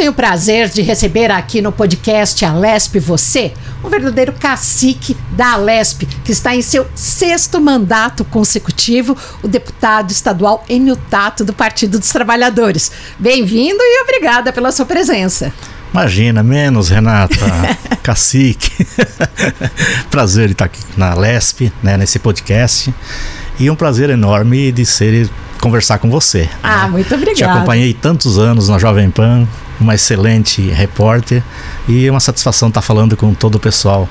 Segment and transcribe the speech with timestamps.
[0.00, 3.52] tenho o prazer de receber aqui no podcast Alesp Você,
[3.84, 10.64] um verdadeiro cacique da Alesp, que está em seu sexto mandato consecutivo, o deputado estadual
[10.70, 12.90] Emil Tato, do Partido dos Trabalhadores.
[13.18, 15.52] Bem-vindo e obrigada pela sua presença.
[15.92, 17.36] Imagina, menos, Renata.
[18.02, 18.86] Cacique.
[20.10, 22.94] prazer estar aqui na Lesp, né, nesse podcast.
[23.60, 25.28] E um prazer enorme de ser
[25.60, 26.48] conversar com você.
[26.62, 26.92] Ah, né?
[26.92, 27.36] muito obrigada.
[27.36, 29.46] Te acompanhei tantos anos na Jovem Pan,
[29.78, 31.42] uma excelente repórter
[31.86, 34.08] e uma satisfação estar falando com todo o pessoal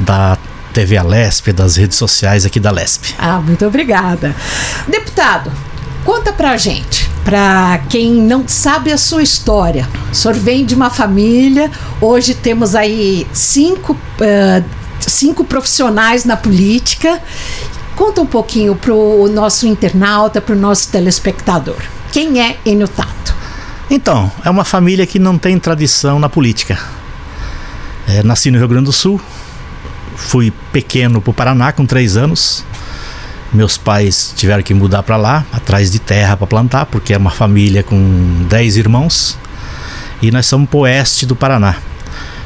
[0.00, 0.38] da
[0.72, 3.14] TV Lesp, das redes sociais aqui da Lesp.
[3.18, 4.34] Ah, muito obrigada.
[4.88, 5.52] Deputado,
[6.02, 9.86] conta pra gente, pra quem não sabe a sua história.
[10.10, 11.70] O senhor vem de uma família,
[12.00, 14.64] hoje temos aí cinco, uh,
[15.00, 17.20] cinco profissionais na política
[17.96, 21.76] Conta um pouquinho para o nosso internauta, para o nosso telespectador.
[22.12, 23.34] Quem é Enio Tato?
[23.90, 26.78] Então, é uma família que não tem tradição na política.
[28.06, 29.18] É, nasci no Rio Grande do Sul,
[30.14, 32.62] fui pequeno para o Paraná com três anos.
[33.50, 37.30] Meus pais tiveram que mudar para lá, atrás de terra para plantar, porque é uma
[37.30, 39.38] família com dez irmãos.
[40.20, 41.76] E nós somos para o oeste do Paraná,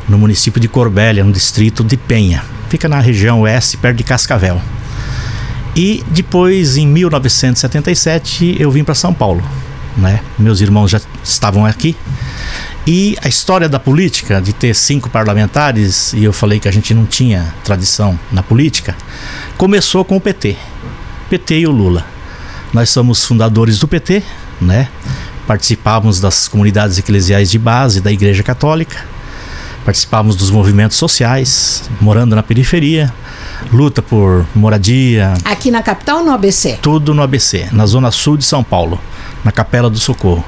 [0.08, 2.44] no município de Corbélia, no distrito de Penha.
[2.69, 4.60] Fica na região oeste, perto de Cascavel.
[5.76, 9.42] E depois, em 1977, eu vim para São Paulo.
[9.96, 10.20] Né?
[10.38, 11.96] Meus irmãos já estavam aqui.
[12.86, 16.94] E a história da política, de ter cinco parlamentares, e eu falei que a gente
[16.94, 18.96] não tinha tradição na política,
[19.56, 20.56] começou com o PT.
[21.28, 22.04] PT e o Lula.
[22.72, 24.22] Nós somos fundadores do PT,
[24.60, 24.88] né?
[25.46, 29.04] Participávamos das comunidades eclesiais de base da Igreja Católica,
[29.84, 33.12] participávamos dos movimentos sociais, morando na periferia,
[33.72, 35.34] luta por moradia.
[35.44, 36.78] Aqui na capital ou no ABC?
[36.80, 39.00] Tudo no ABC, na zona sul de São Paulo,
[39.44, 40.44] na Capela do Socorro.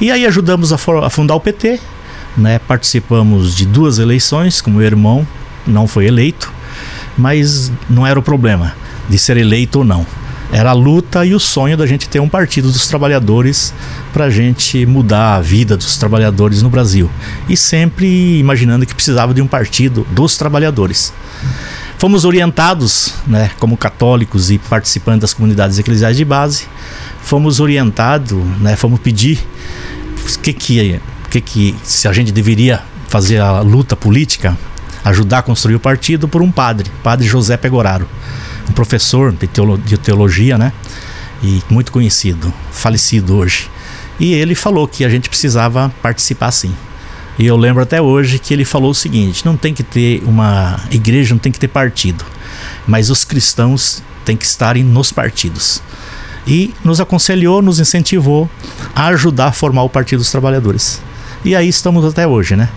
[0.00, 1.80] E aí ajudamos a, a fundar o PT,
[2.36, 2.58] né?
[2.58, 5.26] Participamos de duas eleições com meu irmão,
[5.66, 6.52] não foi eleito,
[7.16, 8.74] mas não era o problema
[9.08, 10.06] de ser eleito ou não.
[10.52, 13.74] Era a luta e o sonho da gente ter um partido dos trabalhadores
[14.12, 17.10] para a gente mudar a vida dos trabalhadores no Brasil.
[17.48, 21.12] E sempre imaginando que precisava de um partido dos trabalhadores.
[21.98, 26.66] Fomos orientados, né, como católicos e participantes das comunidades eclesiais de base,
[27.22, 29.38] fomos orientados, né, fomos pedir
[30.22, 34.56] o que que, que que se a gente deveria fazer a luta política,
[35.04, 38.06] ajudar a construir o partido por um padre, padre José Pegoraro,
[38.68, 40.72] um professor de, teolo, de teologia, né,
[41.42, 43.70] e muito conhecido, falecido hoje.
[44.20, 46.74] E ele falou que a gente precisava participar sim.
[47.38, 50.80] E eu lembro até hoje que ele falou o seguinte: não tem que ter uma
[50.90, 52.24] igreja, não tem que ter partido,
[52.86, 55.82] mas os cristãos têm que estarem nos partidos.
[56.46, 58.48] E nos aconselhou, nos incentivou
[58.94, 61.02] a ajudar a formar o Partido dos Trabalhadores.
[61.44, 62.68] E aí estamos até hoje, né?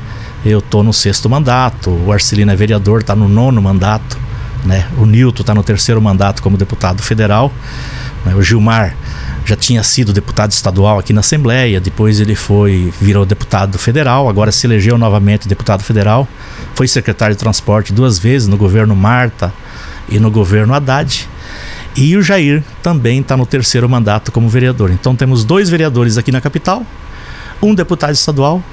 [0.43, 4.17] Eu estou no sexto mandato, o Arcelino é vereador, está no nono mandato,
[4.65, 4.87] né?
[4.97, 7.53] O Nilton está no terceiro mandato como deputado federal,
[8.25, 8.35] né?
[8.35, 8.95] o Gilmar
[9.45, 14.51] já tinha sido deputado estadual aqui na Assembleia, depois ele foi virou deputado federal, agora
[14.51, 16.27] se elegeu novamente deputado federal,
[16.75, 19.53] foi secretário de transporte duas vezes no governo Marta
[20.07, 21.27] e no governo Haddad.
[21.95, 24.91] E o Jair também está no terceiro mandato como vereador.
[24.91, 26.85] Então temos dois vereadores aqui na capital,
[27.61, 28.63] um deputado estadual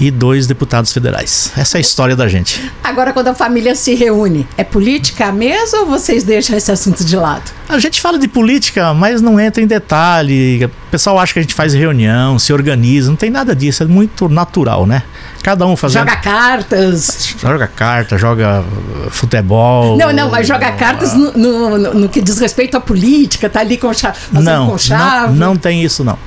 [0.00, 1.52] e dois deputados federais.
[1.56, 2.70] Essa é a história da gente.
[2.82, 7.16] Agora, quando a família se reúne, é política mesmo ou vocês deixam esse assunto de
[7.16, 7.50] lado?
[7.68, 10.64] A gente fala de política, mas não entra em detalhe.
[10.64, 13.10] O pessoal acha que a gente faz reunião, se organiza.
[13.10, 13.82] Não tem nada disso.
[13.82, 15.02] É muito natural, né?
[15.42, 16.08] Cada um fazendo.
[16.08, 17.34] Joga cartas.
[17.38, 18.64] Joga carta, joga
[19.10, 19.96] futebol.
[19.96, 23.60] Não, não, mas joga cartas no, no, no, no que diz respeito à política, tá
[23.60, 25.38] ali com, fazendo não, com chave.
[25.38, 26.18] Não, não tem isso, não.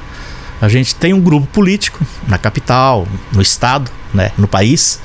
[0.61, 4.99] A gente tem um grupo político na capital, no estado, né, no país,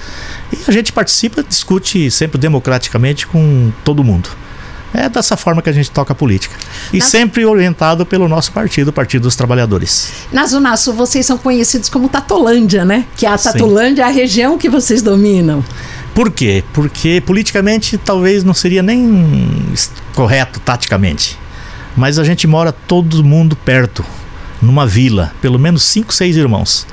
[0.52, 4.28] e a gente participa, discute sempre democraticamente com todo mundo.
[4.92, 6.54] É dessa forma que a gente toca a política.
[6.92, 7.04] E na...
[7.04, 10.12] sempre orientado pelo nosso partido, o Partido dos Trabalhadores.
[10.32, 13.04] Na Zona Sul, vocês são conhecidos como Tatolândia, né?
[13.16, 14.08] Que a Tatolândia Sim.
[14.08, 15.64] é a região que vocês dominam.
[16.14, 16.64] Por quê?
[16.72, 19.74] Porque politicamente talvez não seria nem
[20.14, 21.38] correto taticamente.
[21.94, 24.04] Mas a gente mora todo mundo perto
[24.66, 26.86] numa vila, pelo menos cinco, seis irmãos.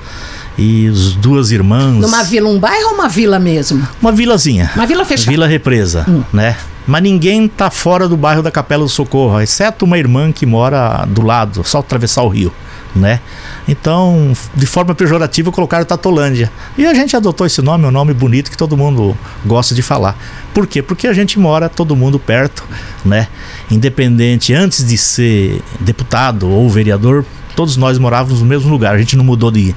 [0.58, 1.96] E as duas irmãs.
[2.00, 3.86] Numa vila, um bairro ou uma vila mesmo?
[4.00, 4.72] Uma vilazinha.
[4.76, 5.32] Uma vila fechada.
[5.32, 6.24] Vila Represa, hum.
[6.32, 6.56] né?
[6.86, 11.06] Mas ninguém tá fora do bairro da Capela do Socorro, exceto uma irmã que mora
[11.08, 12.54] do lado, só atravessar o rio,
[12.94, 13.22] né?
[13.68, 16.52] Então, de forma pejorativa, colocaram Tatolândia.
[16.78, 20.18] E a gente adotou esse nome, um nome bonito que todo mundo gosta de falar.
[20.54, 20.82] Por quê?
[20.82, 22.66] Porque a gente mora todo mundo perto,
[23.04, 23.28] né?
[23.72, 28.96] Independente, antes de ser deputado ou vereador, Todos nós morávamos no mesmo lugar.
[28.96, 29.76] A gente não mudou de,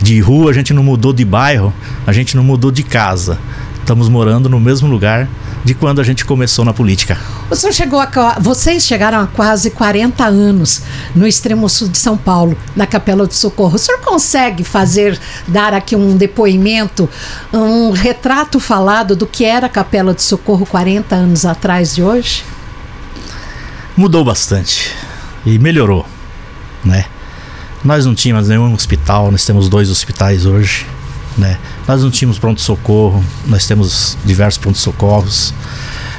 [0.00, 1.72] de rua, a gente não mudou de bairro,
[2.06, 3.38] a gente não mudou de casa.
[3.80, 5.28] Estamos morando no mesmo lugar
[5.64, 7.18] de quando a gente começou na política.
[7.50, 10.82] O senhor chegou a, vocês chegaram a quase 40 anos
[11.14, 13.76] no extremo sul de São Paulo, na Capela do Socorro.
[13.76, 17.08] O senhor consegue fazer, dar aqui um depoimento,
[17.52, 22.44] um retrato falado do que era a Capela do Socorro 40 anos atrás de hoje?
[23.96, 24.94] Mudou bastante
[25.44, 26.06] e melhorou,
[26.84, 27.06] né?
[27.84, 30.86] Nós não tínhamos nenhum hospital, nós temos dois hospitais hoje.
[31.36, 31.56] Né?
[31.86, 35.54] Nós não tínhamos pronto-socorro, nós temos diversos pronto-socorros.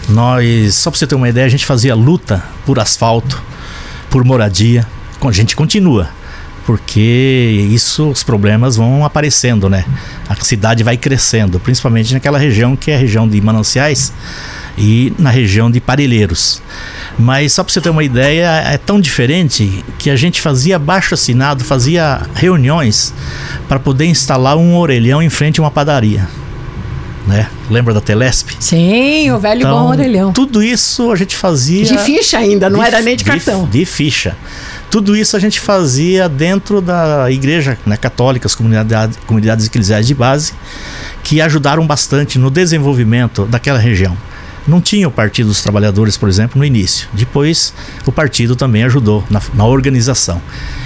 [0.08, 3.42] Nós, só para você ter uma ideia, a gente fazia luta por asfalto,
[4.10, 4.88] por moradia.
[5.22, 6.10] A gente continua,
[6.66, 9.84] porque isso, os problemas vão aparecendo, né?
[10.30, 14.14] A cidade vai crescendo, principalmente naquela região que é a região de mananciais
[14.78, 16.62] e na região de Parelheiros.
[17.20, 21.14] Mas só para você ter uma ideia, é tão diferente que a gente fazia baixo
[21.14, 23.14] assinado, fazia reuniões
[23.68, 26.26] para poder instalar um orelhão em frente a uma padaria.
[27.28, 27.46] Né?
[27.70, 28.52] Lembra da Telesp?
[28.60, 30.32] Sim, o velho então, bom orelhão.
[30.32, 31.84] Tudo isso a gente fazia.
[31.84, 33.66] De ficha ainda, não de, era nem de cartão.
[33.66, 34.38] De, de, ficha.
[34.90, 40.16] Tudo isso a gente fazia dentro da igreja né, católica, as comunidades, comunidades eclesiais de
[40.16, 40.54] base,
[41.22, 44.18] que ajudaram bastante no desenvolvimento daquela região.
[44.70, 47.10] Não tinha o Partido dos Trabalhadores, por exemplo, no início.
[47.12, 47.74] Depois,
[48.06, 50.40] o partido também ajudou na, na organização.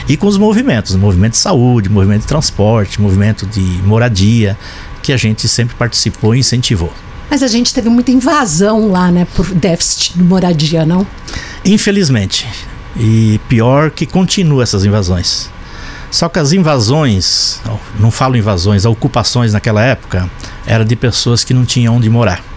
[0.07, 4.57] E com os movimentos, movimento de saúde, movimento de transporte, movimento de moradia,
[5.01, 6.93] que a gente sempre participou e incentivou.
[7.29, 11.05] Mas a gente teve muita invasão lá, né, por déficit de moradia, não?
[11.65, 12.47] Infelizmente.
[12.95, 15.49] E pior que continua essas invasões.
[16.09, 17.59] Só que as invasões,
[17.99, 20.29] não falo invasões, ocupações naquela época,
[20.65, 22.52] era de pessoas que não tinham onde morar.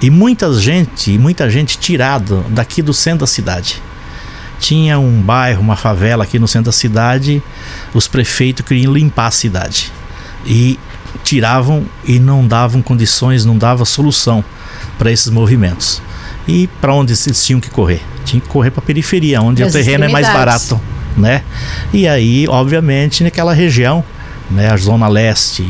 [0.00, 3.82] E muita gente, muita gente tirado daqui do centro da cidade.
[4.58, 7.42] Tinha um bairro, uma favela aqui no centro da cidade,
[7.94, 9.92] os prefeitos queriam limpar a cidade.
[10.44, 10.78] E
[11.24, 14.44] tiravam e não davam condições, não dava solução
[14.98, 16.00] para esses movimentos.
[16.46, 18.02] E para onde eles tinham que correr?
[18.24, 20.80] Tinham que correr para a periferia, onde o terreno é mais barato,
[21.16, 21.42] né?
[21.92, 24.04] E aí, obviamente, naquela região,
[24.50, 25.68] né, a zona leste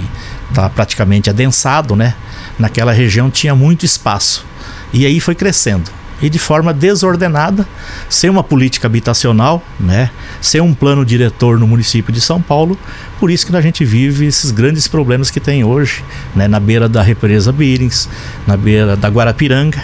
[0.50, 2.14] está praticamente adensado, né?
[2.58, 4.44] naquela região tinha muito espaço.
[4.92, 5.90] E aí foi crescendo.
[6.22, 7.68] E de forma desordenada,
[8.08, 10.10] sem uma política habitacional, né?
[10.40, 12.78] sem um plano diretor no município de São Paulo.
[13.20, 16.02] Por isso que a gente vive esses grandes problemas que tem hoje,
[16.34, 16.48] né?
[16.48, 18.08] na beira da represa Birins,
[18.46, 19.82] na beira da Guarapiranga,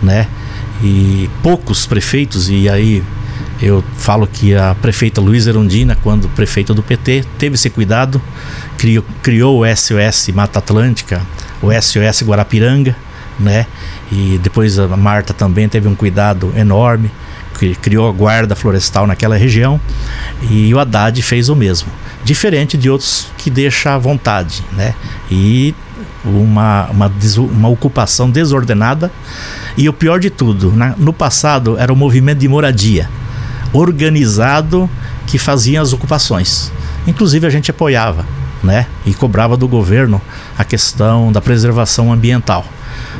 [0.00, 0.28] né?
[0.84, 3.04] E poucos prefeitos, e aí
[3.62, 8.20] eu falo que a prefeita Luiz Erundina, quando prefeita do PT, teve esse cuidado,
[8.76, 11.22] criou, criou o SOS Mata Atlântica,
[11.62, 12.96] o SOS Guarapiranga,
[13.38, 13.66] né?
[14.10, 17.08] E depois a Marta também teve um cuidado enorme,
[17.56, 19.80] que criou a guarda florestal naquela região,
[20.50, 21.88] e o Haddad fez o mesmo.
[22.24, 24.92] Diferente de outros que deixa à vontade, né?
[25.30, 25.72] E
[26.24, 29.10] uma, uma, uma ocupação desordenada.
[29.76, 33.08] E o pior de tudo, na, no passado era o movimento de moradia
[33.72, 34.88] organizado
[35.26, 36.72] que fazia as ocupações.
[37.06, 38.26] Inclusive a gente apoiava,
[38.62, 38.86] né?
[39.06, 40.20] E cobrava do governo
[40.58, 42.64] a questão da preservação ambiental.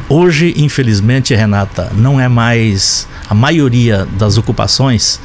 [0.08, 5.18] Hoje, infelizmente, Renata, não é mais a maioria das ocupações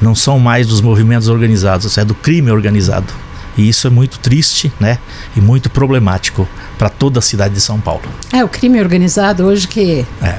[0.00, 3.12] não são mais dos movimentos organizados, é do crime organizado.
[3.56, 4.98] E isso é muito triste, né?
[5.36, 8.02] E muito problemático para toda a cidade de São Paulo.
[8.32, 10.38] É o crime organizado hoje que é.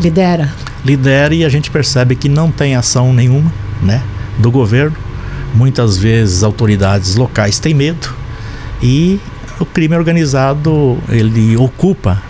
[0.00, 0.52] Lidera
[0.84, 3.50] lidera e a gente percebe que não tem ação nenhuma
[3.82, 4.02] né,
[4.38, 4.96] do governo.
[5.54, 8.14] Muitas vezes autoridades locais têm medo
[8.82, 9.20] e
[9.58, 12.20] o crime organizado ele ocupa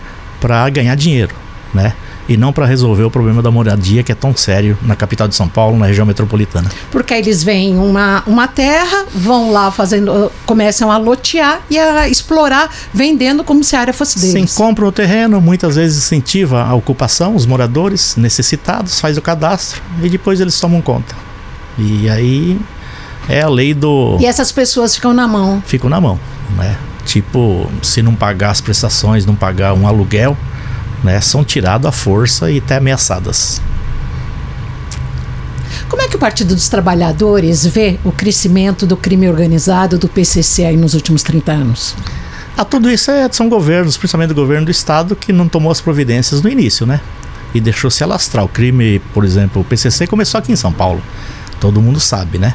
[0.40, 1.34] para ganhar dinheiro,
[1.72, 1.94] né?
[2.28, 5.34] E não para resolver o problema da moradia que é tão sério na capital de
[5.34, 6.70] São Paulo, na região metropolitana.
[6.90, 12.70] Porque eles veem uma, uma terra, vão lá fazendo, começam a lotear e a explorar,
[12.92, 14.50] vendendo como se a área fosse deles.
[14.50, 19.82] Sim, compram o terreno, muitas vezes incentiva a ocupação, os moradores necessitados, faz o cadastro
[20.02, 21.14] e depois eles tomam conta.
[21.76, 22.58] E aí
[23.28, 24.16] é a lei do.
[24.20, 25.62] E essas pessoas ficam na mão.
[25.66, 26.18] Ficam na mão,
[26.56, 26.76] né?
[27.04, 30.36] Tipo, se não pagar as prestações, não pagar um aluguel,
[31.04, 33.60] né, são tiradas à força e até ameaçadas.
[35.88, 40.64] Como é que o Partido dos Trabalhadores vê o crescimento do crime organizado do PCC
[40.64, 41.94] aí nos últimos 30 anos?
[42.56, 45.80] Ah, tudo isso é, são governos, principalmente o governo do estado, que não tomou as
[45.80, 47.00] providências no início, né?
[47.52, 48.44] E deixou se alastrar.
[48.44, 51.02] O crime, por exemplo, o PCC começou aqui em São Paulo.
[51.60, 52.54] Todo mundo sabe, né?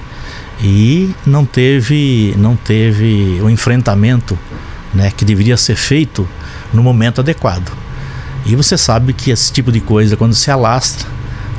[0.62, 4.38] E não teve, não teve o enfrentamento,
[4.94, 6.28] né, que deveria ser feito
[6.74, 7.72] no momento adequado.
[8.50, 11.08] E você sabe que esse tipo de coisa, quando se alastra,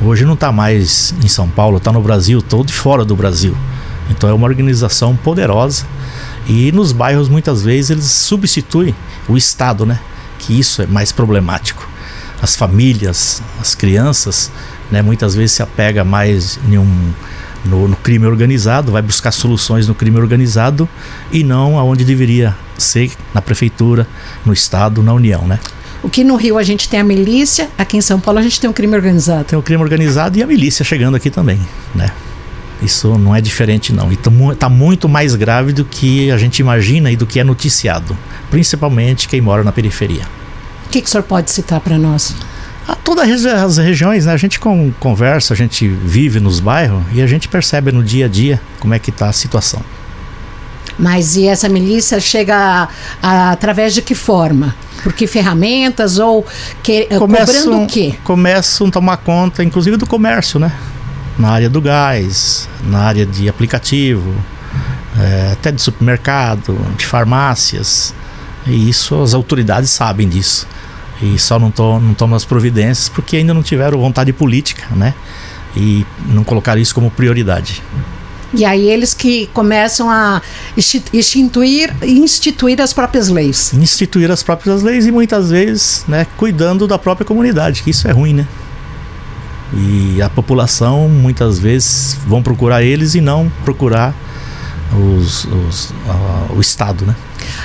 [0.03, 3.57] hoje não está mais em São Paulo, está no Brasil todo e fora do Brasil.
[4.11, 5.87] Então é uma organização poderosa
[6.49, 8.93] e nos bairros muitas vezes eles substituem
[9.29, 10.01] o Estado, né?
[10.41, 11.89] Que isso é mais problemático.
[12.43, 14.51] As famílias, as crianças,
[14.91, 15.01] né?
[15.01, 17.13] Muitas vezes se apega mais em um,
[17.65, 20.89] no, no, crime organizado, vai buscar soluções no crime organizado
[21.31, 24.09] e não aonde deveria ser na prefeitura,
[24.45, 25.61] no Estado, na União, né?
[26.03, 28.59] O que no Rio a gente tem a milícia, aqui em São Paulo a gente
[28.59, 29.45] tem o crime organizado.
[29.45, 31.61] Tem o crime organizado e a milícia chegando aqui também,
[31.95, 32.11] né?
[32.83, 34.11] Isso não é diferente não.
[34.11, 38.17] E está muito mais grave do que a gente imagina e do que é noticiado,
[38.51, 40.23] principalmente quem mora na periferia.
[40.87, 42.35] O que, que o senhor pode citar para nós?
[42.89, 44.33] A todas as regiões, né?
[44.33, 44.59] a gente
[44.99, 48.95] conversa, a gente vive nos bairros e a gente percebe no dia a dia como
[48.95, 49.83] é que está a situação.
[50.99, 52.89] Mas e essa milícia chega a,
[53.23, 54.75] a, através de que forma?
[55.03, 56.47] Por que ferramentas ou
[56.83, 58.15] que, eh, começam, cobrando o quê?
[58.23, 60.73] Começam a tomar conta, inclusive, do comércio, né?
[61.39, 64.35] Na área do gás, na área de aplicativo,
[65.19, 68.15] é, até de supermercado, de farmácias.
[68.67, 70.67] E isso as autoridades sabem disso.
[71.23, 75.15] E só não, to, não tomam as providências porque ainda não tiveram vontade política, né?
[75.77, 77.83] E não colocaram isso como prioridade.
[78.53, 80.43] E aí eles que começam a
[80.77, 83.73] instituir, instituir as próprias leis.
[83.75, 88.11] Instituir as próprias leis e muitas vezes, né, cuidando da própria comunidade, que isso é
[88.11, 88.47] ruim, né?
[89.73, 94.13] E a população muitas vezes vão procurar eles e não procurar
[94.93, 95.93] os, os,
[96.57, 97.15] o Estado, né?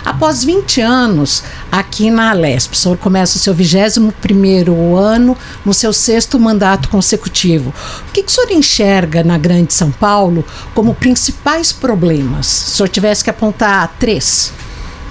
[0.04, 5.92] Após 20 anos aqui na Alesp, o senhor começa o seu 21 ano no seu
[5.92, 7.74] sexto mandato consecutivo.
[8.08, 12.46] O que, que o senhor enxerga na Grande São Paulo como principais problemas?
[12.46, 14.52] Se o senhor tivesse que apontar três.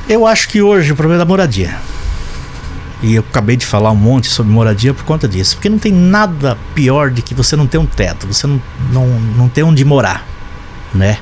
[0.09, 1.77] Eu acho que hoje o problema é da moradia.
[3.03, 5.57] E eu acabei de falar um monte sobre moradia por conta disso.
[5.57, 9.07] Porque não tem nada pior de que você não ter um teto, você não, não,
[9.07, 10.27] não ter onde morar,
[10.95, 11.19] né?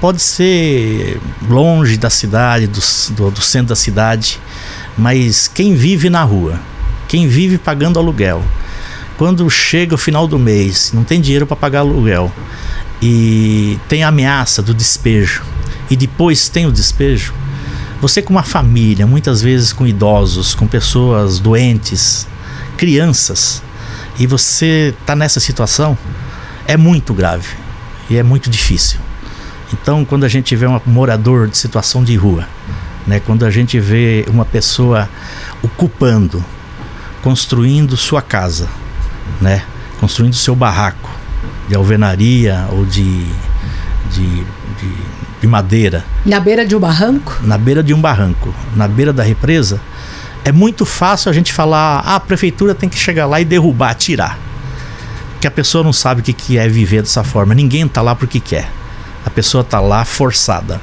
[0.00, 2.80] Pode ser longe da cidade, do,
[3.14, 4.40] do, do, centro da cidade,
[4.96, 6.60] mas quem vive na rua,
[7.06, 8.42] quem vive pagando aluguel,
[9.16, 12.32] quando chega o final do mês, não tem dinheiro para pagar aluguel
[13.02, 15.42] e tem a ameaça do despejo
[15.90, 17.34] e depois tem o despejo,
[18.00, 22.26] você com uma família, muitas vezes com idosos, com pessoas doentes,
[22.76, 23.60] crianças,
[24.18, 25.98] e você está nessa situação,
[26.66, 27.48] é muito grave
[28.08, 29.07] e é muito difícil.
[29.72, 32.48] Então, quando a gente vê um morador de situação de rua,
[33.06, 35.08] né, quando a gente vê uma pessoa
[35.62, 36.42] ocupando,
[37.22, 38.68] construindo sua casa,
[39.40, 39.62] né,
[40.00, 41.10] construindo seu barraco
[41.68, 43.26] de alvenaria ou de,
[44.10, 44.94] de, de,
[45.40, 46.04] de madeira.
[46.24, 47.38] Na beira de um barranco?
[47.42, 49.80] Na beira de um barranco, na beira da represa,
[50.44, 53.94] é muito fácil a gente falar: ah, a prefeitura tem que chegar lá e derrubar,
[53.94, 54.38] tirar.
[55.42, 57.54] Que a pessoa não sabe o que é viver dessa forma.
[57.54, 58.68] Ninguém está lá porque quer
[59.28, 60.80] a pessoa está lá forçada.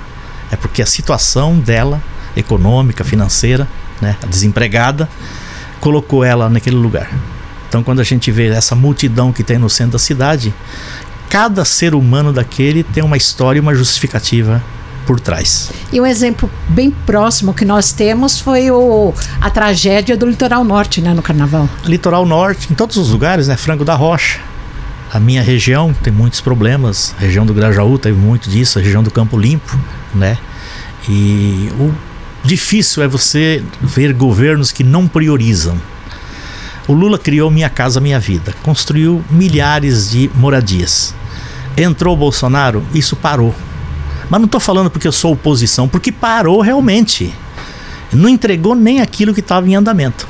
[0.51, 2.01] É porque a situação dela,
[2.37, 3.67] econômica, financeira,
[3.99, 5.09] né, a desempregada,
[5.81, 7.09] colocou ela naquele lugar.
[7.67, 10.53] Então, quando a gente vê essa multidão que tem no centro da cidade,
[11.29, 14.63] cada ser humano daquele tem uma história e uma justificativa
[15.07, 15.71] por trás.
[15.91, 21.01] E um exemplo bem próximo que nós temos foi o, a tragédia do Litoral Norte,
[21.01, 21.67] né, no Carnaval.
[21.83, 24.39] Litoral Norte, em todos os lugares, né, Frango da Rocha,
[25.11, 29.03] a minha região tem muitos problemas, a região do Grajaú teve muito disso, a região
[29.03, 29.77] do Campo Limpo,
[30.13, 30.37] né?
[31.07, 31.93] E o
[32.43, 35.79] difícil é você ver governos que não priorizam.
[36.87, 41.13] O Lula criou Minha Casa Minha Vida, construiu milhares de moradias.
[41.77, 43.53] Entrou o Bolsonaro, isso parou.
[44.29, 47.33] Mas não estou falando porque eu sou oposição, porque parou realmente.
[48.11, 50.27] Não entregou nem aquilo que estava em andamento.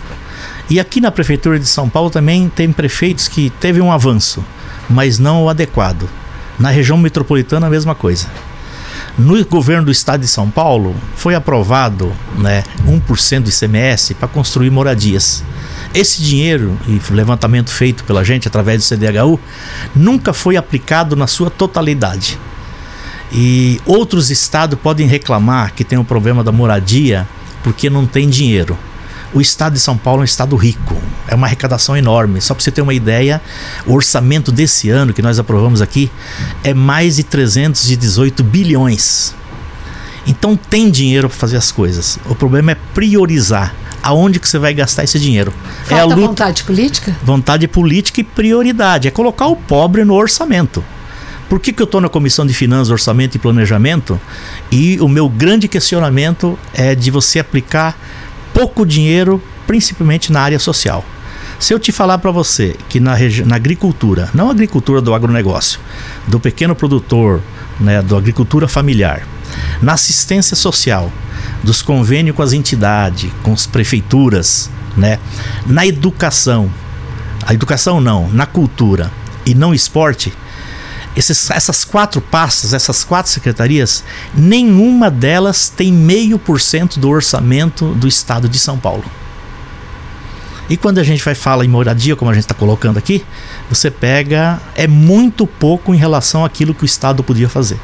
[0.70, 4.44] E aqui na Prefeitura de São Paulo também tem prefeitos que teve um avanço
[4.90, 6.10] mas não o adequado.
[6.60, 8.28] Na região metropolitana, a mesma coisa.
[9.18, 14.70] No governo do estado de São Paulo, foi aprovado né, 1% do ICMS para construir
[14.70, 15.44] moradias.
[15.94, 19.40] Esse dinheiro, e levantamento feito pela gente através do CDHU,
[19.96, 22.38] nunca foi aplicado na sua totalidade.
[23.32, 27.28] E outros estados podem reclamar que tem o um problema da moradia
[27.64, 28.78] porque não tem dinheiro
[29.36, 30.96] o estado de São Paulo é um estado rico,
[31.28, 32.40] é uma arrecadação enorme.
[32.40, 33.42] Só para você ter uma ideia,
[33.86, 36.10] o orçamento desse ano que nós aprovamos aqui
[36.64, 39.36] é mais de 318 bilhões.
[40.26, 42.18] Então tem dinheiro para fazer as coisas.
[42.30, 45.54] O problema é priorizar aonde que você vai gastar esse dinheiro.
[45.84, 47.16] Falta é a luta, vontade política?
[47.22, 49.10] Vontade política e prioridade.
[49.10, 50.82] É colocar o pobre no orçamento.
[51.50, 54.20] Por que, que eu estou na Comissão de Finanças, Orçamento e Planejamento?
[54.72, 57.96] E o meu grande questionamento é de você aplicar
[58.56, 61.04] pouco dinheiro, principalmente na área social.
[61.60, 65.78] Se eu te falar para você que na, na agricultura, não agricultura do agronegócio,
[66.26, 67.42] do pequeno produtor,
[67.78, 69.28] né, da agricultura familiar,
[69.82, 71.12] na assistência social,
[71.64, 75.20] dos convênios com as entidades, com as prefeituras, né,
[75.66, 76.72] na educação,
[77.46, 79.12] a educação não, na cultura
[79.46, 80.32] e não esporte,
[81.16, 84.04] esses, essas quatro pastas, essas quatro secretarias,
[84.34, 89.06] nenhuma delas tem meio por cento do orçamento do estado de São Paulo.
[90.70, 93.24] E quando a gente vai falar em moradia, como a gente está colocando aqui,
[93.70, 94.60] você pega.
[94.76, 97.80] É muito pouco em relação àquilo que o Estado podia fazer.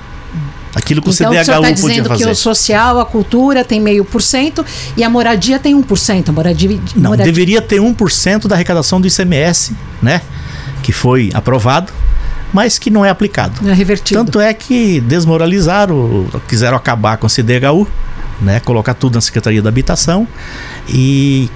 [0.73, 2.23] Aquilo que então, o CDHU tá podia dizendo fazer.
[2.23, 6.29] que o social, a cultura tem meio por cento e a moradia tem 1%.
[6.29, 7.25] A moradia, Não, moradia...
[7.25, 10.21] deveria ter 1% da arrecadação do ICMS, né?
[10.81, 11.91] Que foi aprovado,
[12.53, 13.67] mas que não é aplicado.
[13.67, 14.23] É revertido.
[14.23, 17.87] Tanto é que desmoralizaram, quiseram acabar com o CDHU,
[18.41, 18.59] né?
[18.59, 20.27] Colocar tudo na Secretaria da Habitação
[20.87, 21.49] e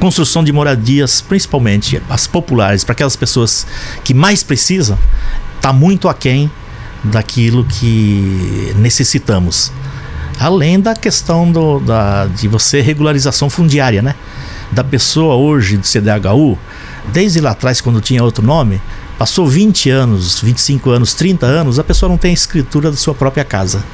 [0.00, 3.66] construção de moradias, principalmente as populares, para aquelas pessoas
[4.04, 4.98] que mais precisam,
[5.56, 6.50] está muito aquém
[7.02, 9.72] daquilo que necessitamos.
[10.38, 14.14] Além da questão do, da, de você regularização fundiária, né?
[14.70, 16.58] Da pessoa hoje do CDHU,
[17.12, 18.80] desde lá atrás, quando tinha outro nome,
[19.18, 23.14] passou 20 anos, 25 anos, 30 anos, a pessoa não tem a escritura da sua
[23.14, 23.84] própria casa.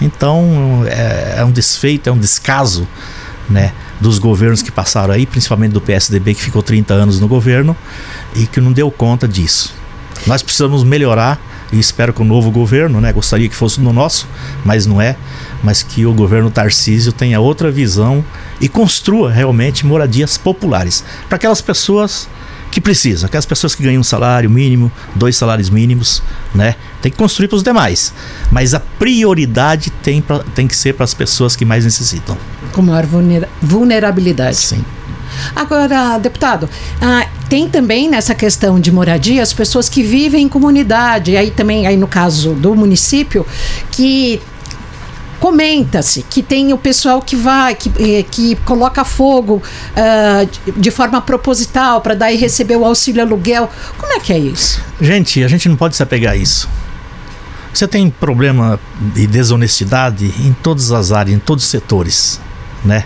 [0.00, 2.86] Então é, é um desfeito, é um descaso,
[3.48, 3.72] né?
[4.00, 7.76] Dos governos que passaram aí, principalmente do PSDB, que ficou 30 anos no governo
[8.34, 9.72] e que não deu conta disso.
[10.26, 11.40] Nós precisamos melhorar
[11.72, 14.28] e espero que o novo governo, né, gostaria que fosse no nosso,
[14.64, 15.16] mas não é,
[15.62, 18.24] mas que o governo Tarcísio tenha outra visão
[18.60, 22.28] e construa realmente moradias populares para aquelas pessoas
[22.74, 26.20] que precisam, aquelas pessoas que ganham um salário mínimo, dois salários mínimos,
[26.52, 26.74] né?
[27.00, 28.12] Tem que construir para os demais,
[28.50, 32.36] mas a prioridade tem, pra, tem que ser para as pessoas que mais necessitam.
[32.72, 33.06] Com maior
[33.62, 34.56] vulnerabilidade.
[34.56, 34.84] Sim.
[35.54, 36.68] Agora, deputado,
[37.00, 41.86] ah, tem também nessa questão de moradia as pessoas que vivem em comunidade, aí também,
[41.86, 43.46] aí no caso do município,
[43.92, 44.42] que
[45.44, 51.20] comenta-se que tem o pessoal que vai, que, eh, que coloca fogo uh, de forma
[51.20, 53.70] proposital para dar e receber o auxílio aluguel.
[53.98, 54.80] Como é que é isso?
[54.98, 56.66] Gente, a gente não pode se apegar a isso.
[57.74, 58.80] Você tem problema
[59.14, 62.40] de desonestidade em todas as áreas, em todos os setores,
[62.82, 63.04] né?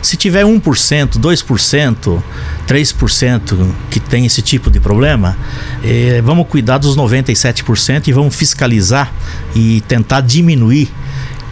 [0.00, 2.22] Se tiver 1%, 2%,
[2.68, 5.36] 3% que tem esse tipo de problema,
[5.82, 9.12] eh, vamos cuidar dos 97% e vamos fiscalizar
[9.56, 10.88] e tentar diminuir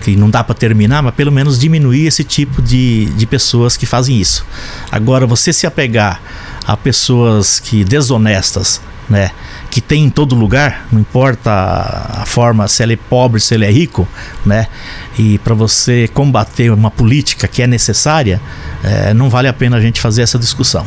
[0.02, 3.86] que não dá para terminar, mas pelo menos diminuir esse tipo de, de pessoas que
[3.86, 4.44] fazem isso.
[4.90, 6.20] Agora, você se apegar
[6.66, 9.30] a pessoas que desonestas, né,
[9.70, 13.64] que tem em todo lugar, não importa a, forma, se ele é pobre, se ele
[13.64, 14.06] é rico,
[14.44, 14.66] né,
[15.18, 18.40] e para você combater uma política que é necessária,
[18.82, 20.86] é, não vale a pena a gente fazer essa discussão.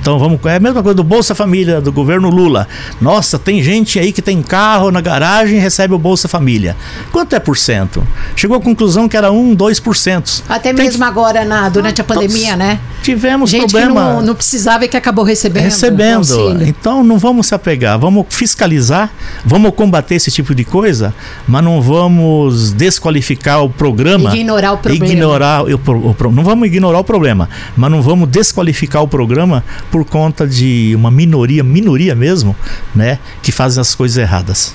[0.00, 0.40] Então vamos.
[0.46, 2.66] É a mesma coisa do Bolsa Família, do governo Lula.
[3.00, 6.76] Nossa, tem gente aí que tem carro na garagem e recebe o Bolsa Família.
[7.12, 8.06] Quanto é por cento?
[8.34, 10.42] Chegou à conclusão que era 1, 2%.
[10.48, 11.08] Até tem mesmo que...
[11.08, 12.80] agora, na, durante a pandemia, né?
[13.02, 13.88] Tivemos gente problema.
[13.88, 15.64] Que não, não precisava e que acabou recebendo.
[15.64, 16.62] Recebendo.
[16.62, 17.98] Então não vamos se apegar.
[17.98, 19.10] Vamos fiscalizar,
[19.44, 21.14] vamos combater esse tipo de coisa,
[21.46, 24.34] mas não vamos desqualificar o programa.
[24.34, 25.06] Ignorar o problema.
[25.06, 29.64] Ignorar o, o, o, não vamos ignorar o problema, mas não vamos desqualificar o programa
[29.90, 32.54] por conta de uma minoria, minoria mesmo,
[32.94, 34.74] né, que fazem as coisas erradas.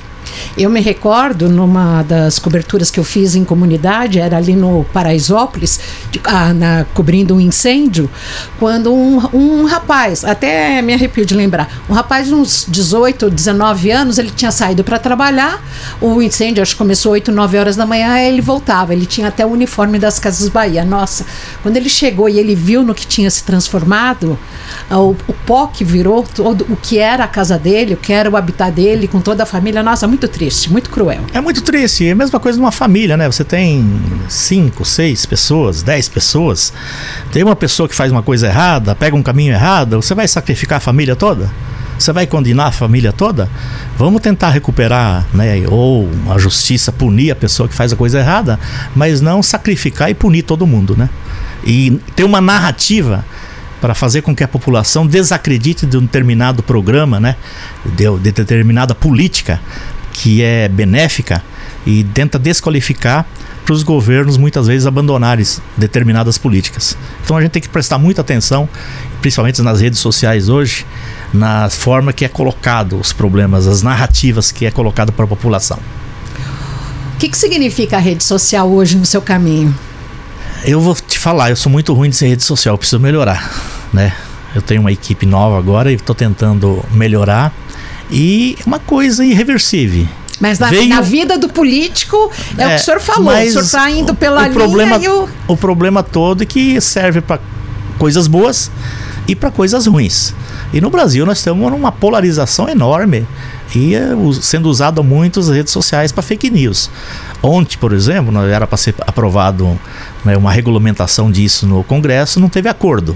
[0.58, 5.80] Eu me recordo numa das coberturas que eu fiz em comunidade, era ali no Paraisópolis,
[6.12, 8.10] de, ah, na, cobrindo um incêndio,
[8.60, 13.92] quando um, um rapaz, até me arrepio de lembrar, um rapaz de uns 18, 19
[13.92, 15.64] anos, ele tinha saído para trabalhar,
[16.02, 19.46] o incêndio acho que começou 8, 9 horas da manhã, ele voltava, ele tinha até
[19.46, 20.84] o uniforme das Casas Bahia.
[20.86, 21.26] Nossa,
[21.62, 24.38] quando ele chegou e ele viu no que tinha se transformado,
[24.90, 28.14] ah, o, o pó que virou todo o que era a casa dele, o que
[28.14, 31.22] era o habitat dele, com toda a família, nossa, muito triste, muito cruel.
[31.34, 32.08] É muito triste.
[32.08, 33.28] É a mesma coisa numa família, né?
[33.28, 36.74] Você tem cinco, seis pessoas, dez pessoas.
[37.32, 40.78] Tem uma pessoa que faz uma coisa errada, pega um caminho errado, você vai sacrificar
[40.78, 41.50] a família toda?
[41.98, 43.50] Você vai condenar a família toda?
[43.98, 45.64] Vamos tentar recuperar, né?
[45.70, 48.60] Ou a justiça punir a pessoa que faz a coisa errada,
[48.94, 51.10] mas não sacrificar e punir todo mundo, né?
[51.66, 53.24] E ter uma narrativa
[53.80, 57.36] para fazer com que a população desacredite de um determinado programa, né?
[57.86, 59.62] De, de determinada política,
[60.15, 61.43] que é benéfica
[61.86, 63.25] e tenta desqualificar
[63.65, 66.97] para os governos muitas vezes abandonarem determinadas políticas.
[67.23, 68.69] Então a gente tem que prestar muita atenção,
[69.21, 70.86] principalmente nas redes sociais hoje,
[71.34, 75.80] na forma que é colocado os problemas, as narrativas que é colocado para a população.
[77.15, 79.75] O que, que significa a rede social hoje no seu caminho?
[80.63, 83.51] Eu vou te falar, eu sou muito ruim de ser rede social, preciso melhorar,
[83.91, 84.13] né?
[84.56, 87.54] Eu tenho uma equipe nova agora e estou tentando melhorar.
[88.12, 90.08] E uma coisa irreversível.
[90.39, 90.89] Mas na, Veio...
[90.89, 93.34] na, vida do político é, é, o que o senhor falou.
[93.34, 95.30] O senhor está indo pela o linha problema, e o...
[95.48, 97.39] o problema todo é que serve para
[97.98, 98.70] coisas boas
[99.28, 100.34] e para coisas ruins.
[100.74, 103.26] E no Brasil nós estamos numa polarização enorme
[103.74, 104.10] e é,
[104.41, 106.89] sendo usado muito as redes sociais para fake news.
[107.41, 109.80] Ontem, por exemplo, era para ser aprovado
[110.24, 113.15] né, uma regulamentação disso no Congresso, não teve acordo.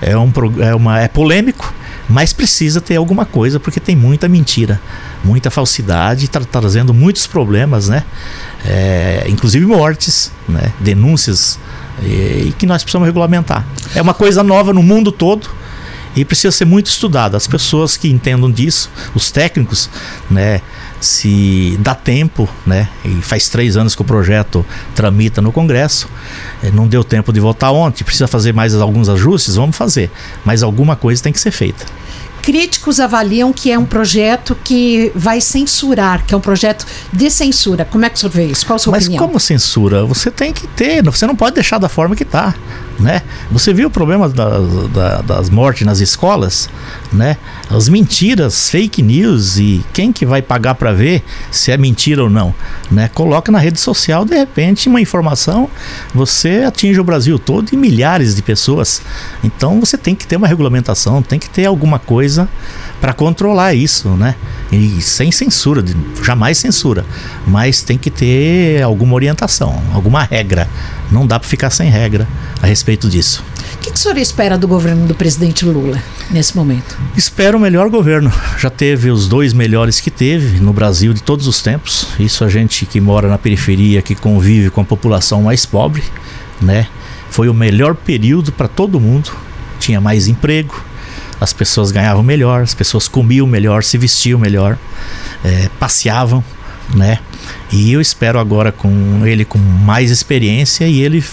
[0.00, 1.72] É, um, é, uma, é polêmico,
[2.08, 4.80] mas precisa ter alguma coisa porque tem muita mentira,
[5.24, 8.04] muita falsidade, está trazendo muitos problemas, né?
[8.64, 10.72] É, inclusive mortes, né?
[10.80, 11.58] denúncias,
[12.02, 13.66] e, e que nós precisamos regulamentar.
[13.94, 15.48] É uma coisa nova no mundo todo
[16.16, 17.36] e precisa ser muito estudado.
[17.36, 19.88] As pessoas que entendam disso, os técnicos,
[20.30, 20.60] né,
[21.00, 26.08] se dá tempo, né, e faz três anos que o projeto tramita no Congresso,
[26.62, 30.10] eh, não deu tempo de votar ontem, precisa fazer mais alguns ajustes, vamos fazer,
[30.44, 31.84] mas alguma coisa tem que ser feita
[32.44, 37.86] críticos avaliam que é um projeto que vai censurar, que é um projeto de censura.
[37.86, 38.66] Como é que o senhor vê isso?
[38.66, 39.22] Qual a sua Mas opinião?
[39.22, 40.04] Mas como censura?
[40.04, 42.54] Você tem que ter, você não pode deixar da forma que está
[42.98, 43.22] né?
[43.50, 44.58] Você viu o problema da,
[44.92, 46.68] da, das mortes nas escolas,
[47.12, 47.36] né?
[47.70, 52.30] As mentiras, fake news e quem que vai pagar para ver se é mentira ou
[52.30, 52.54] não,
[52.90, 53.08] né?
[53.12, 55.68] Coloca na rede social, de repente, uma informação,
[56.14, 59.02] você atinge o Brasil todo e milhares de pessoas.
[59.42, 62.48] Então você tem que ter uma regulamentação, tem que ter alguma coisa
[63.04, 64.34] para controlar isso, né?
[64.72, 65.84] E sem censura,
[66.22, 67.04] jamais censura,
[67.46, 70.66] mas tem que ter alguma orientação, alguma regra.
[71.12, 72.26] Não dá para ficar sem regra
[72.62, 73.44] a respeito disso.
[73.74, 76.96] O que, que o senhor espera do governo do presidente Lula nesse momento?
[77.14, 78.32] Espero o melhor governo.
[78.58, 82.06] Já teve os dois melhores que teve no Brasil de todos os tempos.
[82.18, 86.02] Isso a gente que mora na periferia, que convive com a população mais pobre,
[86.58, 86.86] né?
[87.28, 89.30] Foi o melhor período para todo mundo.
[89.78, 90.82] Tinha mais emprego,
[91.40, 94.78] as pessoas ganhavam melhor, as pessoas comiam melhor, se vestiam melhor,
[95.44, 96.42] é, passeavam,
[96.94, 97.18] né?
[97.72, 101.24] E eu espero agora com ele com mais experiência e ele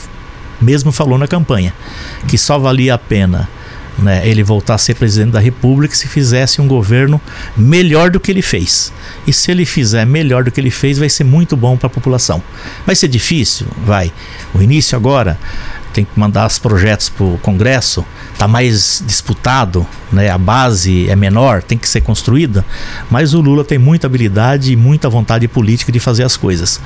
[0.61, 1.73] mesmo falou na campanha
[2.27, 3.49] que só valia a pena
[3.97, 7.19] né, ele voltar a ser presidente da República se fizesse um governo
[7.56, 8.91] melhor do que ele fez.
[9.27, 11.89] E se ele fizer melhor do que ele fez, vai ser muito bom para a
[11.89, 12.41] população.
[12.86, 13.67] Vai ser difícil?
[13.86, 14.12] Vai.
[14.54, 15.38] O início agora
[15.91, 20.30] tem que mandar os projetos para o Congresso, está mais disputado, né?
[20.30, 22.65] a base é menor, tem que ser construída,
[23.10, 26.80] mas o Lula tem muita habilidade e muita vontade política de fazer as coisas.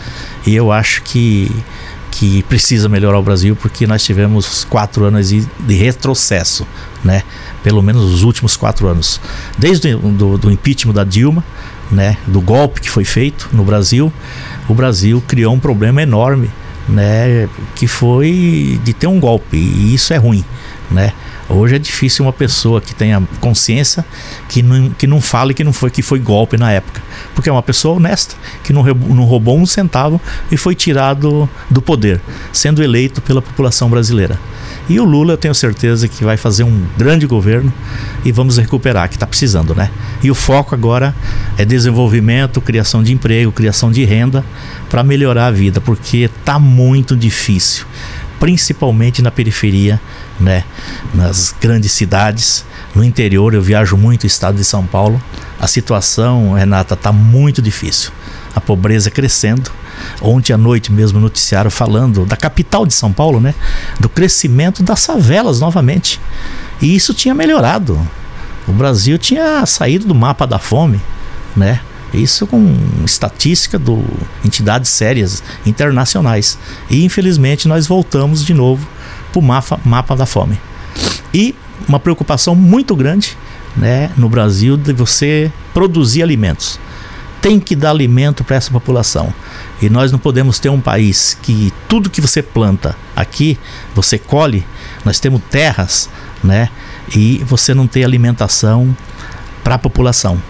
[0.45, 1.51] E eu acho que,
[2.15, 6.65] que precisa melhorar o Brasil porque nós tivemos quatro anos de, retrocesso,
[7.03, 7.23] né?
[7.61, 9.19] pelo menos os últimos quatro anos.
[9.57, 11.43] Desde o do, do impeachment da Dilma,
[11.91, 12.17] né?
[12.25, 14.11] do golpe que foi feito no Brasil,
[14.69, 16.49] o Brasil criou um problema enorme
[16.87, 20.43] né, que foi de ter um golpe e isso é ruim,
[20.89, 21.13] né?
[21.47, 24.03] Hoje é difícil uma pessoa que tenha consciência
[24.49, 27.01] que não, que não fale que não foi que foi golpe na época,
[27.35, 30.19] porque é uma pessoa honesta que não, não roubou um centavo
[30.51, 32.19] e foi tirado do poder,
[32.51, 34.39] sendo eleito pela população brasileira.
[34.87, 37.73] E o Lula, eu tenho certeza que vai fazer um grande governo
[38.23, 39.89] e vamos recuperar, que está precisando, né?
[40.21, 41.15] E o foco agora
[41.57, 44.45] é desenvolvimento, criação de emprego, criação de renda
[44.89, 47.85] para melhorar a vida, porque está muito difícil,
[48.39, 49.99] principalmente na periferia,
[50.39, 50.63] né?
[51.13, 55.21] Nas grandes cidades, no interior, eu viajo muito o estado de São Paulo.
[55.59, 58.11] A situação, Renata, está muito difícil.
[58.55, 59.71] A pobreza crescendo
[60.21, 63.53] Ontem à noite mesmo noticiaram falando da capital de São Paulo, né?
[63.99, 66.19] Do crescimento das favelas novamente.
[66.81, 67.99] E isso tinha melhorado.
[68.67, 70.99] O Brasil tinha saído do mapa da fome,
[71.55, 71.79] né?
[72.15, 74.03] Isso com estatística do
[74.43, 76.57] entidades sérias internacionais.
[76.89, 78.87] E infelizmente nós voltamos de novo
[79.31, 80.59] para o mapa, mapa da fome.
[81.33, 81.55] E
[81.87, 83.37] uma preocupação muito grande
[83.75, 86.79] né, no Brasil de você produzir alimentos
[87.45, 89.31] tem que dar alimento para essa população.
[89.79, 93.59] E nós não podemos ter um país que tudo que você planta aqui,
[93.93, 94.65] você colhe,
[95.03, 96.09] nós temos terras,
[96.43, 96.69] né?
[97.15, 98.97] E você não tem alimentação
[99.63, 100.41] para a população.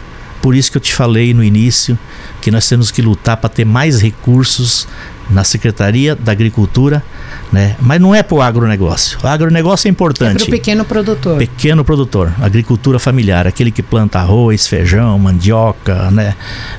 [0.41, 1.97] Por isso que eu te falei no início
[2.41, 4.87] que nós temos que lutar para ter mais recursos
[5.29, 7.03] na Secretaria da Agricultura,
[7.51, 7.75] né?
[7.79, 9.17] Mas não é para o agronegócio.
[9.23, 10.35] O agronegócio é importante.
[10.35, 11.37] É para o pequeno produtor.
[11.37, 16.35] Pequeno produtor, agricultura familiar, aquele que planta arroz, feijão, mandioca, né?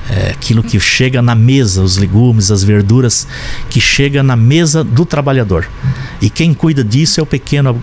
[0.09, 3.27] É, aquilo que chega na mesa, os legumes, as verduras,
[3.69, 5.67] que chega na mesa do trabalhador.
[6.21, 7.77] E quem cuida disso é o pequeno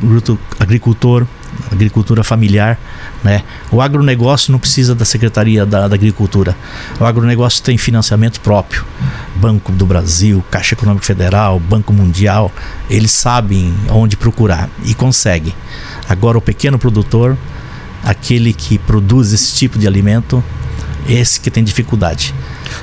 [0.58, 1.26] agricultor,
[1.70, 2.78] agricultura familiar,
[3.22, 3.42] né?
[3.70, 6.56] O agronegócio não precisa da Secretaria da, da, Agricultura.
[7.00, 8.84] O agronegócio tem financiamento próprio.
[9.36, 12.52] Banco do Brasil, Caixa Econômica Federal, Banco Mundial,
[12.88, 15.54] eles sabem onde procurar e conseguem.
[16.08, 17.36] Agora, o pequeno produtor,
[18.02, 20.42] aquele que produz esse tipo de alimento,
[21.08, 22.34] esse que tem dificuldade.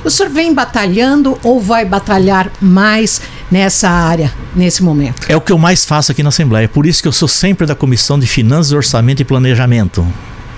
[0.04, 3.20] O senhor vem batalhando ou vai batalhar mais
[3.52, 5.26] nessa área, nesse momento?
[5.28, 6.66] É o que eu mais faço aqui na Assembleia.
[6.66, 10.06] Por isso que eu sou sempre da Comissão de Finanças, Orçamento e Planejamento.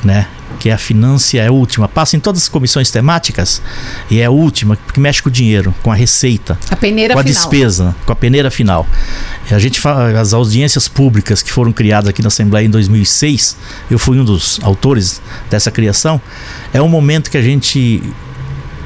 [0.05, 0.29] Né?
[0.61, 1.89] que é a finança é a última.
[1.89, 3.61] Passa em todas as comissões temáticas
[4.09, 7.21] e é a última, porque mexe com o dinheiro, com a receita, a peneira com
[7.21, 7.35] a final.
[7.35, 8.87] despesa, com a peneira final.
[9.51, 13.57] A gente fala, as audiências públicas que foram criadas aqui na Assembleia em 2006,
[13.91, 16.21] eu fui um dos autores dessa criação,
[16.73, 18.03] é um momento que a gente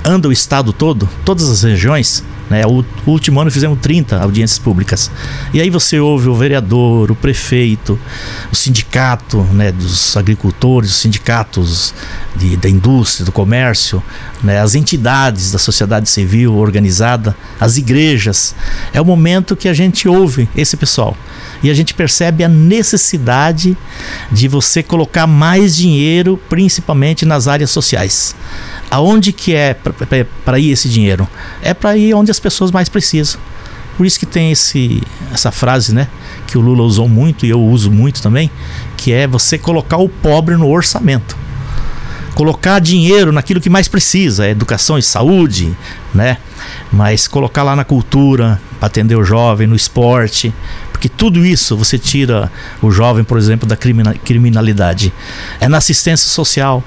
[0.03, 2.62] anda o estado todo, todas as regiões, né?
[2.66, 5.11] O último ano fizemos 30 audiências públicas.
[5.52, 7.98] E aí você ouve o vereador, o prefeito,
[8.50, 11.94] o sindicato né, dos agricultores, os sindicatos
[12.34, 14.02] de, da indústria, do comércio,
[14.42, 18.54] né, as entidades da sociedade civil organizada, as igrejas.
[18.92, 21.16] É o momento que a gente ouve esse pessoal.
[21.62, 23.76] E a gente percebe a necessidade
[24.30, 28.34] de você colocar mais dinheiro, principalmente nas áreas sociais.
[28.90, 29.76] Aonde que é
[30.44, 31.28] para ir esse dinheiro?
[31.61, 33.40] É para ir onde as pessoas mais precisam.
[33.96, 36.07] Por isso que tem esse, essa frase, né,
[36.46, 38.48] que o Lula usou muito e eu uso muito também,
[38.96, 41.37] que é você colocar o pobre no orçamento.
[42.35, 45.77] Colocar dinheiro naquilo que mais precisa, é educação e saúde,
[46.14, 46.37] né?
[46.92, 50.55] Mas colocar lá na cultura, para atender o jovem, no esporte,
[50.98, 52.51] porque tudo isso você tira
[52.83, 55.12] o jovem, por exemplo, da criminalidade.
[55.61, 56.83] É na assistência social.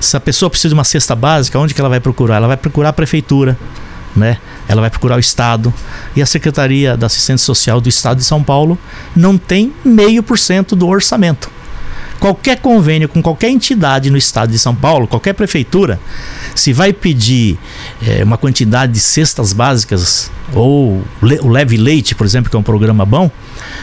[0.00, 2.36] Se a pessoa precisa de uma cesta básica, onde que ela vai procurar?
[2.36, 3.58] Ela vai procurar a prefeitura.
[4.14, 4.38] Né?
[4.68, 5.72] Ela vai procurar o Estado.
[6.14, 8.78] E a Secretaria da Assistência Social do Estado de São Paulo
[9.14, 11.56] não tem meio por cento do orçamento
[12.18, 16.00] qualquer convênio com qualquer entidade no estado de São Paulo, qualquer prefeitura,
[16.54, 17.58] se vai pedir
[18.02, 22.58] é, uma quantidade de cestas básicas ou le o Leve Leite, por exemplo, que é
[22.58, 23.30] um programa bom,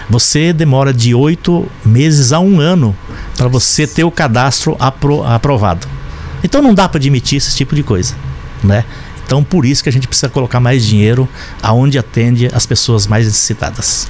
[0.10, 2.96] você demora de oito meses a um ano
[3.38, 5.88] para você ter o cadastro apro aprovado.
[6.43, 8.15] Então não dá para admitir esse tipo de coisa,
[8.63, 8.84] né?
[9.34, 11.28] Então, por isso que a gente precisa colocar mais dinheiro
[11.60, 14.08] aonde atende as pessoas mais necessitadas.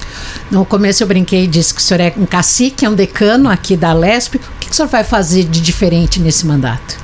[0.51, 3.49] No começo eu brinquei e disse que o senhor é um cacique, é um decano
[3.49, 4.35] aqui da LESP.
[4.35, 6.97] O que, que o senhor vai fazer de diferente nesse mandato?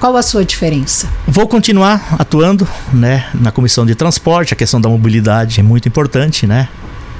[0.00, 1.08] Qual a sua diferença?
[1.24, 6.48] Vou continuar atuando né, na comissão de transporte, a questão da mobilidade é muito importante,
[6.48, 6.68] né?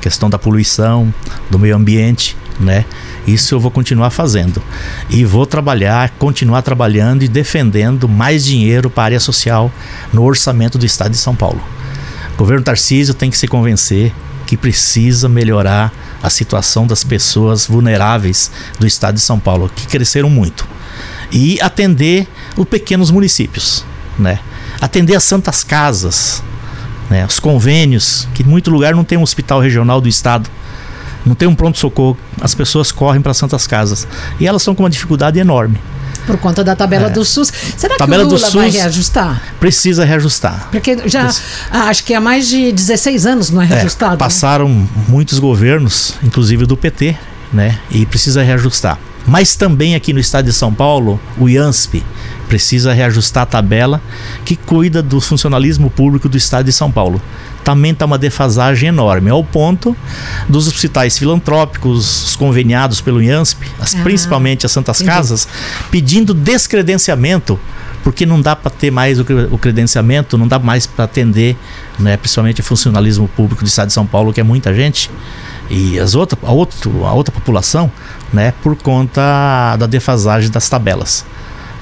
[0.00, 1.12] Questão da poluição,
[1.50, 2.84] do meio ambiente, né?
[3.26, 4.62] Isso eu vou continuar fazendo.
[5.08, 9.70] E vou trabalhar, continuar trabalhando e defendendo mais dinheiro para a área social
[10.12, 11.62] no orçamento do estado de São Paulo.
[12.34, 14.12] O governo Tarcísio tem que se convencer
[14.46, 20.28] que precisa melhorar a situação das pessoas vulneráveis do estado de São Paulo, que cresceram
[20.28, 20.66] muito.
[21.30, 23.84] E atender os pequenos municípios,
[24.18, 24.40] né?
[24.80, 26.42] Atender as santas casas,
[27.10, 27.26] né?
[27.26, 30.48] Os convênios, que em muito lugar não tem um hospital regional do estado
[31.24, 34.06] não tem um pronto-socorro, as pessoas correm para santas casas.
[34.38, 35.78] E elas estão com uma dificuldade enorme.
[36.26, 37.10] Por conta da tabela é.
[37.10, 37.52] do SUS.
[37.76, 39.42] Será tabela que o Lula do SUS vai reajustar?
[39.58, 40.68] Precisa reajustar.
[40.70, 41.30] Porque já
[41.70, 44.14] ah, acho que há mais de 16 anos não é, é reajustado.
[44.14, 44.86] É, passaram né?
[45.08, 47.16] muitos governos, inclusive do PT,
[47.52, 47.78] né?
[47.90, 48.98] E precisa reajustar.
[49.26, 52.02] Mas também aqui no estado de São Paulo, o IANSP
[52.50, 54.02] precisa reajustar a tabela
[54.44, 57.22] que cuida do funcionalismo público do estado de São Paulo
[57.62, 59.96] também está uma defasagem enorme, ao ponto
[60.48, 65.14] dos hospitais filantrópicos, os conveniados pelo IANSP, as, ah, principalmente as Santas entendi.
[65.14, 65.46] Casas,
[65.90, 67.58] pedindo descredenciamento
[68.02, 71.54] porque não dá para ter mais o, o, credenciamento, não dá mais para atender,
[71.98, 75.10] né, principalmente o funcionalismo público do Estado de São Paulo, que é muita gente,
[75.68, 77.92] e as outra, a, outro, a outra população,
[78.32, 81.26] né, por conta da defasagem das tabelas.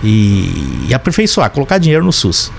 [0.03, 2.53] E, e aperfeiçoar, colocar dinheiro no SUS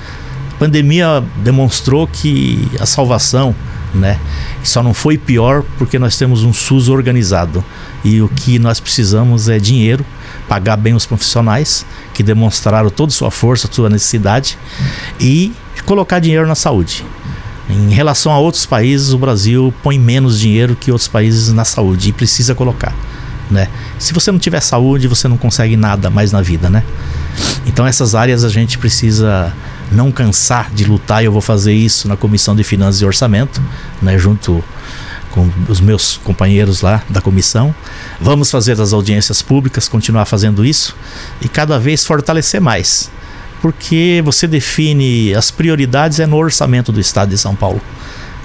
[0.60, 3.56] pandemia demonstrou que a salvação,
[3.94, 4.20] né,
[4.62, 7.64] só não foi pior porque nós temos um SUS organizado
[8.04, 10.06] e o que nós precisamos é dinheiro,
[10.48, 14.58] pagar bem os profissionais que demonstraram toda a sua força, sua necessidade
[15.20, 15.54] e
[15.86, 17.06] colocar dinheiro na saúde.
[17.70, 22.10] Em relação a outros países, o Brasil põe menos dinheiro que outros países na saúde
[22.10, 22.94] e precisa colocar.
[23.50, 23.68] Né?
[23.98, 26.84] Se você não tiver saúde, você não consegue nada mais na vida, né?
[27.66, 29.54] Então essas áreas a gente precisa
[29.92, 33.62] não cansar de lutar, eu vou fazer isso na Comissão de Finanças e Orçamento,
[34.02, 34.64] né, junto
[35.32, 37.74] com os meus companheiros lá da comissão.
[38.20, 40.96] Vamos fazer as audiências públicas, continuar fazendo isso
[41.42, 43.12] e cada vez fortalecer mais.
[43.62, 47.82] Porque você define as prioridades é no orçamento do estado de São Paulo.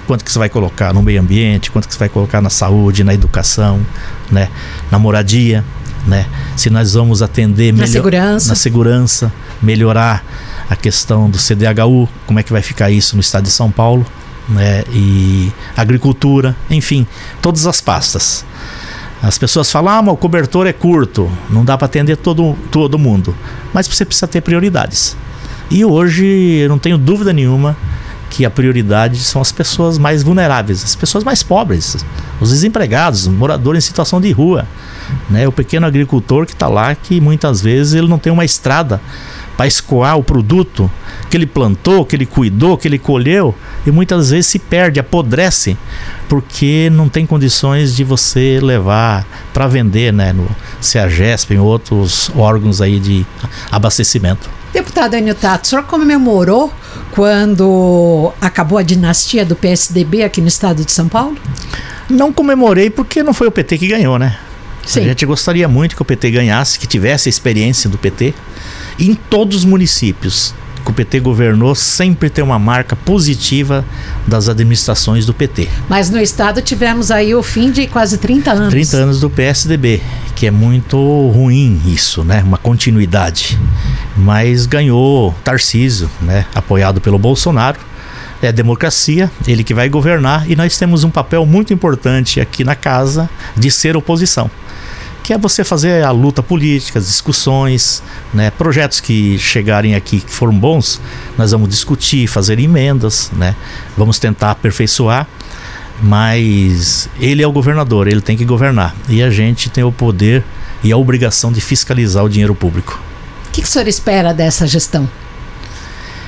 [0.05, 3.03] Quanto que você vai colocar no meio ambiente, quanto que você vai colocar na saúde,
[3.03, 3.83] na educação,
[4.29, 4.49] né,
[4.91, 5.63] na moradia,
[6.05, 6.25] né?
[6.55, 10.23] Se nós vamos atender na segurança, na segurança, melhorar
[10.69, 14.05] a questão do CDHU, como é que vai ficar isso no estado de São Paulo,
[14.47, 14.83] né?
[14.91, 17.05] E agricultura, enfim,
[17.41, 18.45] todas as pastas.
[19.21, 22.99] As pessoas falam, ah, mas o cobertor é curto, não dá para atender todo, todo
[22.99, 23.35] mundo.
[23.73, 25.17] Mas você precisa ter prioridades.
[25.71, 27.75] E hoje eu não tenho dúvida nenhuma
[28.35, 32.05] que a prioridade são as pessoas mais vulneráveis, as pessoas mais pobres,
[32.41, 34.67] os desempregados, moradores em situação de rua,
[35.29, 35.47] né?
[35.47, 38.99] O pequeno agricultor que está lá que muitas vezes ele não tem uma estrada
[39.55, 40.89] para escoar o produto
[41.29, 45.77] que ele plantou, que ele cuidou, que ele colheu e muitas vezes se perde, apodrece
[46.27, 50.47] porque não tem condições de você levar para vender, né, no
[50.81, 53.25] CEAGESP em outros órgãos aí de
[53.71, 54.49] abastecimento.
[54.73, 56.73] Deputado Enio Tato, o senhor comemorou
[57.11, 61.37] quando acabou a dinastia do PSDB aqui no estado de São Paulo?
[62.09, 64.37] Não comemorei porque não foi o PT que ganhou, né?
[64.85, 65.01] Sim.
[65.01, 68.33] A gente gostaria muito que o PT ganhasse, que tivesse a experiência do PT.
[68.99, 70.53] Em todos os municípios
[70.85, 73.83] que o PT governou, sempre tem uma marca positiva
[74.27, 75.67] das administrações do PT.
[75.89, 78.69] Mas no estado tivemos aí o fim de quase 30 anos.
[78.69, 80.01] 30 anos do PSDB,
[80.35, 80.97] que é muito
[81.31, 82.43] ruim isso, né?
[82.43, 83.59] Uma continuidade.
[84.15, 86.45] Mas ganhou Tarcísio, né?
[86.53, 87.79] Apoiado pelo Bolsonaro
[88.41, 92.75] é democracia, ele que vai governar e nós temos um papel muito importante aqui na
[92.75, 94.51] casa de ser oposição
[95.25, 98.51] que é você fazer a luta política, as discussões, né?
[98.51, 101.01] projetos que chegarem aqui que foram bons,
[101.35, 103.55] nós vamos discutir, fazer emendas, né?
[103.97, 105.25] vamos tentar aperfeiçoar,
[105.99, 110.43] mas ele é o governador, ele tem que governar e a gente tem o poder
[110.83, 113.01] e a obrigação de fiscalizar o dinheiro público.
[113.47, 115.09] O que, que o senhor espera dessa gestão?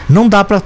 [0.10, 0.64] Não dá para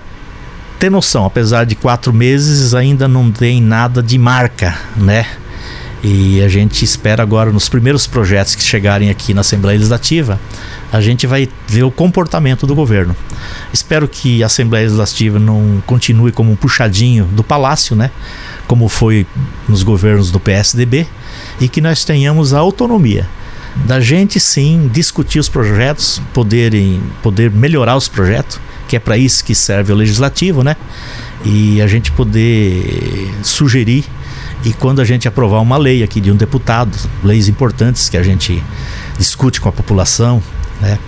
[0.80, 5.26] ter noção, apesar de quatro meses ainda não tem nada de marca, né?
[6.04, 10.40] E a gente espera agora, nos primeiros projetos que chegarem aqui na Assembleia Legislativa,
[10.92, 13.16] a gente vai ver o comportamento do governo.
[13.72, 18.10] Espero que a Assembleia Legislativa não continue como um puxadinho do Palácio, né?
[18.68, 19.28] Como foi
[19.70, 21.06] nos governos do PSDB,
[21.60, 23.28] e que nós tenhamos a autonomia
[23.86, 29.44] da gente sim discutir os projetos, poderem, poder melhorar os projetos, que é para isso
[29.44, 30.76] que serve o legislativo, né?
[31.46, 34.04] E a gente poder sugerir
[34.64, 38.24] e quando a gente aprovar uma lei aqui de um deputado, leis importantes que a
[38.24, 38.64] gente
[39.18, 40.42] discute com a população,
[40.80, 41.00] né,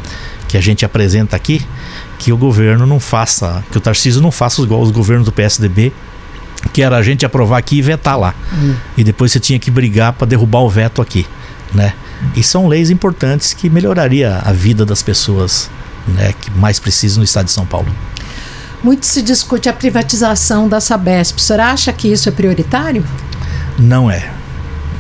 [0.48, 1.66] que a gente apresenta aqui,
[2.18, 5.94] que o governo não faça, que o Tarcísio não faça igual os governos do PSDB,
[6.72, 8.34] que era a gente aprovar aqui e vetar lá.
[8.54, 8.76] Hum.
[8.98, 11.28] E depois você tinha que brigar para derrubar o veto aqui,
[11.74, 11.94] né?
[12.36, 15.70] E são leis importantes que melhoraria a vida das pessoas,
[16.08, 17.94] né, que mais precisam no estado de São Paulo.
[18.82, 21.38] Muito se discute a privatização da Sabesp.
[21.38, 23.04] O senhor acha que isso é prioritário?
[23.78, 24.32] Não é.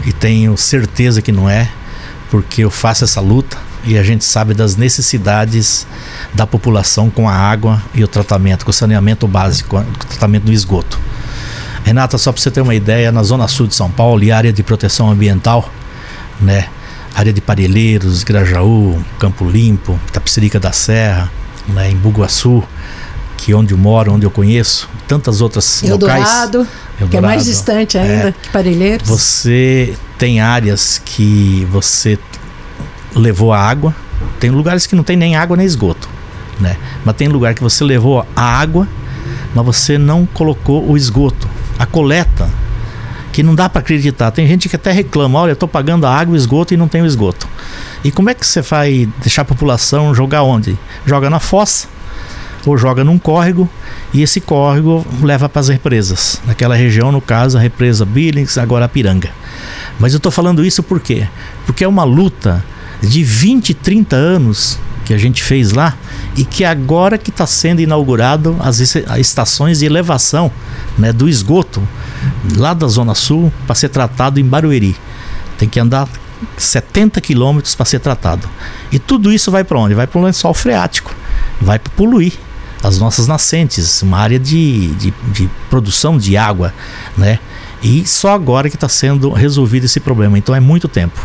[0.05, 1.69] E tenho certeza que não é,
[2.29, 5.86] porque eu faço essa luta e a gente sabe das necessidades
[6.33, 10.51] da população com a água e o tratamento, com o saneamento básico, o tratamento do
[10.51, 10.99] esgoto.
[11.83, 14.53] Renata, só para você ter uma ideia, na zona sul de São Paulo e área
[14.53, 15.69] de proteção ambiental,
[16.39, 16.67] né?
[17.13, 21.29] Área de Parelheiros, Grajaú, Campo Limpo, Tapicerica da Serra,
[21.67, 21.91] né?
[21.91, 22.63] em Buguaçu,
[23.51, 26.19] é onde eu moro, onde eu conheço, tantas outras Eldorado.
[26.21, 26.43] locais.
[26.43, 29.08] Eldorado, que é mais distante ainda é, que Parelheiros.
[29.08, 32.17] Você tem áreas que você
[33.15, 33.93] levou a água,
[34.39, 36.08] tem lugares que não tem nem água nem esgoto,
[36.60, 36.77] né?
[37.03, 38.88] Mas tem lugar que você levou a água,
[39.53, 42.49] mas você não colocou o esgoto, a coleta,
[43.32, 44.32] que não dá para acreditar.
[44.32, 46.88] Tem gente que até reclama, olha, eu estou pagando a água, o esgoto e não
[46.88, 47.47] tenho esgoto.
[48.03, 50.77] E como é que você vai deixar a população jogar onde?
[51.06, 51.88] Joga na fossa
[52.65, 53.69] ou joga num córrego
[54.13, 56.41] e esse córrego leva para as represas.
[56.45, 59.30] Naquela região, no caso, a represa Billings, agora a Piranga.
[59.99, 61.28] Mas eu estou falando isso por quê?
[61.65, 62.63] Porque é uma luta
[63.02, 65.97] de 20, 30 anos que a gente fez lá
[66.36, 70.49] e que agora que está sendo inaugurado as estações de elevação
[70.97, 71.86] né, do esgoto
[72.56, 74.95] lá da Zona Sul para ser tratado em Barueri.
[75.58, 76.08] Tem que andar
[76.58, 78.47] 70 quilômetros para ser tratado.
[78.91, 79.93] E tudo isso vai para onde?
[79.93, 81.13] Vai para o lençol freático,
[81.62, 82.34] vai para poluir
[82.84, 86.74] as nossas nascentes, uma área de, de, de produção de água,
[87.17, 87.39] né?
[87.82, 91.19] E só agora que está sendo resolvido esse problema, então é muito tempo.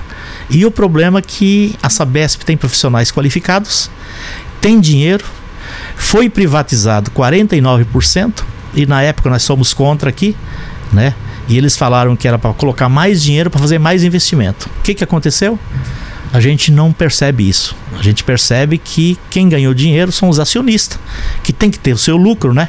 [0.50, 3.90] E o problema é que a Sabesp tem profissionais qualificados,
[4.60, 5.24] tem dinheiro,
[5.96, 8.42] foi privatizado 49%,
[8.74, 10.36] e na época nós somos contra aqui,
[10.92, 11.14] né?
[11.48, 14.68] E eles falaram que era para colocar mais dinheiro para fazer mais investimento.
[14.78, 15.58] O que, que aconteceu?
[16.32, 17.74] A gente não percebe isso.
[17.98, 20.98] A gente percebe que quem ganhou dinheiro são os acionistas,
[21.42, 22.68] que tem que ter o seu lucro, né?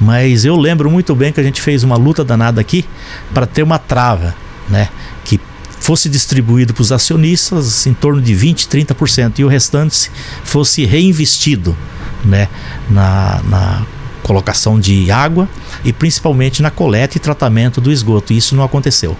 [0.00, 2.84] Mas eu lembro muito bem que a gente fez uma luta danada aqui
[3.32, 4.34] para ter uma trava,
[4.68, 4.88] né?
[5.24, 5.40] Que
[5.80, 10.10] fosse distribuído para os acionistas em torno de 20, 30% e o restante
[10.42, 11.76] fosse reinvestido,
[12.24, 12.48] né?
[12.90, 13.86] Na, na
[14.24, 15.48] colocação de água
[15.84, 18.32] e principalmente na coleta e tratamento do esgoto.
[18.32, 19.16] E isso não aconteceu.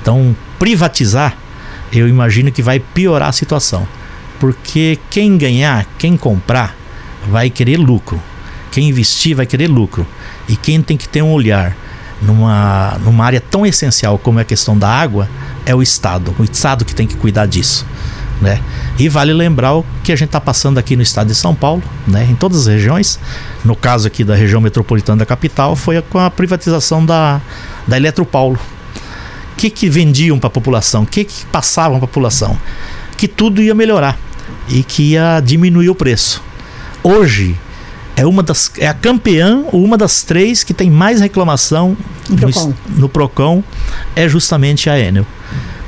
[0.00, 1.36] Então, privatizar
[1.92, 3.86] eu imagino que vai piorar a situação.
[4.38, 6.76] Porque quem ganhar, quem comprar,
[7.28, 8.20] vai querer lucro.
[8.70, 10.06] Quem investir vai querer lucro.
[10.48, 11.74] E quem tem que ter um olhar
[12.20, 15.28] numa, numa área tão essencial como é a questão da água
[15.64, 16.34] é o Estado.
[16.38, 17.86] O Estado que tem que cuidar disso.
[18.40, 18.60] Né?
[18.98, 21.82] E vale lembrar o que a gente está passando aqui no estado de São Paulo,
[22.06, 22.26] né?
[22.30, 23.18] em todas as regiões.
[23.64, 27.40] No caso aqui da região metropolitana da capital, foi com a privatização da,
[27.86, 28.58] da Eletropaulo.
[29.56, 31.04] O que, que vendiam para a população?
[31.04, 32.58] O que, que passavam para a população?
[33.16, 34.18] Que tudo ia melhorar
[34.68, 36.42] e que ia diminuir o preço.
[37.02, 37.56] Hoje
[38.14, 41.96] é uma das é a campeã ou uma das três que tem mais reclamação
[42.28, 43.64] no Procon, no, no Procon
[44.14, 45.26] é justamente a Enel.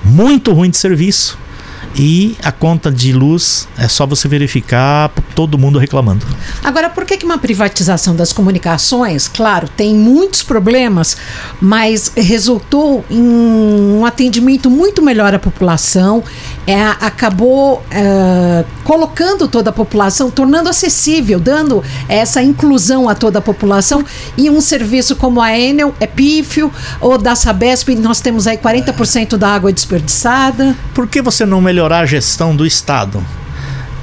[0.02, 1.38] Muito ruim de serviço
[1.96, 6.26] e a conta de luz é só você verificar todo mundo reclamando.
[6.62, 11.16] Agora, por que, que uma privatização das comunicações, claro, tem muitos problemas,
[11.60, 16.22] mas resultou em um atendimento muito melhor à população,
[16.66, 23.42] é, acabou é, colocando toda a população, tornando acessível, dando essa inclusão a toda a
[23.42, 24.04] população
[24.36, 26.70] e um serviço como a Enel é pífio,
[27.00, 30.76] ou da Sabesp, nós temos aí 40% da água desperdiçada.
[30.94, 33.24] Por que você não melhorar melhorar a gestão do Estado.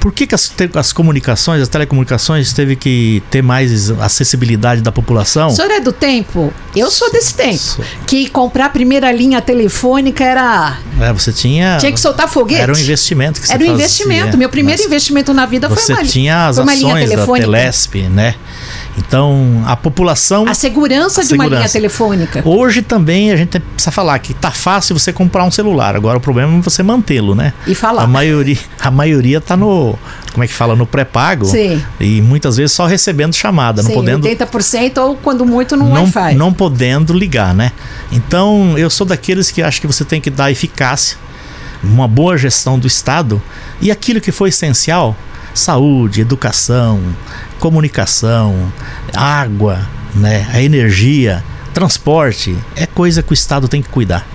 [0.00, 5.48] Por que, que as, as, comunicações, as telecomunicações, teve que ter mais acessibilidade da população?
[5.48, 6.52] O senhor é do tempo?
[6.76, 7.58] Eu sou desse tempo.
[7.58, 7.84] Sou.
[8.06, 10.78] Que comprar a primeira linha telefônica era.
[11.00, 11.76] É, você tinha.
[11.78, 12.62] Tinha que soltar foguete.
[12.62, 14.38] Era um investimento que Era um investimento.
[14.38, 18.36] Meu primeiro investimento na vida foi uma Você tinha as ações da Telesp, né?
[18.98, 20.46] Então, a população.
[20.48, 21.54] A segurança a de segurança.
[21.54, 22.42] uma linha telefônica.
[22.44, 25.94] Hoje também a gente precisa falar que tá fácil você comprar um celular.
[25.94, 27.52] Agora o problema é você mantê-lo, né?
[27.66, 28.02] E falar.
[28.02, 29.98] A maioria, a maioria tá no.
[30.32, 30.74] Como é que fala?
[30.74, 31.46] No pré-pago.
[31.46, 31.82] Sim.
[32.00, 34.26] E muitas vezes só recebendo chamada, Sim, não podendo.
[34.26, 36.34] 80% ou quando muito no não, Wi-Fi.
[36.34, 37.72] Não podendo ligar, né?
[38.12, 41.16] Então, eu sou daqueles que acho que você tem que dar eficácia,
[41.82, 43.40] uma boa gestão do Estado
[43.80, 45.16] e aquilo que foi essencial
[45.56, 47.00] saúde, educação,
[47.58, 48.72] comunicação,
[49.14, 49.80] água,
[50.14, 51.42] né, a energia,
[51.74, 54.26] transporte, é coisa que o Estado tem que cuidar.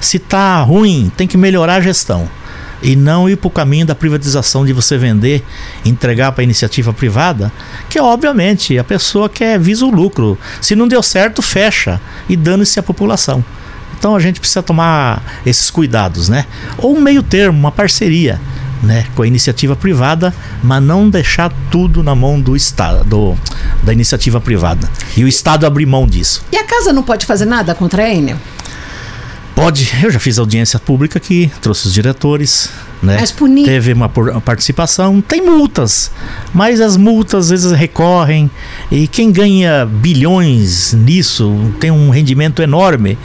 [0.00, 2.28] Se tá ruim, tem que melhorar a gestão
[2.82, 5.44] e não ir para o caminho da privatização de você vender,
[5.84, 7.52] entregar para iniciativa privada,
[7.88, 10.38] que obviamente a pessoa quer visa o lucro.
[10.60, 13.44] Se não deu certo, fecha e dane-se a população.
[13.98, 16.46] Então a gente precisa tomar esses cuidados, né?
[16.78, 18.40] Ou um meio termo, uma parceria
[18.82, 23.36] né, com a iniciativa privada, mas não deixar tudo na mão do Estado, do,
[23.82, 24.88] da iniciativa privada.
[25.16, 26.44] E o Estado abrir mão disso.
[26.52, 28.36] E a casa não pode fazer nada contra a Enel?
[29.60, 32.70] Pode, eu já fiz audiência pública aqui, trouxe os diretores,
[33.02, 33.18] né?
[33.20, 33.66] Mas punir.
[33.66, 36.10] Teve uma participação, tem multas,
[36.54, 38.50] mas as multas às vezes recorrem
[38.90, 43.18] e quem ganha bilhões nisso tem um rendimento enorme.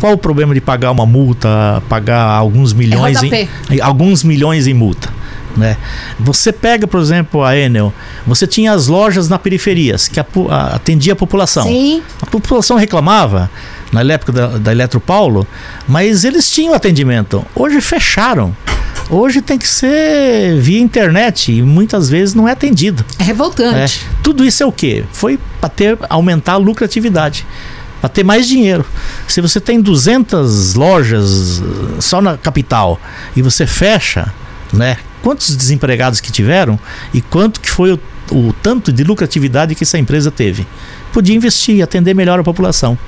[0.00, 4.72] Qual o problema de pagar uma multa, pagar alguns milhões é em, alguns milhões em
[4.72, 5.10] multa?
[5.54, 5.76] Né?
[6.18, 7.92] Você pega, por exemplo, a Enel,
[8.26, 10.18] você tinha as lojas na periferias que
[10.74, 11.64] atendia a população.
[11.64, 12.02] Sim.
[12.22, 13.50] A população reclamava
[13.92, 15.46] na época da, da Eletropaulo,
[15.86, 17.44] mas eles tinham atendimento.
[17.54, 18.56] Hoje fecharam.
[19.10, 23.04] Hoje tem que ser via internet e muitas vezes não é atendido.
[23.18, 24.06] É revoltante.
[24.08, 24.14] É.
[24.22, 25.04] Tudo isso é o quê?
[25.12, 27.46] Foi para ter aumentar a lucratividade
[28.00, 28.84] para ter mais dinheiro.
[29.28, 33.00] Se você tem 200 lojas uh, só na capital
[33.36, 34.32] e você fecha,
[34.72, 34.96] né?
[35.22, 36.76] Quantos desempregados que tiveram
[37.14, 38.00] e quanto que foi o,
[38.32, 40.66] o tanto de lucratividade que essa empresa teve?
[41.12, 42.98] Podia investir, atender melhor a população.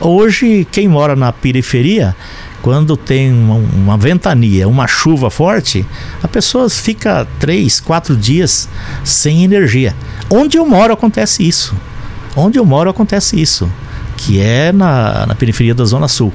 [0.00, 2.16] Hoje, quem mora na periferia
[2.62, 5.84] quando tem uma, uma, ventania, uma chuva forte,
[6.22, 8.68] a pessoa fica três, quatro dias
[9.04, 9.94] sem energia.
[10.28, 11.74] Onde eu moro acontece isso.
[12.36, 13.70] Onde eu moro acontece isso,
[14.16, 16.32] que é na, na periferia da Zona Sul.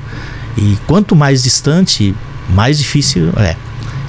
[0.57, 2.15] E quanto mais distante,
[2.49, 3.55] mais difícil é.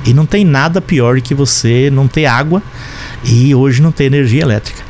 [0.05, 2.63] E não tem nada pior que você não ter água
[3.25, 4.83] e hoje não ter energia elétrica.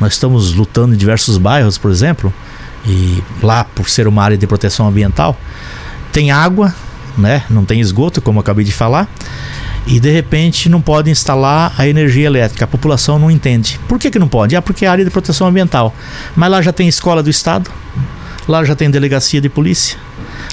[0.00, 2.32] Nós estamos lutando em diversos bairros, por exemplo,
[2.84, 5.38] e lá por ser uma área de proteção ambiental,
[6.12, 6.74] tem água,
[7.16, 7.44] né?
[7.48, 9.08] Não tem esgoto, como eu acabei de falar.
[9.86, 12.64] E de repente não pode instalar a energia elétrica.
[12.64, 13.80] A população não entende.
[13.88, 14.54] Por que, que não pode?
[14.54, 15.94] Ah, porque é área de proteção ambiental.
[16.36, 17.70] Mas lá já tem escola do estado,
[18.46, 19.98] lá já tem delegacia de polícia,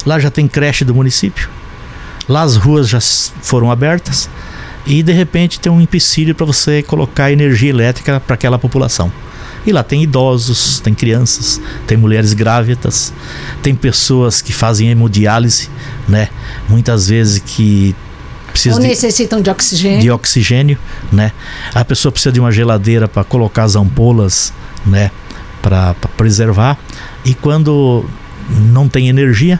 [0.05, 1.49] lá já tem creche do município,
[2.27, 4.29] lá as ruas já foram abertas
[4.85, 9.11] e de repente tem um empecilho para você colocar energia elétrica para aquela população.
[9.65, 13.13] E lá tem idosos, tem crianças, tem mulheres grávidas,
[13.61, 15.69] tem pessoas que fazem hemodiálise,
[16.07, 16.29] né?
[16.67, 17.95] Muitas vezes que
[18.51, 20.01] precisam Ou necessitam de oxigênio.
[20.01, 20.77] De oxigênio,
[21.11, 21.31] né?
[21.73, 24.53] A pessoa precisa de uma geladeira para colocar as ampolas,
[24.85, 25.11] né?
[25.61, 26.77] Para preservar.
[27.25, 28.05] E quando
[28.49, 29.59] não tem energia,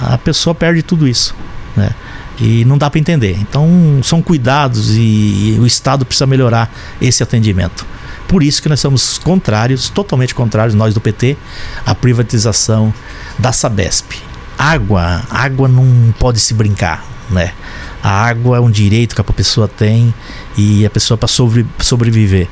[0.00, 1.34] a pessoa perde tudo isso,
[1.76, 1.90] né?
[2.38, 3.36] E não dá para entender.
[3.40, 7.86] Então, são cuidados e, o Estado precisa melhorar esse atendimento.
[8.26, 11.36] Por isso que nós somos contrários, totalmente contrários, nós do PT,
[11.84, 12.92] à privatização
[13.38, 14.12] da Sabesp.
[14.58, 17.52] Água, água não pode se brincar, né?
[18.02, 20.12] A água é um direito que a pessoa tem
[20.56, 22.48] e a pessoa para sobre, sobreviver.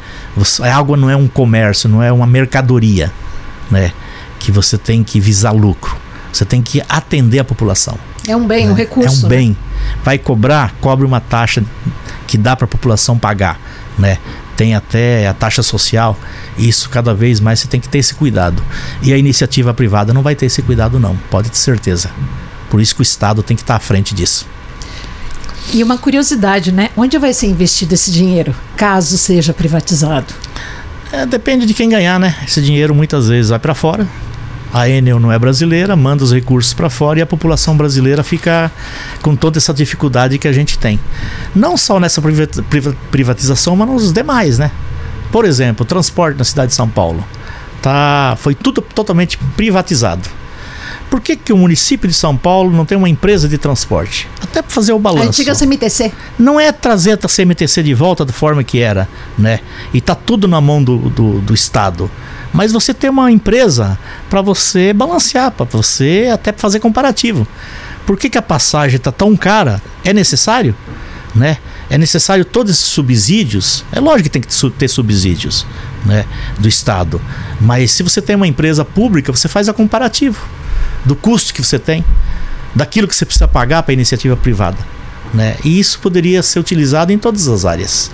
[0.62, 3.12] A água não é um comércio, não é uma mercadoria,
[3.70, 3.92] né?
[4.38, 5.96] Que você tem que visar lucro.
[6.32, 7.98] Você tem que atender a população.
[8.26, 8.72] É um bem, né?
[8.72, 9.08] um recurso.
[9.08, 9.28] É um né?
[9.28, 9.56] bem.
[10.04, 11.64] Vai cobrar, cobre uma taxa
[12.26, 13.58] que dá para a população pagar,
[13.98, 14.18] né?
[14.56, 16.18] Tem até a taxa social.
[16.56, 18.62] Isso cada vez mais você tem que ter esse cuidado.
[19.02, 22.10] E a iniciativa privada não vai ter esse cuidado não, pode ter certeza.
[22.68, 24.46] Por isso que o Estado tem que estar à frente disso.
[25.72, 26.90] E uma curiosidade, né?
[26.96, 30.32] Onde vai ser investido esse dinheiro, caso seja privatizado?
[31.12, 32.36] É, depende de quem ganhar, né?
[32.46, 34.06] Esse dinheiro muitas vezes vai para fora.
[34.72, 38.70] A Enel não é brasileira, manda os recursos para fora e a população brasileira fica
[39.20, 41.00] com toda essa dificuldade que a gente tem.
[41.54, 42.22] Não só nessa
[43.10, 44.70] privatização, mas nos demais, né?
[45.32, 47.24] Por exemplo, o transporte na cidade de São Paulo
[47.82, 50.28] tá, foi tudo totalmente privatizado.
[51.08, 54.28] Por que, que o município de São Paulo não tem uma empresa de transporte?
[54.40, 55.24] Até para fazer o balanço.
[55.24, 56.12] A antiga CMTC.
[56.38, 59.58] Não é trazer a CMTC de volta da forma que era, né?
[59.92, 62.08] E tá tudo na mão do, do, do Estado.
[62.52, 63.98] Mas você tem uma empresa
[64.28, 67.46] para você balancear, para você até fazer comparativo.
[68.04, 69.80] Por que, que a passagem está tão cara?
[70.04, 70.74] É necessário?
[71.34, 71.58] Né?
[71.88, 73.84] É necessário todos esses subsídios?
[73.92, 75.66] É lógico que tem que ter subsídios
[76.04, 76.24] né,
[76.58, 77.20] do Estado.
[77.60, 80.44] Mas se você tem uma empresa pública, você faz a comparativo
[81.04, 82.04] do custo que você tem,
[82.74, 84.78] daquilo que você precisa pagar para a iniciativa privada.
[85.32, 85.56] Né?
[85.64, 88.10] E isso poderia ser utilizado em todas as áreas.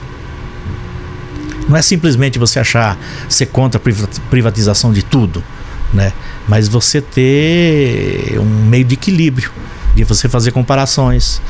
[1.68, 2.96] Não é simplesmente você achar
[3.28, 5.42] ser contra a privatização de tudo,
[5.92, 6.12] né?
[6.48, 9.50] mas você ter um meio de equilíbrio,
[9.94, 11.40] de você fazer comparações,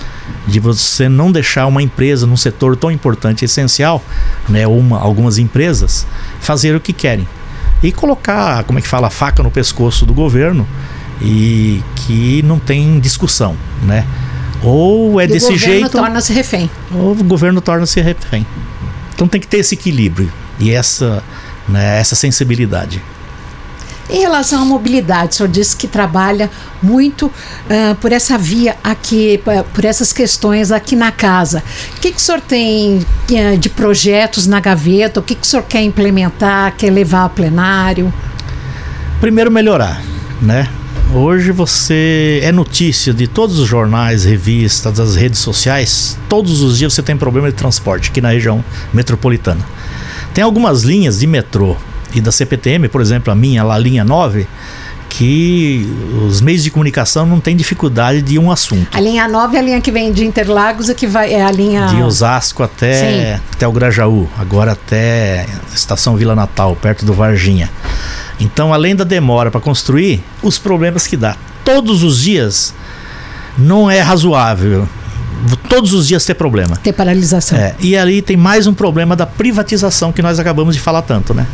[0.46, 4.02] de você não deixar uma empresa num setor tão importante e essencial,
[4.48, 6.06] né, uma, algumas empresas,
[6.40, 7.28] fazer o que querem.
[7.82, 10.66] E colocar, como é que fala, a faca no pescoço do governo
[11.20, 14.06] e que não tem discussão, né?
[14.62, 15.64] Ou é e desse jeito.
[15.64, 16.70] O governo torna-se refém.
[16.94, 18.46] Ou o governo torna-se refém.
[19.16, 21.24] Então tem que ter esse equilíbrio e essa,
[21.66, 23.02] né, essa sensibilidade.
[24.08, 26.48] Em relação à mobilidade, o senhor disse que trabalha
[26.80, 29.42] muito uh, por essa via aqui,
[29.74, 31.64] por essas questões aqui na casa.
[31.96, 35.18] O que, que o senhor tem uh, de projetos na gaveta?
[35.18, 38.14] O que, que o senhor quer implementar, quer levar a plenário?
[39.20, 40.00] Primeiro, melhorar,
[40.40, 40.68] né?
[41.14, 46.18] Hoje você é notícia de todos os jornais, revistas, das redes sociais.
[46.28, 49.64] Todos os dias você tem problema de transporte aqui na região metropolitana.
[50.34, 51.76] Tem algumas linhas de metrô
[52.12, 54.46] e da CPTM, por exemplo, a minha, a linha 9,
[55.08, 55.88] que
[56.28, 58.94] os meios de comunicação não têm dificuldade de um assunto.
[58.94, 61.50] A linha 9 é a linha que vem de Interlagos e que vai é a
[61.50, 67.70] linha de Osasco até até o Grajaú, agora até estação Vila Natal, perto do Varginha.
[68.38, 71.36] Então, além da demora para construir, os problemas que dá.
[71.64, 72.74] Todos os dias
[73.56, 74.88] não é razoável.
[75.68, 76.76] Todos os dias ter problema.
[76.76, 77.58] Ter paralisação.
[77.58, 81.32] É, e ali tem mais um problema da privatização que nós acabamos de falar tanto,
[81.32, 81.46] né?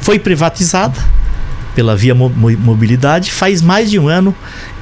[0.00, 0.98] Foi privatizada
[1.78, 4.34] pela Via Mobilidade faz mais de um ano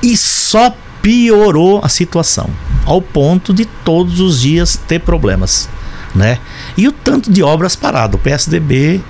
[0.03, 2.49] e só piorou a situação,
[2.87, 5.69] ao ponto de todos os dias ter problemas,
[6.15, 6.39] né?
[6.75, 8.17] E o tanto de obras parado.
[8.17, 9.03] O PSDB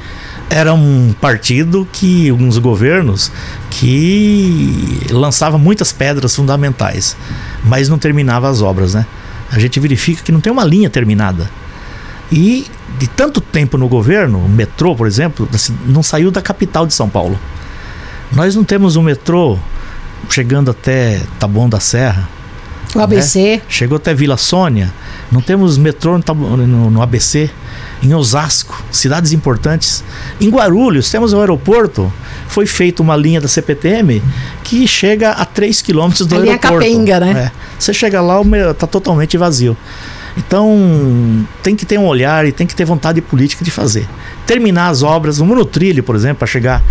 [0.48, 3.32] era um partido que alguns governos
[3.70, 7.16] que lançava muitas pedras fundamentais,
[7.64, 9.06] mas não terminava as obras, né?
[9.50, 11.50] A gente verifica que não tem uma linha terminada.
[12.30, 12.66] E
[12.98, 15.48] de tanto tempo no governo, o metrô, por exemplo,
[15.86, 17.38] não saiu da capital de São Paulo.
[18.32, 19.58] Nós não temos um metrô
[20.28, 22.28] chegando até Taboão da Serra.
[22.96, 23.56] O ABC.
[23.56, 23.62] Né?
[23.68, 24.92] Chegou até Vila Sônia.
[25.30, 27.50] Não temos metrô no, no, no ABC
[28.02, 30.04] em Osasco, cidades importantes.
[30.40, 32.12] Em Guarulhos, temos o aeroporto.
[32.48, 34.22] Foi feita uma linha da CPTM
[34.62, 36.78] que chega a 3 quilômetros do a aeroporto.
[36.78, 37.32] Linha Capenga, né?
[37.46, 37.52] É.
[37.78, 38.40] Você chega lá,
[38.70, 39.76] está totalmente vazio.
[40.36, 44.06] Então, tem que ter um olhar e tem que ter vontade política de fazer.
[44.46, 46.82] Terminar as obras, o monotrilho, por exemplo, para chegar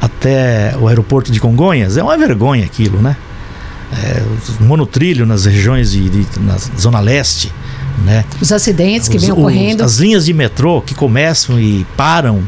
[0.00, 3.16] até o aeroporto de Congonhas, é uma vergonha aquilo, né?
[3.92, 4.22] É,
[4.60, 7.52] monotrilho nas regiões de, de na zona leste,
[8.04, 8.24] né?
[8.40, 9.82] Os acidentes que vêm ocorrendo.
[9.82, 12.42] As linhas de metrô que começam e param,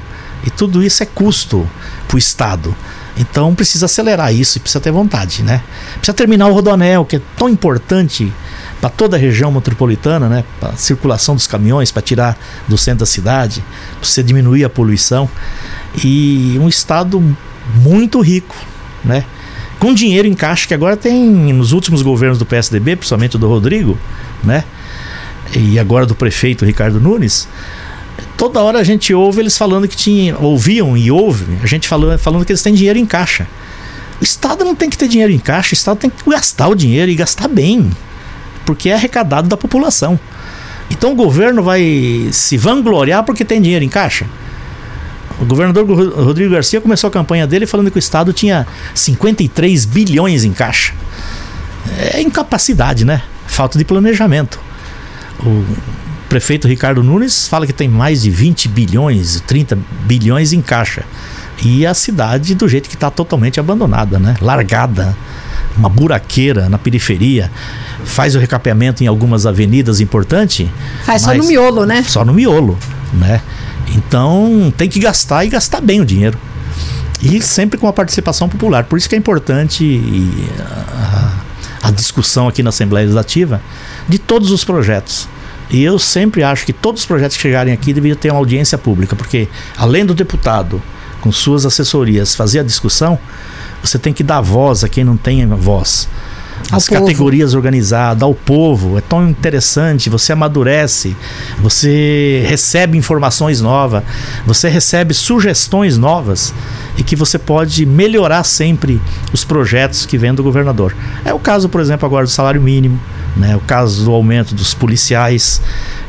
[0.45, 1.69] e tudo isso é custo
[2.07, 2.75] para o Estado.
[3.17, 5.63] Então precisa acelerar isso e precisa ter vontade, né?
[5.97, 8.33] Precisa terminar o Rodoanel, que é tão importante
[8.81, 10.45] para toda a região metropolitana, né?
[10.59, 13.63] Para a circulação dos caminhões, para tirar do centro da cidade,
[14.01, 15.29] para você diminuir a poluição.
[16.03, 17.23] E um estado
[17.77, 18.57] muito rico,
[19.05, 19.25] né?
[19.83, 23.99] Com dinheiro em caixa que agora tem nos últimos governos do PSDB, principalmente do Rodrigo,
[24.41, 24.63] né?
[25.57, 27.49] E agora do prefeito Ricardo Nunes,
[28.37, 32.17] toda hora a gente ouve eles falando que tinha, ouviam e ouve a gente falando,
[32.17, 33.49] falando que eles têm dinheiro em caixa.
[34.21, 36.77] O Estado não tem que ter dinheiro em caixa, o Estado tem que gastar o
[36.77, 37.91] dinheiro e gastar bem,
[38.65, 40.17] porque é arrecadado da população.
[40.93, 44.27] Então o governo vai se vangloriar porque tem dinheiro em caixa?
[45.43, 48.65] O governador Rodrigo Garcia começou a campanha dele falando que o Estado tinha
[48.95, 50.95] 53 bilhões em caixa.
[51.99, 53.23] É incapacidade, né?
[53.49, 54.61] Falta de planejamento.
[55.45, 55.65] O
[56.29, 61.03] prefeito Ricardo Nunes fala que tem mais de 20 bilhões, 30 bilhões em caixa.
[61.65, 64.37] E a cidade do jeito que está totalmente abandonada, né?
[64.41, 65.17] Largada,
[65.77, 67.51] uma buraqueira na periferia.
[68.05, 70.69] Faz o recapeamento em algumas avenidas importantes.
[71.05, 72.05] Faz só no miolo, né?
[72.05, 72.79] Só no miolo,
[73.13, 73.41] né?
[73.89, 76.39] Então tem que gastar e gastar bem o dinheiro.
[77.23, 78.85] E sempre com a participação popular.
[78.85, 80.01] Por isso que é importante
[80.61, 83.63] a, a discussão aqui na Assembleia Legislativa
[84.09, 85.29] de todos os projetos.
[85.71, 88.77] E eu sempre acho que todos os projetos que chegarem aqui deveriam ter uma audiência
[88.77, 90.83] pública, porque além do deputado,
[91.21, 93.19] com suas assessorias, fazer a discussão,
[93.83, 96.09] você tem que dar voz a quem não tem voz
[96.71, 97.01] as povo.
[97.01, 98.99] categorias organizadas, ao povo.
[98.99, 101.17] É tão interessante, você amadurece,
[101.59, 104.03] você recebe informações novas,
[104.47, 106.55] você recebe sugestões novas
[106.97, 109.01] e que você pode melhorar sempre
[109.33, 110.95] os projetos que vêm do governador.
[111.25, 113.01] É o caso, por exemplo, agora do salário mínimo,
[113.37, 113.57] né?
[113.57, 115.61] o caso do aumento dos policiais,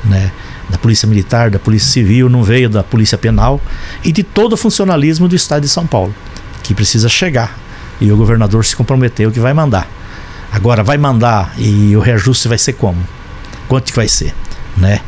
[0.04, 0.32] né?
[0.70, 3.62] da Polícia Militar, da Polícia Civil, não veio da Polícia Penal
[4.04, 6.14] e de todo o funcionalismo do Estado de São Paulo,
[6.64, 7.58] que precisa chegar.
[8.02, 9.88] E o governador se comprometeu que vai mandar.
[10.54, 13.02] Agora vai mandar e o reajuste vai ser como?
[13.68, 14.36] Quanto que vai ser,
[14.78, 15.00] né?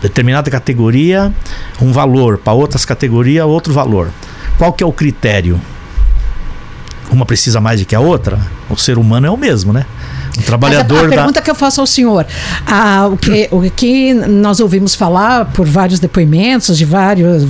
[0.00, 1.32] Determinada categoria,
[1.80, 4.10] um valor, para outras categorias, outro valor.
[4.56, 5.60] Qual que é o critério?
[7.10, 8.38] Uma precisa mais do que a outra?
[8.70, 9.84] O ser humano é o mesmo, né?
[10.38, 11.42] Um trabalhador Mas a, a pergunta da...
[11.42, 12.26] que eu faço ao senhor,
[12.66, 17.44] a, o, que, o que nós ouvimos falar por vários depoimentos de vários,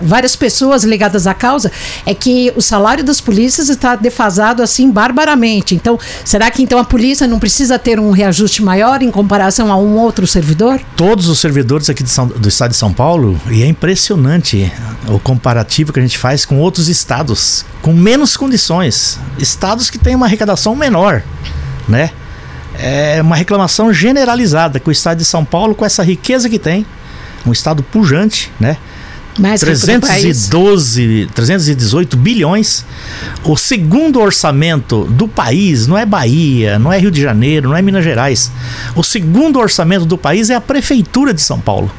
[0.00, 1.70] várias pessoas ligadas à causa,
[2.04, 5.74] é que o salário das polícias está defasado assim barbaramente.
[5.74, 9.76] Então, será que então a polícia não precisa ter um reajuste maior em comparação a
[9.76, 10.80] um outro servidor?
[10.96, 14.72] Todos os servidores aqui São, do estado de São Paulo, e é impressionante
[15.06, 19.18] o comparativo que a gente faz com outros estados, com menos condições.
[19.38, 21.22] Estados que têm uma arrecadação menor
[21.88, 22.10] né?
[22.78, 26.86] É uma reclamação generalizada que o estado de São Paulo, com essa riqueza que tem,
[27.44, 28.76] um estado pujante, né?
[29.38, 32.84] Mais 312, 318 bilhões.
[33.44, 37.82] O segundo orçamento do país não é Bahia, não é Rio de Janeiro, não é
[37.82, 38.50] Minas Gerais.
[38.96, 41.90] O segundo orçamento do país é a prefeitura de São Paulo.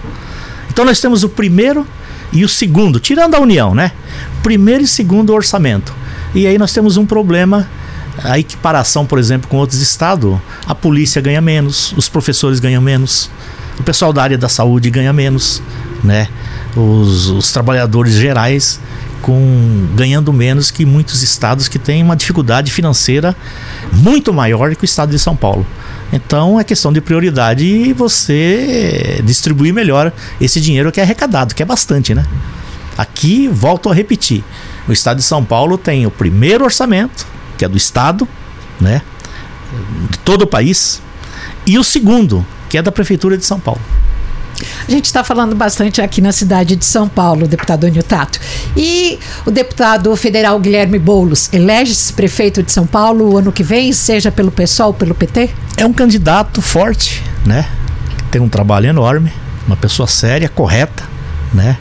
[0.69, 1.87] Então nós temos o primeiro
[2.31, 3.93] e o segundo, tirando a União, né?
[4.43, 5.93] Primeiro e segundo orçamento.
[6.35, 7.69] E aí nós temos um problema
[8.23, 13.29] a equiparação, por exemplo, com outros estados, a polícia ganha menos, os professores ganham menos,
[13.79, 15.61] o pessoal da área da saúde ganha menos,
[16.03, 16.27] né?
[16.75, 18.79] Os, os trabalhadores gerais
[19.21, 23.35] com ganhando menos que muitos estados que têm uma dificuldade financeira
[23.91, 25.65] muito maior que o estado de São Paulo.
[26.11, 31.61] Então é questão de prioridade e você distribuir melhor esse dinheiro que é arrecadado, que
[31.61, 32.25] é bastante, né?
[32.97, 34.43] Aqui, volto a repetir,
[34.87, 37.25] o estado de São Paulo tem o primeiro orçamento,
[37.59, 38.27] que é do Estado,
[38.79, 39.01] né?
[40.09, 41.01] De todo o país.
[41.67, 43.81] E o segundo, que é da Prefeitura de São Paulo.
[44.87, 48.39] A gente está falando bastante aqui na cidade de São Paulo, deputado Anil Tato.
[48.75, 53.91] E o deputado federal Guilherme Boulos elege-se prefeito de São Paulo o ano que vem,
[53.93, 55.49] seja pelo PSOL ou pelo PT?
[55.77, 57.67] É um candidato forte, né?
[58.31, 59.31] Tem um trabalho enorme,
[59.67, 61.03] uma pessoa séria, correta,
[61.53, 61.77] né?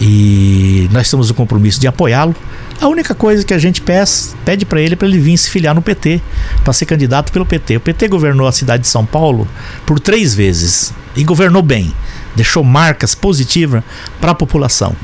[0.00, 2.34] E nós temos o compromisso de apoiá-lo.
[2.80, 5.74] A única coisa que a gente pede para ele é para ele vir se filiar
[5.74, 6.20] no PT,
[6.64, 7.76] para ser candidato pelo PT.
[7.76, 9.46] O PT governou a cidade de São Paulo
[9.86, 11.92] por três vezes e governou bem,
[12.34, 13.82] deixou marcas positivas
[14.20, 14.96] para a população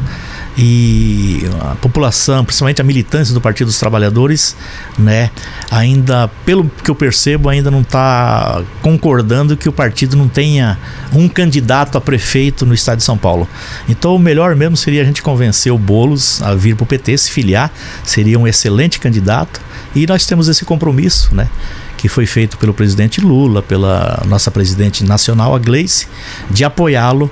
[0.57, 4.57] e a população, principalmente a militância do Partido dos Trabalhadores,
[4.99, 5.31] né,
[5.71, 10.79] ainda, pelo que eu percebo, ainda não está concordando que o partido não tenha
[11.13, 13.49] um candidato a prefeito no estado de São Paulo.
[13.89, 17.17] Então, o melhor mesmo seria a gente convencer o Bolos a vir para o PT,
[17.19, 17.73] se filiar,
[18.05, 19.61] seria um excelente candidato.
[19.95, 21.49] E nós temos esse compromisso, né?
[21.97, 26.09] que foi feito pelo presidente Lula, pela nossa presidente nacional, a Gleice,
[26.51, 27.31] de apoiá-lo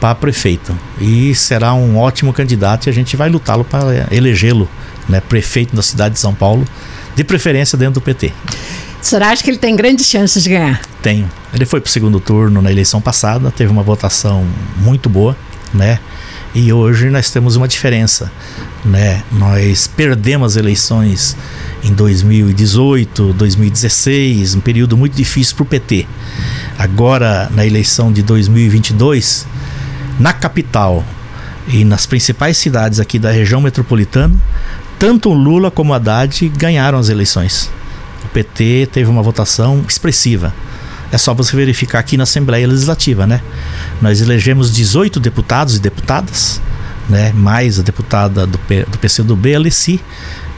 [0.00, 0.76] para prefeito.
[1.00, 4.68] E será um ótimo candidato e a gente vai lutá-lo para elegê-lo
[5.08, 6.64] né, prefeito da cidade de São Paulo,
[7.14, 8.32] de preferência dentro do PT.
[9.00, 10.80] O senhor acha que ele tem grandes chances de ganhar?
[11.02, 11.30] Tenho.
[11.52, 14.46] Ele foi para o segundo turno na eleição passada, teve uma votação
[14.78, 15.36] muito boa,
[15.72, 15.98] né?
[16.54, 18.30] E hoje nós temos uma diferença,
[18.84, 19.22] né?
[19.32, 21.36] Nós perdemos as eleições
[21.82, 26.06] em 2018, 2016, um período muito difícil para o PT.
[26.78, 29.46] Agora, na eleição de 2022,
[30.18, 31.04] na capital
[31.66, 34.34] e nas principais cidades aqui da região metropolitana,
[34.98, 37.70] tanto Lula como Haddad ganharam as eleições.
[38.24, 40.54] O PT teve uma votação expressiva.
[41.12, 43.40] É só você verificar aqui na Assembleia Legislativa, né?
[44.00, 46.60] Nós elegemos 18 deputados e deputadas,
[47.08, 47.32] né?
[47.32, 50.00] Mais a deputada do, P, do PCdoB, Alessi,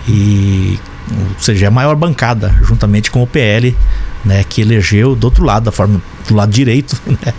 [0.09, 0.79] e
[1.11, 3.77] ou seja, é a maior bancada, juntamente com o PL,
[4.25, 7.33] né, que elegeu do outro lado, da forma do lado direito, né,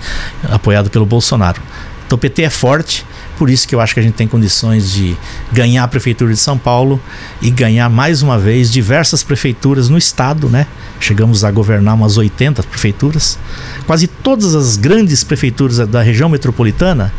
[0.49, 1.61] apoiado pelo Bolsonaro.
[2.07, 3.05] Então o PT é forte,
[3.37, 5.15] por isso que eu acho que a gente tem condições de
[5.51, 6.99] ganhar a prefeitura de São Paulo
[7.41, 10.65] e ganhar mais uma vez diversas prefeituras no estado, né?
[11.01, 13.37] Chegamos a governar umas 80 prefeituras.
[13.85, 17.13] Quase todas as grandes prefeituras da região metropolitana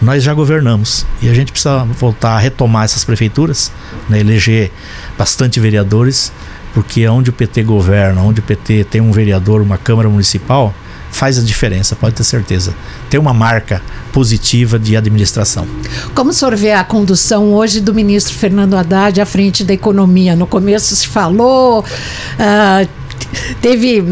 [0.00, 1.06] nós já governamos.
[1.22, 3.72] E a gente precisa voltar a retomar essas prefeituras,
[4.10, 4.20] né?
[4.20, 4.70] eleger
[5.16, 6.30] bastante vereadores,
[6.74, 10.74] porque onde o PT governa, onde o PT tem um vereador, uma Câmara Municipal,
[11.14, 12.74] faz a diferença, pode ter certeza.
[13.08, 13.80] Tem uma marca
[14.12, 15.66] positiva de administração.
[16.12, 20.34] Como o senhor vê a condução hoje do ministro Fernando Haddad à frente da economia?
[20.34, 21.84] No começo se falou.
[21.84, 22.88] Uh,
[23.60, 24.02] teve.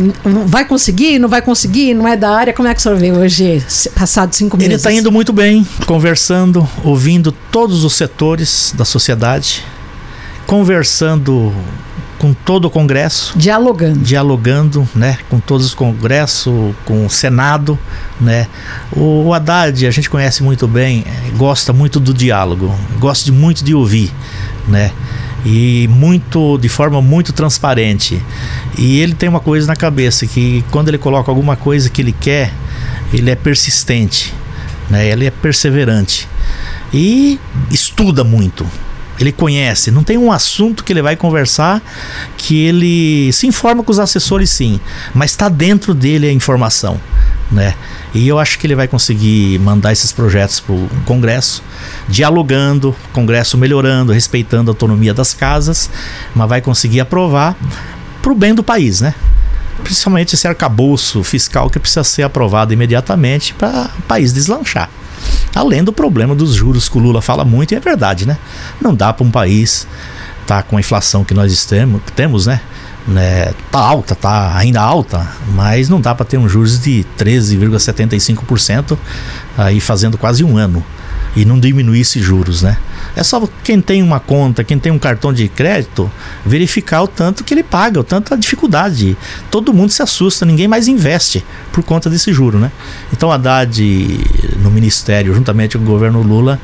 [0.46, 2.52] Vai conseguir, não vai conseguir, não é da área.
[2.52, 3.60] Como é que o senhor vê hoje,
[3.96, 4.68] passados cinco meses?
[4.68, 9.64] Ele está indo muito bem, conversando, ouvindo todos os setores da sociedade,
[10.46, 11.52] conversando
[12.22, 13.36] com todo o Congresso.
[13.36, 13.98] Dialogando.
[13.98, 15.18] Dialogando, né?
[15.28, 17.76] Com todos os Congressos, com o Senado,
[18.20, 18.46] né?
[18.92, 23.32] O, o Haddad, a gente conhece muito bem, eh, gosta muito do diálogo, gosta de,
[23.32, 24.12] muito de ouvir,
[24.68, 24.92] né?
[25.44, 28.22] E muito, de forma muito transparente.
[28.78, 32.12] E ele tem uma coisa na cabeça, que quando ele coloca alguma coisa que ele
[32.12, 32.52] quer,
[33.12, 34.32] ele é persistente,
[34.88, 35.08] né?
[35.08, 36.28] Ele é perseverante.
[36.94, 38.64] E estuda muito,
[39.22, 41.82] ele conhece, não tem um assunto que ele vai conversar
[42.36, 44.80] que ele se informa com os assessores sim,
[45.14, 47.00] mas está dentro dele a informação,
[47.50, 47.74] né?
[48.14, 51.62] E eu acho que ele vai conseguir mandar esses projetos para o Congresso,
[52.08, 55.88] dialogando, Congresso melhorando, respeitando a autonomia das casas,
[56.34, 57.56] mas vai conseguir aprovar
[58.20, 59.14] para o bem do país, né?
[59.82, 64.90] Principalmente esse arcabouço fiscal que precisa ser aprovado imediatamente para o país deslanchar.
[65.54, 68.38] Além do problema dos juros que o Lula fala muito, e é verdade, né?
[68.80, 69.86] Não dá para um país
[70.46, 72.60] tá com a inflação que nós temos, temos né?
[73.06, 73.52] né?
[73.70, 78.98] Tá alta, tá ainda alta, mas não dá para ter um juros de 13,75%
[79.56, 80.84] aí fazendo quase um ano
[81.34, 82.76] e não diminuir esses juros, né?
[83.16, 86.10] É só quem tem uma conta, quem tem um cartão de crédito,
[86.44, 89.16] verificar o tanto que ele paga, o tanto a dificuldade.
[89.50, 92.70] Todo mundo se assusta, ninguém mais investe por conta desse juro, né?
[93.12, 93.82] Então a Haddad
[94.62, 96.60] no ministério, juntamente com o governo Lula,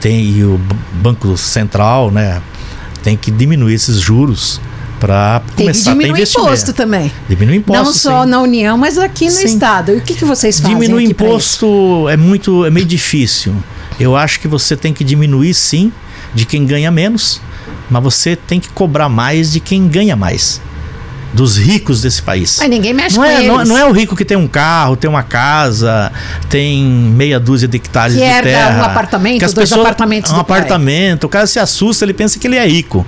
[0.00, 0.60] tem e o
[0.94, 2.40] Banco Central, né,
[3.02, 4.60] tem que diminuir esses juros
[4.98, 6.48] para começar a ter investimento.
[6.48, 7.10] imposto também.
[7.28, 7.84] Diminui imposto.
[7.84, 8.30] Não só sim.
[8.30, 9.46] na União, mas aqui no sim.
[9.46, 9.92] estado.
[9.92, 10.76] E o que, que vocês fazem?
[10.76, 13.54] Diminuir imposto é muito, é meio difícil.
[14.00, 15.92] Eu acho que você tem que diminuir sim
[16.34, 17.40] de quem ganha menos,
[17.90, 20.60] mas você tem que cobrar mais de quem ganha mais.
[21.32, 22.56] Dos ricos desse país.
[22.58, 23.46] Mas ninguém mexe não com é, eles.
[23.46, 26.10] Não, não, é o rico que tem um carro, tem uma casa,
[26.48, 28.80] tem meia dúzia de hectares que de terra.
[28.80, 30.32] um apartamento, que as dois pessoas, apartamentos.
[30.32, 31.26] Um apartamento, pai.
[31.26, 33.06] o cara se assusta, ele pensa que ele é rico.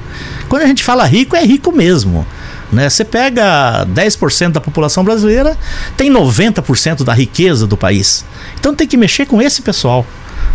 [0.48, 2.24] Quando a gente fala rico, é rico mesmo.
[2.70, 2.88] Né?
[2.88, 5.56] Você pega 10% da população brasileira,
[5.96, 8.24] tem 90% da riqueza do país.
[8.60, 10.06] Então tem que mexer com esse pessoal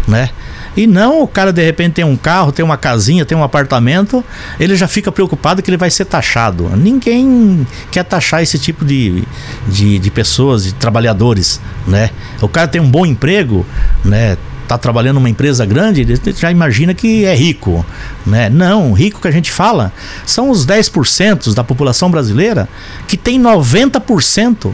[0.07, 0.29] né?
[0.75, 4.23] E não o cara de repente tem um carro, tem uma casinha, tem um apartamento,
[4.59, 6.69] ele já fica preocupado que ele vai ser taxado.
[6.77, 9.23] Ninguém quer taxar esse tipo de,
[9.67, 12.11] de, de pessoas, de trabalhadores, né?
[12.41, 13.65] O cara tem um bom emprego,
[14.05, 14.37] né?
[14.67, 17.85] tá trabalhando numa empresa grande, ele já imagina que é rico,
[18.25, 18.49] né?
[18.49, 19.93] Não, rico que a gente fala
[20.25, 22.67] são os 10% da população brasileira
[23.07, 24.73] que tem 90%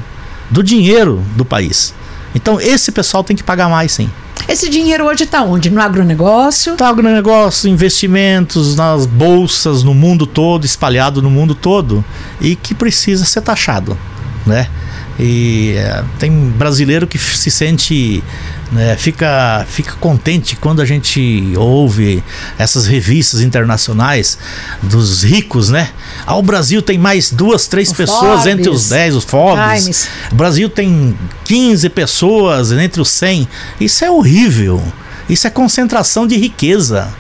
[0.50, 1.94] do dinheiro do país.
[2.34, 4.10] Então esse pessoal tem que pagar mais, sim.
[4.48, 5.70] Esse dinheiro hoje está onde?
[5.70, 6.74] No agronegócio?
[6.74, 12.04] Está agronegócio, investimentos nas bolsas no mundo todo, espalhado no mundo todo,
[12.42, 13.98] e que precisa ser taxado,
[14.46, 14.70] né?
[15.20, 18.24] E é, tem brasileiro que se sente,
[18.72, 22.24] né, fica, fica contente quando a gente ouve
[22.58, 24.38] essas revistas internacionais
[24.82, 25.90] dos ricos, né?
[26.26, 29.84] Ah, o Brasil tem mais duas, três o pessoas Forbes, entre os 10, os Forbes.
[29.84, 30.08] Times.
[30.32, 33.48] O Brasil tem 15 pessoas entre os 100.
[33.80, 34.84] Isso é horrível.
[35.30, 37.14] Isso é concentração de riqueza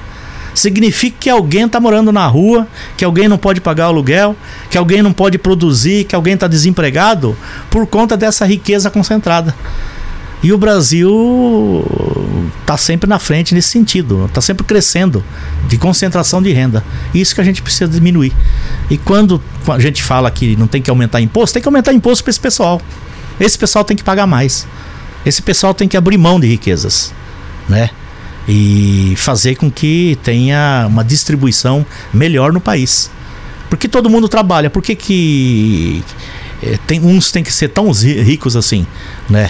[0.53, 4.35] significa que alguém está morando na rua, que alguém não pode pagar aluguel,
[4.69, 7.35] que alguém não pode produzir, que alguém está desempregado
[7.69, 9.55] por conta dessa riqueza concentrada.
[10.43, 11.85] E o Brasil
[12.61, 15.23] está sempre na frente nesse sentido, está sempre crescendo
[15.69, 16.83] de concentração de renda.
[17.13, 18.33] Isso que a gente precisa diminuir.
[18.89, 22.25] E quando a gente fala que não tem que aumentar imposto, tem que aumentar imposto
[22.25, 22.81] para esse pessoal.
[23.39, 24.67] Esse pessoal tem que pagar mais.
[25.25, 27.13] Esse pessoal tem que abrir mão de riquezas,
[27.69, 27.89] né?
[28.47, 33.09] E fazer com que tenha uma distribuição melhor no país.
[33.69, 34.69] Porque todo mundo trabalha.
[34.69, 36.03] Por que, que
[36.61, 38.85] é, tem, uns têm que ser tão ricos assim,
[39.29, 39.49] né?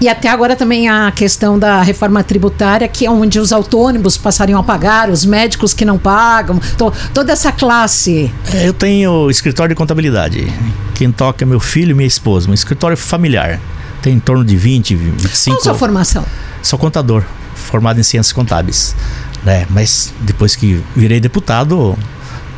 [0.00, 4.58] E até agora também a questão da reforma tributária, que é onde os autônomos passariam
[4.58, 8.30] a pagar, os médicos que não pagam, to, toda essa classe.
[8.52, 10.52] É, eu tenho escritório de contabilidade.
[10.94, 13.60] Quem toca é meu filho e minha esposa, um escritório familiar.
[14.02, 15.56] Tem em torno de 20, 25.
[15.56, 16.24] Qual a sua formação?
[16.60, 17.24] Sou contador,
[17.54, 18.94] formado em ciências contábeis.
[19.44, 19.66] Né?
[19.70, 21.96] Mas depois que virei deputado,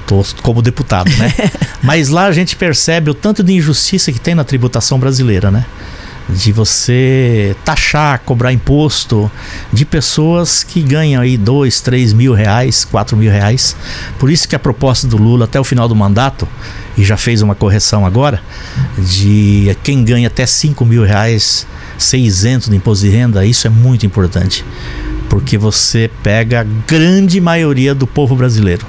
[0.06, 1.32] tô como deputado, né?
[1.82, 5.66] Mas lá a gente percebe o tanto de injustiça que tem na tributação brasileira, né?
[6.28, 9.30] De você taxar, cobrar imposto
[9.72, 13.76] de pessoas que ganham aí dois, três mil reais, quatro mil reais.
[14.18, 16.48] Por isso que a proposta do Lula até o final do mandato
[16.96, 18.42] e já fez uma correção agora
[18.98, 21.66] de quem ganha até cinco mil reais
[21.96, 23.46] ser isento do imposto de renda.
[23.46, 24.64] Isso é muito importante
[25.28, 28.86] porque você pega a grande maioria do povo brasileiro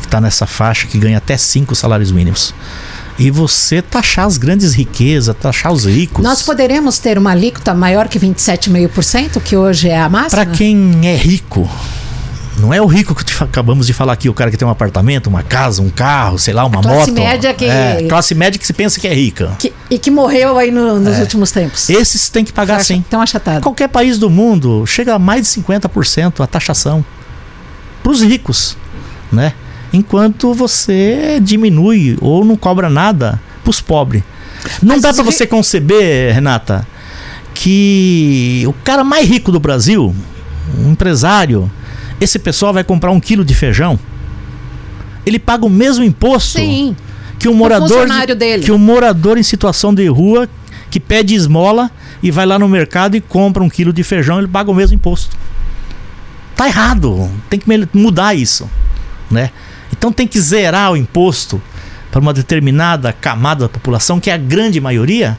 [0.00, 2.54] que está nessa faixa que ganha até cinco salários mínimos
[3.18, 6.22] e você taxar as grandes riquezas, taxar os ricos.
[6.22, 10.44] Nós poderemos ter uma alíquota maior que 27,5%, que hoje é a máxima?
[10.44, 11.68] Para quem é rico,
[12.58, 15.26] não é o rico que acabamos de falar aqui, o cara que tem um apartamento,
[15.26, 17.20] uma casa, um carro, sei lá, uma classe moto.
[17.20, 19.52] Média que, é, classe média que se pensa que é rica.
[19.58, 21.20] Que, e que morreu aí no, nos é.
[21.20, 21.88] últimos tempos.
[21.90, 23.02] Esses têm que pagar sim.
[23.06, 23.60] Então achatado.
[23.60, 27.04] Qualquer país do mundo chega a mais de 50% a taxação
[28.02, 28.76] para os ricos,
[29.32, 29.52] né?
[29.94, 34.24] Enquanto você diminui ou não cobra nada para os pobres.
[34.82, 36.86] Não Mas dá para você conceber, Renata,
[37.54, 40.14] que o cara mais rico do Brasil,
[40.78, 41.70] um empresário,
[42.20, 43.98] esse pessoal vai comprar um quilo de feijão,
[45.24, 46.96] ele paga o mesmo imposto Sim.
[47.38, 50.48] que um morador de, que um morador em situação de rua
[50.90, 51.90] que pede esmola
[52.22, 54.94] e vai lá no mercado e compra um quilo de feijão, ele paga o mesmo
[54.96, 55.36] imposto.
[56.56, 58.68] Tá errado, tem que mudar isso,
[59.30, 59.50] né?
[60.04, 61.62] Então tem que zerar o imposto
[62.10, 65.38] para uma determinada camada da população, que é a grande maioria,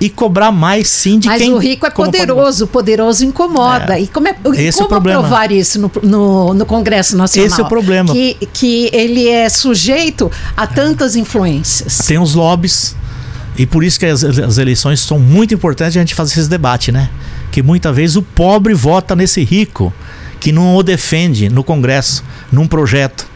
[0.00, 1.50] e cobrar mais sim de Mas quem.
[1.50, 3.98] Mas o rico é poderoso, o poderoso incomoda.
[3.98, 4.00] É.
[4.00, 5.20] E como, é, Esse como é o problema.
[5.20, 7.46] provar isso no, no, no, Congresso Nacional?
[7.46, 8.10] Esse é o problema.
[8.10, 11.98] Que, que ele é sujeito a tantas influências.
[11.98, 12.96] Tem os lobbies.
[13.58, 16.90] E por isso que as, as eleições são muito importantes a gente fazer esse debate,
[16.90, 17.10] né?
[17.52, 19.92] Que muitas vezes o pobre vota nesse rico
[20.40, 23.35] que não o defende no Congresso, num projeto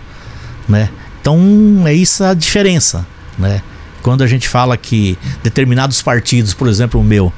[0.70, 0.88] né?
[1.20, 1.38] Então
[1.86, 3.06] é isso a diferença,
[3.38, 3.60] né?
[4.02, 7.30] Quando a gente fala que determinados partidos, por exemplo o meu,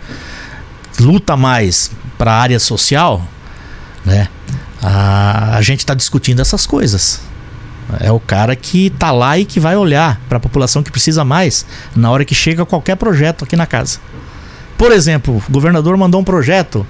[1.01, 3.27] luta mais para a área social,
[4.05, 4.29] né?
[4.81, 7.21] A, a gente está discutindo essas coisas.
[8.01, 11.25] É o cara que está lá e que vai olhar para a população que precisa
[11.25, 13.99] mais na hora que chega qualquer projeto aqui na casa.
[14.79, 16.87] Por exemplo, o governador mandou um projeto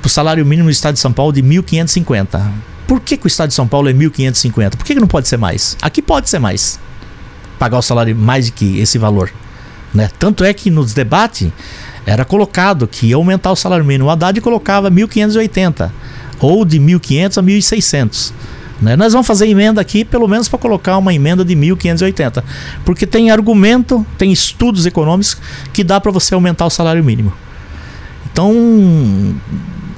[0.00, 2.40] para o salário mínimo do estado de São Paulo de 1.550.
[2.86, 4.76] Por que, que o estado de São Paulo é 1.550?
[4.76, 5.76] Por que, que não pode ser mais?
[5.82, 6.78] Aqui pode ser mais.
[7.58, 9.32] Pagar o salário mais do que esse valor.
[9.92, 10.10] Né?
[10.18, 11.50] Tanto é que nos debates
[12.04, 14.08] era colocado que ia aumentar o salário mínimo.
[14.08, 15.90] O Haddad colocava 1.580
[16.38, 18.32] ou de 1.500 a 1.600.
[18.80, 18.94] Né?
[18.94, 22.44] Nós vamos fazer emenda aqui, pelo menos para colocar uma emenda de 1.580.
[22.84, 25.36] Porque tem argumento, tem estudos econômicos
[25.72, 27.32] que dá para você aumentar o salário mínimo.
[28.30, 28.52] Então,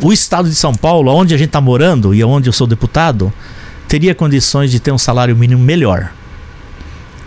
[0.01, 3.33] o estado de São Paulo, onde a gente está morando e onde eu sou deputado,
[3.89, 6.13] teria condições de ter um salário mínimo melhor.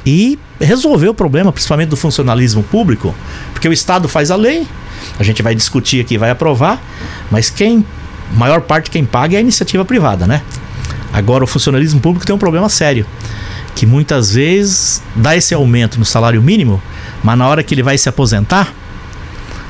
[0.06, 3.14] E resolver o problema, principalmente do funcionalismo público,
[3.54, 4.66] porque o Estado faz a lei,
[5.20, 6.82] a gente vai discutir aqui, vai aprovar,
[7.30, 7.86] mas quem,
[8.34, 10.42] maior parte quem paga é a iniciativa privada, né?
[11.14, 13.06] Agora, o funcionalismo público tem um problema sério,
[13.76, 16.82] que muitas vezes dá esse aumento no salário mínimo,
[17.24, 18.74] mas na hora que ele vai se aposentar,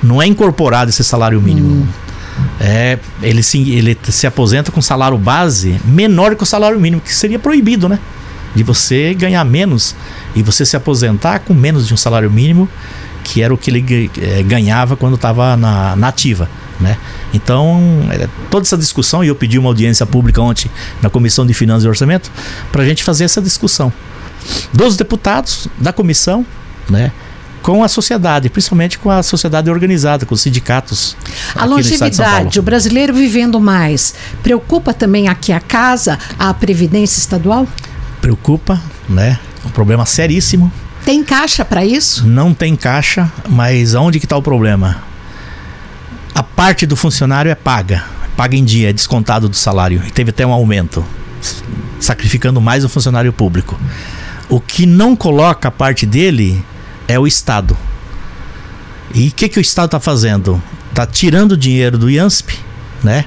[0.04, 1.82] não é incorporado esse salário mínimo.
[1.82, 2.11] Hum
[2.60, 7.14] é, ele, se, ele se aposenta com salário base menor que o salário mínimo, que
[7.14, 8.00] seria proibido, né?
[8.56, 9.96] De você ganhar menos
[10.36, 12.68] e você se aposentar com menos de um salário mínimo,
[13.24, 16.50] que era o que ele é, ganhava quando estava na, na ativa.
[16.80, 16.98] Né?
[17.34, 17.80] Então,
[18.10, 20.70] é, toda essa discussão, e eu pedi uma audiência pública ontem
[21.02, 22.32] na Comissão de Finanças e Orçamento,
[22.72, 23.94] para a gente fazer essa discussão.
[24.74, 26.46] Dos deputados, da comissão,
[26.90, 27.12] né?
[27.62, 31.16] Com a sociedade, principalmente com a sociedade organizada, com os sindicatos.
[31.56, 37.68] A longevidade, o brasileiro vivendo mais, preocupa também aqui a casa, a previdência estadual?
[38.20, 39.40] Preocupa, né?
[39.66, 40.72] Um problema seríssimo.
[41.06, 42.28] Tem caixa para isso?
[42.28, 45.04] Não tem caixa, mas aonde que está o problema?
[46.34, 48.04] A parte do funcionário é paga
[48.42, 51.06] paga em dia, é descontado do salário e teve até um aumento,
[52.00, 53.80] sacrificando mais o funcionário público.
[54.50, 56.64] O que não coloca a parte dele
[57.08, 57.78] é o Estado.
[59.14, 60.62] E o que, que o Estado está fazendo?
[60.90, 62.58] Está tirando dinheiro do IANSP,
[63.04, 63.26] né?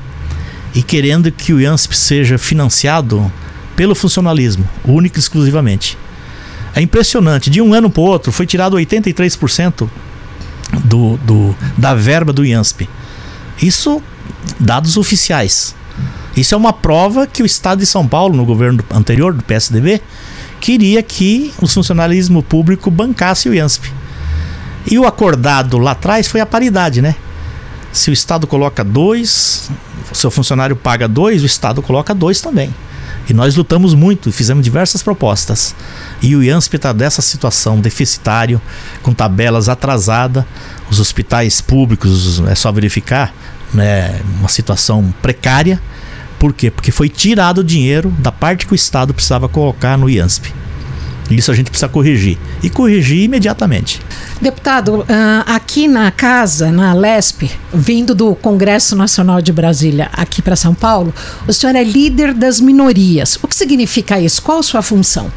[0.74, 3.30] E querendo que o IANSP seja financiado
[3.76, 5.98] pelo funcionalismo, único e exclusivamente.
[6.74, 9.88] É impressionante, de um ano para o outro foi tirado 83%
[10.84, 12.88] do, do, da verba do IANSP.
[13.62, 14.02] Isso,
[14.58, 15.74] dados oficiais.
[16.36, 20.02] Isso é uma prova que o Estado de São Paulo, no governo anterior do PSDB,
[20.64, 23.92] queria que o funcionalismo público bancasse o IANSP.
[24.90, 27.16] E o acordado lá atrás foi a paridade, né?
[27.92, 29.70] Se o Estado coloca dois,
[30.10, 32.74] seu funcionário paga dois, o Estado coloca dois também.
[33.28, 35.74] E nós lutamos muito fizemos diversas propostas.
[36.22, 38.58] E o IANSP está dessa situação deficitário,
[39.02, 40.46] com tabelas atrasadas,
[40.90, 43.34] os hospitais públicos, é só verificar,
[43.74, 45.78] né, uma situação precária.
[46.44, 46.70] Por quê?
[46.70, 50.52] Porque foi tirado o dinheiro da parte que o Estado precisava colocar no IANSP.
[51.30, 52.36] Isso a gente precisa corrigir.
[52.62, 53.98] E corrigir imediatamente.
[54.42, 60.54] Deputado, ah, aqui na casa, na LESP, vindo do Congresso Nacional de Brasília aqui para
[60.54, 61.14] São Paulo,
[61.48, 63.38] o senhor é líder das minorias.
[63.42, 64.42] O que significa isso?
[64.42, 65.32] Qual a sua função?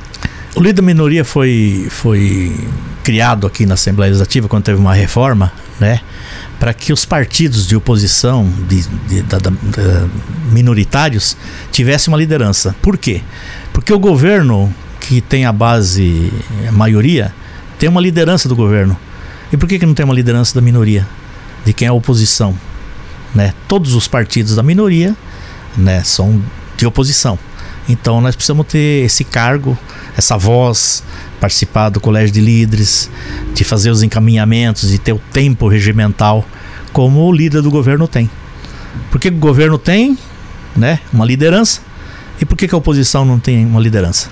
[0.58, 2.53] O líder da minoria foi, foi
[3.01, 6.01] criado aqui na Assembleia Legislativa quando teve uma reforma, né?
[6.60, 9.24] Para que os partidos de oposição, de, de,
[10.51, 11.38] minoritários,
[11.72, 12.76] tivessem uma liderança.
[12.82, 13.22] Por quê?
[13.72, 16.34] Porque o governo que tem a base,
[16.68, 17.34] a maioria,
[17.78, 18.97] tem uma liderança do governo.
[19.51, 21.08] E por que, que não tem uma liderança da minoria?
[21.64, 22.58] De quem é a oposição?
[23.34, 23.53] Né?
[23.68, 25.16] Todos os partidos da minoria
[25.78, 26.41] né, são
[26.76, 27.38] de oposição.
[27.88, 29.78] Então nós precisamos ter esse cargo,
[30.16, 31.04] essa voz,
[31.40, 33.10] participar do colégio de líderes,
[33.54, 36.46] de fazer os encaminhamentos, de ter o tempo regimental,
[36.92, 38.30] como o líder do governo tem.
[39.12, 40.18] Por que o governo tem
[40.76, 41.82] né, uma liderança?
[42.42, 44.30] E por que, que a oposição não tem uma liderança?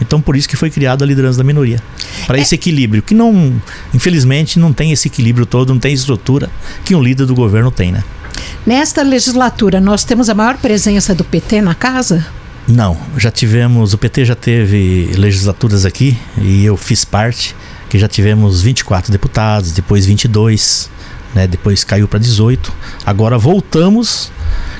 [0.00, 1.80] Então por isso que foi criada a liderança da minoria.
[2.26, 2.40] Para é.
[2.42, 3.54] esse equilíbrio, que não,
[3.94, 6.50] infelizmente, não tem esse equilíbrio todo, não tem estrutura
[6.84, 8.02] que um líder do governo tem, né?
[8.66, 12.26] Nesta legislatura, nós temos a maior presença do PT na casa?
[12.66, 17.56] Não, já tivemos, o PT já teve legislaturas aqui e eu fiz parte,
[17.88, 20.88] que já tivemos 24 deputados, depois 22,
[21.34, 22.72] né, depois caiu para 18.
[23.04, 24.30] Agora voltamos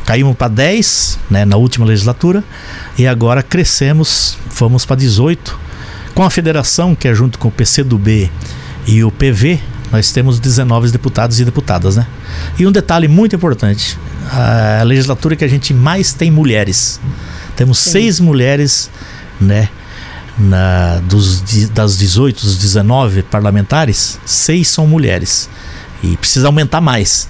[0.05, 2.43] Caímos para 10 né, na última legislatura
[2.99, 5.59] e agora crescemos, fomos para 18.
[6.15, 8.31] Com a federação, que é junto com o PCdoB
[8.87, 9.61] e o PV,
[9.93, 12.07] nós temos 19 deputados e deputadas, né?
[12.59, 13.97] E um detalhe muito importante:
[14.31, 17.01] a legislatura que a gente mais tem mulheres.
[17.63, 17.91] Temos Sim.
[17.93, 18.91] seis mulheres,
[19.41, 19.69] né?
[20.37, 21.41] Na, dos,
[21.71, 25.49] das 18, dos 19 parlamentares, seis são mulheres.
[26.03, 27.29] E precisa aumentar mais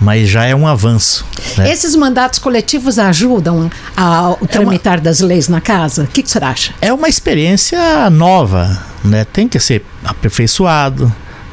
[0.00, 1.24] mas já é um avanço.
[1.56, 1.70] Né?
[1.70, 6.04] Esses mandatos coletivos ajudam ao é tramitar uma, das leis na casa?
[6.04, 6.72] O que, que você acha?
[6.80, 9.24] É uma experiência nova, né?
[9.24, 11.12] tem que ser aperfeiçoado.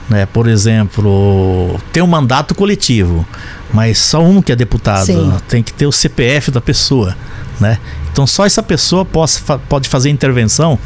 [0.09, 0.25] Né?
[0.25, 3.25] Por exemplo, ter um mandato coletivo,
[3.73, 5.33] mas só um que é deputado, Sim.
[5.47, 7.15] tem que ter o CPF da pessoa.
[7.61, 7.77] Né?
[8.11, 10.79] Então só essa pessoa possa, pode fazer intervenção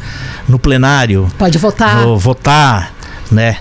[0.46, 1.26] no plenário.
[1.38, 2.04] Pode votar.
[2.18, 2.92] Votar,
[3.30, 3.56] né?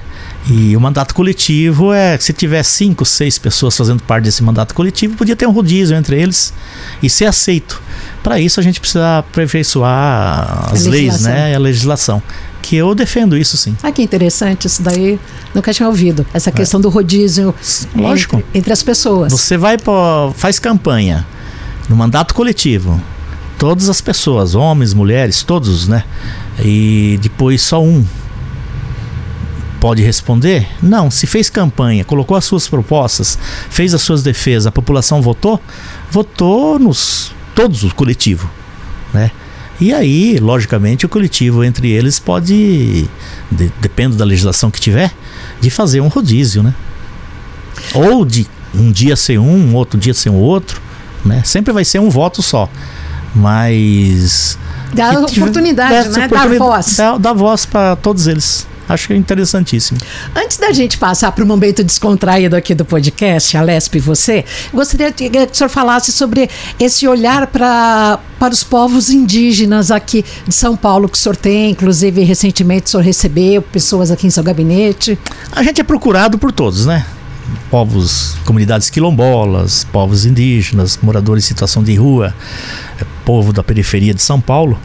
[0.48, 5.16] E o mandato coletivo é, se tiver cinco, seis pessoas fazendo parte desse mandato coletivo,
[5.16, 6.54] podia ter um rodízio entre eles
[7.02, 7.82] e ser aceito.
[8.22, 12.22] Para isso a gente precisa aperfeiçoar as leis, né, a legislação.
[12.62, 13.76] Que eu defendo isso sim.
[13.82, 15.20] Ah, que interessante isso daí.
[15.54, 16.54] Nunca tinha ouvido essa é.
[16.54, 16.84] questão é.
[16.84, 17.54] do rodízio
[17.96, 18.38] Lógico.
[18.38, 19.32] Entre, entre as pessoas.
[19.32, 21.26] Você vai para faz campanha
[21.90, 23.02] no mandato coletivo.
[23.58, 26.04] Todas as pessoas, homens, mulheres, todos, né?
[26.60, 28.06] E depois só um
[29.80, 30.68] pode responder?
[30.82, 31.12] Não.
[31.12, 33.38] Se fez campanha, colocou as suas propostas,
[33.70, 35.62] fez as suas defesas, a população votou,
[36.10, 38.50] votou nos todos o coletivo,
[39.14, 39.30] né?
[39.80, 43.08] E aí, logicamente, o coletivo entre eles pode,
[43.52, 45.14] de, depende da legislação que tiver,
[45.62, 46.74] de fazer um rodízio, né?
[47.94, 50.82] Ou de um dia ser um, outro dia ser um outro,
[51.26, 51.42] né?
[51.44, 52.70] Sempre vai ser um voto só,
[53.34, 54.58] mas
[54.94, 56.26] dá oportunidade, né?
[56.26, 58.68] Oportunidade, dá voz, dá, dá voz para todos eles.
[58.88, 60.00] Acho que é interessantíssimo.
[60.36, 64.46] Antes da gente passar para o momento descontraído aqui do podcast, a Lesp e você,
[64.72, 66.50] gostaria que o senhor falasse sobre
[66.80, 71.72] esse olhar para para os povos indígenas aqui de São Paulo que o senhor tem,
[71.72, 75.18] inclusive recentemente o senhor recebeu pessoas aqui em seu gabinete.
[75.52, 77.06] A gente é procurado por todos, né?
[77.70, 82.34] Povos, comunidades quilombolas, povos indígenas, moradores em situação de rua,
[83.00, 84.80] é, povo da periferia de São Paulo.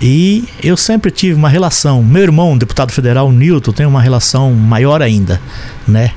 [0.00, 5.02] E eu sempre tive uma relação, meu irmão, deputado federal Newton, tem uma relação maior
[5.02, 5.40] ainda,
[5.86, 6.12] né?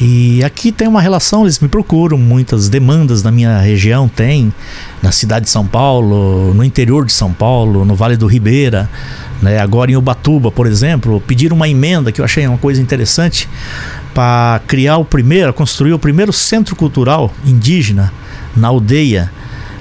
[0.00, 4.52] E aqui tem uma relação, eles me procuram, muitas demandas na minha região tem,
[5.02, 8.88] na cidade de São Paulo, no interior de São Paulo, no Vale do Ribeira,
[9.42, 9.58] né?
[9.58, 13.48] agora em Ubatuba, por exemplo, pediram uma emenda que eu achei uma coisa interessante
[14.18, 18.12] para criar o primeiro, construir o primeiro centro cultural indígena
[18.56, 19.30] na aldeia,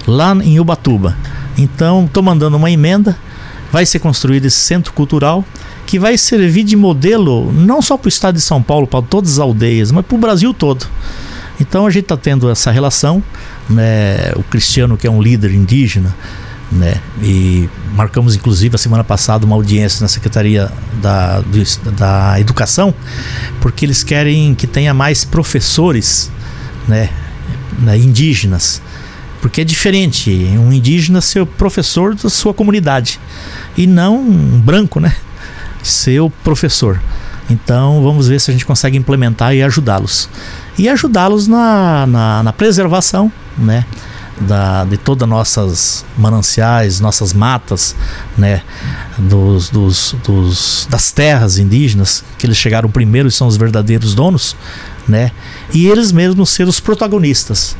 [0.05, 1.17] lá em Ubatuba.
[1.57, 3.17] Então, estou mandando uma emenda,
[3.71, 5.43] vai ser construído esse centro cultural
[5.87, 9.31] que vai servir de modelo não só para o estado de São Paulo, para todas
[9.31, 10.85] as aldeias, mas para o Brasil todo.
[11.59, 13.23] Então a gente está tendo essa relação,
[13.67, 14.33] né?
[14.35, 16.15] O Cristiano que é um líder indígena,
[16.71, 17.01] né?
[17.21, 21.41] E marcamos inclusive a semana passada uma audiência na Secretaria da,
[21.97, 22.93] da Educação,
[23.61, 26.31] porque eles querem que tenha mais professores,
[26.87, 27.09] né?
[27.79, 28.81] né indígenas
[29.41, 33.19] porque é diferente um indígena ser o professor da sua comunidade
[33.77, 35.15] e não um branco, né?
[35.83, 36.99] ser o professor.
[37.49, 40.29] Então vamos ver se a gente consegue implementar e ajudá-los.
[40.77, 43.85] E ajudá-los na, na, na, preservação né?
[44.39, 47.95] Da, de todas nossas mananciais, nossas matas,
[48.37, 48.61] né?
[49.17, 54.55] dos, dos, dos, das terras indígenas, que eles chegaram primeiro e são os verdadeiros donos,
[55.07, 55.31] né?
[55.73, 57.75] e eles mesmos ser os protagonistas.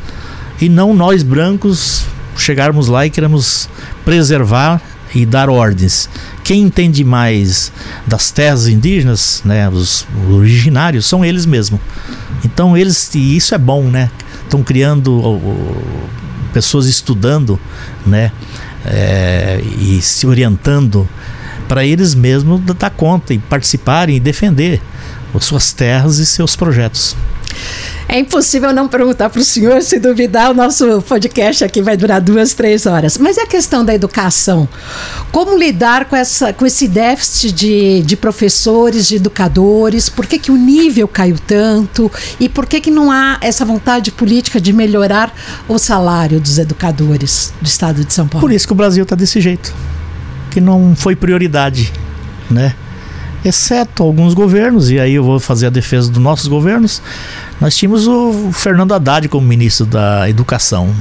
[0.60, 2.05] E não nós brancos
[2.36, 3.70] chegarmos lá e queremos
[4.03, 4.82] preservar
[5.14, 6.10] e dar ordens.
[6.43, 7.72] Quem entende mais
[8.05, 11.80] das terras indígenas, né, os originários, são eles mesmos.
[12.43, 14.10] Então eles, e isso é bom, né?
[14.43, 15.12] Estão criando
[16.58, 17.60] pessoas estudando,
[18.03, 18.32] né?
[18.84, 21.08] É, e se orientando
[21.68, 24.82] para eles mesmos dar conta e participarem e defender
[25.43, 27.15] suas terras e seus projetos.
[28.09, 32.21] É impossível não perguntar para o senhor, se duvidar, o nosso podcast aqui vai durar
[32.21, 33.17] duas, três horas.
[33.17, 34.67] Mas é a questão da educação.
[35.29, 40.07] Como lidar com, essa, com esse déficit de, de professores, de educadores?
[40.07, 42.09] Por que, que o nível caiu tanto?
[42.39, 45.33] E por que, que não há essa vontade política de melhorar
[45.67, 48.47] o salário dos educadores do estado de São Paulo?
[48.47, 49.75] Por isso que o Brasil está desse jeito.
[50.49, 51.91] Que não foi prioridade,
[52.49, 52.73] né?
[53.47, 57.01] Exceto alguns governos, e aí eu vou fazer a defesa dos nossos governos,
[57.59, 60.93] nós tínhamos o Fernando Haddad como ministro da Educação.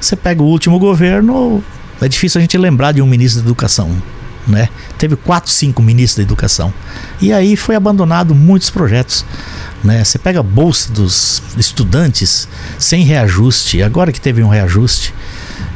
[0.00, 1.62] Você pega o último governo,
[2.00, 3.90] é difícil a gente lembrar de um ministro da Educação.
[4.46, 4.70] Né?
[4.96, 6.72] Teve quatro, cinco ministros da educação.
[7.20, 9.22] E aí foi abandonado muitos projetos.
[9.84, 10.02] Né?
[10.02, 15.12] Você pega a bolsa dos estudantes sem reajuste, agora que teve um reajuste,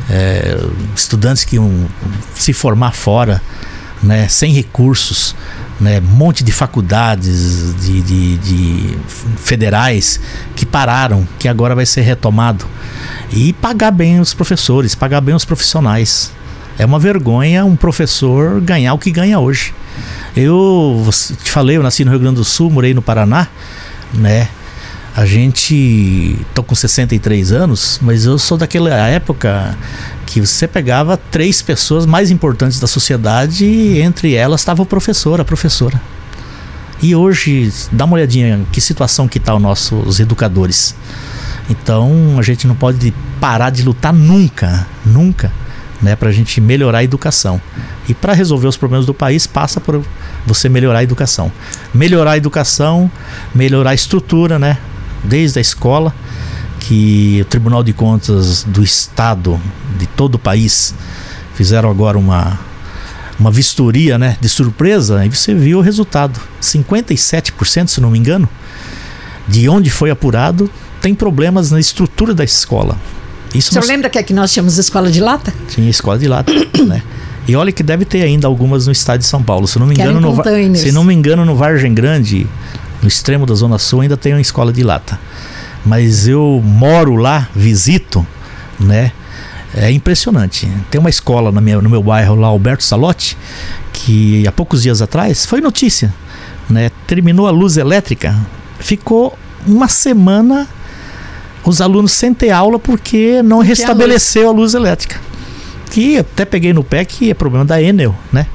[0.08, 0.58] é,
[0.96, 1.86] estudantes que iam
[2.34, 3.42] se formar fora,
[4.02, 4.28] né?
[4.28, 5.34] sem recursos
[5.82, 8.98] né, monte de faculdades de, de, de,
[9.36, 10.20] federais
[10.54, 12.64] que pararam, que agora vai ser retomado.
[13.32, 16.30] E pagar bem os professores, pagar bem os profissionais.
[16.78, 19.74] É uma vergonha um professor ganhar o que ganha hoje.
[20.36, 21.04] Eu
[21.42, 23.48] te falei, eu nasci no Rio Grande do Sul, morei no Paraná,
[24.14, 24.48] né?
[25.14, 29.76] A gente tô com 63 anos, mas eu sou daquela época
[30.32, 35.38] que você pegava três pessoas mais importantes da sociedade e entre elas estava o professor,
[35.38, 36.00] a professora.
[37.02, 40.94] E hoje, dá uma olhadinha que situação que tá os nossos educadores.
[41.68, 45.52] Então, a gente não pode parar de lutar nunca, nunca,
[46.00, 47.60] né, para a gente melhorar a educação.
[48.08, 50.02] E para resolver os problemas do país, passa por
[50.46, 51.52] você melhorar a educação.
[51.92, 53.10] Melhorar a educação,
[53.54, 54.78] melhorar a estrutura, né,
[55.22, 56.14] desde a escola,
[56.82, 59.60] que o Tribunal de Contas do Estado
[59.98, 60.92] de todo o país
[61.54, 62.58] fizeram agora uma
[63.38, 66.38] uma vistoria, né, de surpresa, e você viu o resultado.
[66.60, 68.48] 57%, se não me engano,
[69.48, 70.70] de onde foi apurado,
[71.00, 72.96] tem problemas na estrutura da escola.
[73.52, 73.88] Isso o senhor nós...
[73.88, 75.52] lembra que aqui nós tínhamos escola de lata?
[75.68, 76.52] Tinha escola de lata,
[76.86, 77.02] né?
[77.48, 79.66] E olha que deve ter ainda algumas no estado de São Paulo.
[79.66, 82.46] Se não me engano, no, se não me engano, no Vargem Grande,
[83.00, 85.18] no extremo da Zona Sul, ainda tem uma escola de lata
[85.84, 88.26] mas eu moro lá, visito,
[88.78, 89.12] né?
[89.74, 90.70] É impressionante.
[90.90, 93.36] Tem uma escola na minha, no meu bairro lá, Alberto Salotti,
[93.92, 96.12] que há poucos dias atrás foi notícia,
[96.68, 96.90] né?
[97.06, 98.36] Terminou a luz elétrica,
[98.78, 99.36] ficou
[99.66, 100.68] uma semana
[101.64, 104.56] os alunos sem ter aula porque não restabeleceu a luz.
[104.56, 105.20] a luz elétrica.
[105.90, 108.46] Que até peguei no pé que é problema da Enel, né?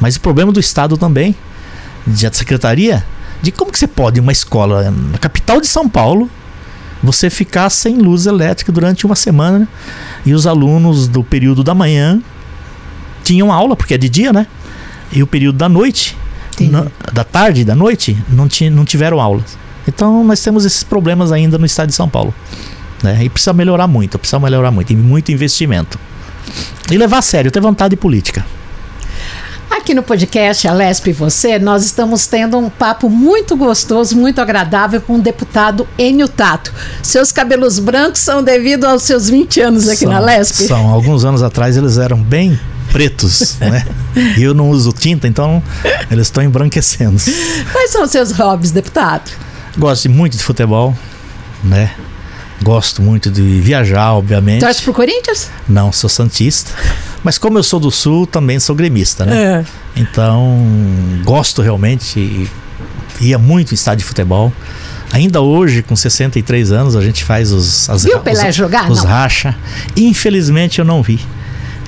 [0.00, 1.34] Mas o problema do Estado também,
[2.06, 3.04] da Secretaria,
[3.42, 6.30] de como que você pode uma escola na capital de São Paulo
[7.04, 9.68] você ficar sem luz elétrica durante uma semana
[10.24, 12.20] e os alunos do período da manhã
[13.22, 14.46] tinham aula, porque é de dia, né?
[15.12, 16.16] E o período da noite,
[16.58, 19.56] na, da tarde e da noite, não, tinha, não tiveram aulas.
[19.86, 22.34] Então nós temos esses problemas ainda no estado de São Paulo.
[23.02, 23.24] Né?
[23.24, 25.98] E precisa melhorar muito, precisa melhorar muito, e muito investimento.
[26.90, 28.44] E levar a sério, ter vontade política.
[29.76, 35.00] Aqui no podcast Alesp e Você, nós estamos tendo um papo muito gostoso, muito agradável
[35.00, 36.72] com o deputado Enio Tato.
[37.02, 40.68] Seus cabelos brancos são devido aos seus 20 anos aqui são, na Lesp?
[40.68, 40.90] São.
[40.90, 42.58] Alguns anos atrás eles eram bem
[42.92, 43.84] pretos, né?
[44.38, 45.60] E eu não uso tinta, então
[46.08, 47.20] eles estão embranquecendo.
[47.72, 49.28] Quais são os seus hobbies, deputado?
[49.76, 50.96] Gosto muito de futebol,
[51.64, 51.90] né?
[52.62, 54.60] Gosto muito de viajar, obviamente.
[54.60, 55.50] Torce pro Corinthians?
[55.68, 56.70] Não, sou santista.
[57.24, 59.64] Mas como eu sou do sul, também sou gremista, né?
[59.96, 60.00] É.
[60.00, 60.64] Então,
[61.24, 62.48] gosto realmente,
[63.20, 64.52] ia muito em estádio de futebol.
[65.10, 68.90] Ainda hoje, com 63 anos, a gente faz os as, Viu Pelé os, jogar?
[68.90, 69.06] os Não.
[69.06, 69.56] racha.
[69.96, 71.18] Infelizmente eu não vi.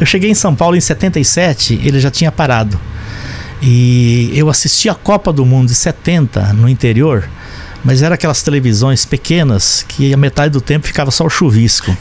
[0.00, 2.78] Eu cheguei em São Paulo em 77, ele já tinha parado.
[3.60, 7.28] E eu assisti a Copa do Mundo de 70 no interior,
[7.84, 11.96] mas era aquelas televisões pequenas que a metade do tempo ficava só o chuvisco.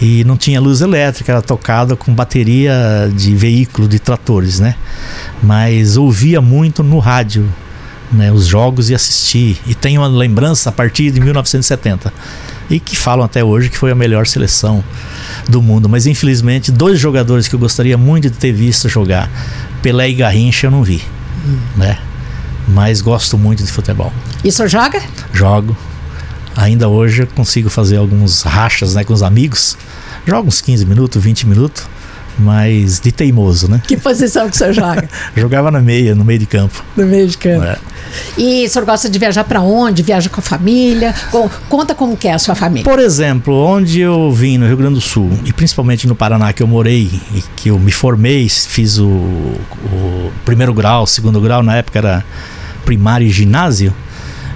[0.00, 4.74] E não tinha luz elétrica, era tocada com bateria de veículo, de tratores, né?
[5.42, 7.48] Mas ouvia muito no rádio
[8.14, 9.58] né, os jogos e assisti.
[9.66, 12.12] E tenho uma lembrança a partir de 1970.
[12.70, 14.82] E que falam até hoje que foi a melhor seleção
[15.48, 15.88] do mundo.
[15.88, 19.30] Mas infelizmente, dois jogadores que eu gostaria muito de ter visto jogar,
[19.82, 21.02] Pelé e Garrincha, eu não vi.
[21.76, 21.98] Né?
[22.68, 24.12] Mas gosto muito de futebol.
[24.42, 25.02] E o senhor joga?
[25.32, 25.76] Jogo.
[26.56, 29.76] Ainda hoje eu consigo fazer alguns rachas né, com os amigos.
[30.26, 31.84] Jogo uns 15 minutos, 20 minutos.
[32.36, 33.80] Mas de teimoso, né?
[33.86, 35.08] Que posição que o senhor joga?
[35.36, 36.82] Jogava na meia, no meio de campo.
[36.96, 37.62] No meio de campo.
[37.64, 37.78] É.
[38.36, 40.02] E o senhor gosta de viajar para onde?
[40.02, 41.14] Viaja com a família?
[41.30, 42.82] Com- Conta como que é a sua família.
[42.82, 46.60] Por exemplo, onde eu vim no Rio Grande do Sul, e principalmente no Paraná, que
[46.60, 51.76] eu morei, e que eu me formei, fiz o, o primeiro grau, segundo grau, na
[51.76, 52.24] época era
[52.84, 53.94] primário e ginásio,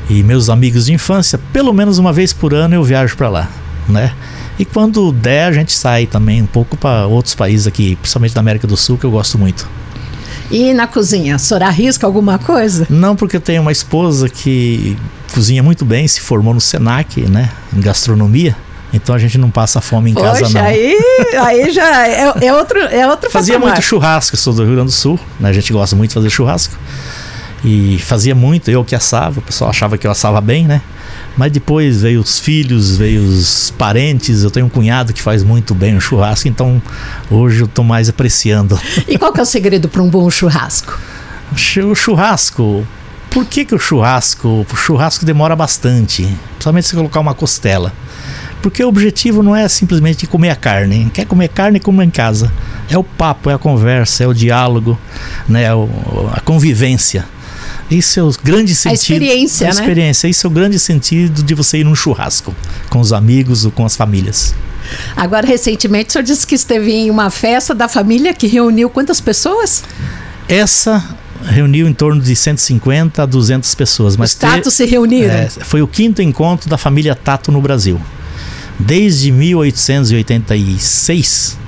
[0.09, 3.49] e meus amigos de infância, pelo menos uma vez por ano eu viajo para lá,
[3.89, 4.13] né?
[4.59, 8.41] E quando der, a gente sai também um pouco para outros países aqui, principalmente da
[8.41, 9.69] América do Sul, que eu gosto muito.
[10.51, 12.87] E na cozinha, o senhor arrisca alguma coisa?
[12.89, 14.97] Não porque eu tenho uma esposa que
[15.33, 18.57] cozinha muito bem, se formou no Senac, né, em gastronomia.
[18.93, 20.67] Então a gente não passa fome em casa Poxa, não.
[20.67, 20.97] aí,
[21.39, 23.75] aí já é, é outro, é outro Fazia patamar.
[23.75, 25.51] muito churrasco, sou do Rio Grande do Sul, né?
[25.51, 26.75] A gente gosta muito de fazer churrasco.
[27.65, 30.81] E fazia muito, eu que assava, o pessoal achava que eu assava bem, né?
[31.37, 35.75] Mas depois veio os filhos, veio os parentes, eu tenho um cunhado que faz muito
[35.75, 36.81] bem o churrasco, então
[37.31, 38.79] hoje eu tô mais apreciando.
[39.09, 40.99] E qual que é o segredo para um bom churrasco?
[41.53, 42.87] O churrasco,
[43.31, 44.67] por que, que o churrasco?
[44.71, 47.93] O churrasco demora bastante, principalmente se colocar uma costela.
[48.63, 51.11] Porque o objetivo não é simplesmente comer a carne.
[51.15, 52.53] Quer comer carne, come em casa.
[52.91, 54.99] É o papo, é a conversa, é o diálogo,
[55.49, 55.67] né?
[56.33, 57.25] a convivência.
[57.91, 59.23] Isso é o grande sentido.
[59.23, 59.81] experiência, a né?
[59.81, 60.29] experiência.
[60.29, 62.55] Isso é o grande sentido de você ir num churrasco
[62.91, 64.55] com os amigos ou com as famílias.
[65.17, 69.21] Agora, recentemente, o senhor disse que esteve em uma festa da família que reuniu quantas
[69.21, 69.83] pessoas?
[70.49, 71.03] Essa
[71.45, 74.17] reuniu em torno de 150 a 200 pessoas.
[74.17, 75.35] Mas Os tatos se reuniram.
[75.35, 78.01] É, foi o quinto encontro da família Tato no Brasil.
[78.79, 81.59] Desde 1886,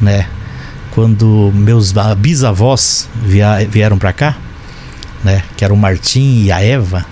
[0.00, 0.26] né,
[0.92, 3.08] quando meus bisavós
[3.70, 4.36] vieram para cá,
[5.24, 7.04] né, que eram o Martim e a Eva,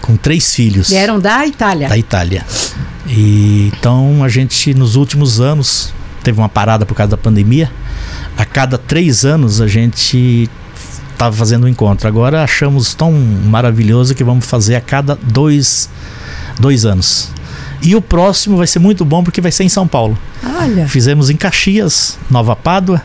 [0.00, 1.88] com três filhos Vieram da Itália.
[1.88, 2.44] da Itália.
[3.06, 5.92] E então a gente nos últimos anos
[6.22, 7.70] teve uma parada por causa da pandemia.
[8.36, 10.48] A cada três anos a gente
[11.12, 12.06] estava fazendo um encontro.
[12.06, 15.90] Agora achamos tão maravilhoso que vamos fazer a cada dois,
[16.60, 17.30] dois anos.
[17.82, 20.18] E o próximo vai ser muito bom porque vai ser em São Paulo.
[20.44, 20.86] Olha.
[20.88, 23.02] Fizemos em Caxias, Nova Pádua.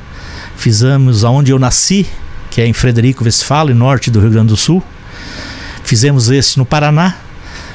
[0.55, 2.05] Fizemos aonde eu nasci,
[2.53, 4.83] que é em Frederico Westphalen, norte do Rio Grande do Sul.
[5.83, 7.15] Fizemos esse no Paraná.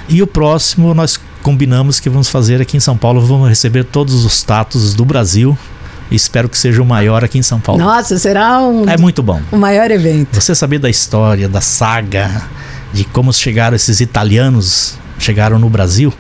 [0.09, 3.21] E o próximo nós combinamos que vamos fazer aqui em São Paulo.
[3.21, 5.59] Vamos receber todos os tatos do Brasil.
[6.13, 7.83] Espero que seja o maior aqui em São Paulo.
[7.83, 9.43] Nossa, será um, É muito bom.
[9.51, 10.41] o maior evento.
[10.41, 12.45] Você saber da história, da saga,
[12.93, 16.15] de como chegaram esses italianos, chegaram no Brasil,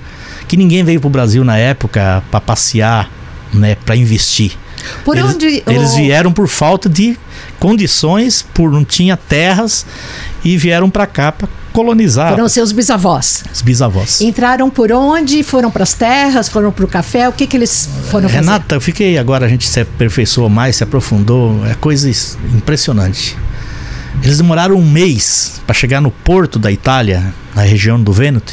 [0.49, 3.09] que ninguém veio pro Brasil na época para passear,
[3.55, 4.59] né, para investir.
[5.05, 5.63] Por eles, onde.
[5.67, 7.19] eles vieram por falta de
[7.59, 9.85] condições, por não tinha terras
[10.45, 13.45] e vieram para cá para colonizar Foram seus bisavós.
[13.53, 14.21] os bisavós.
[14.21, 15.43] Entraram por onde?
[15.43, 16.49] Foram para as terras?
[16.49, 17.29] Foram para o café?
[17.29, 18.41] O que, que eles foram fazer?
[18.45, 23.37] Renata, eu fiquei agora a gente se aperfeiçoou mais, se aprofundou, é coisa is- impressionante.
[24.23, 28.53] Eles demoraram um mês para chegar no porto da Itália, na região do Vêneto,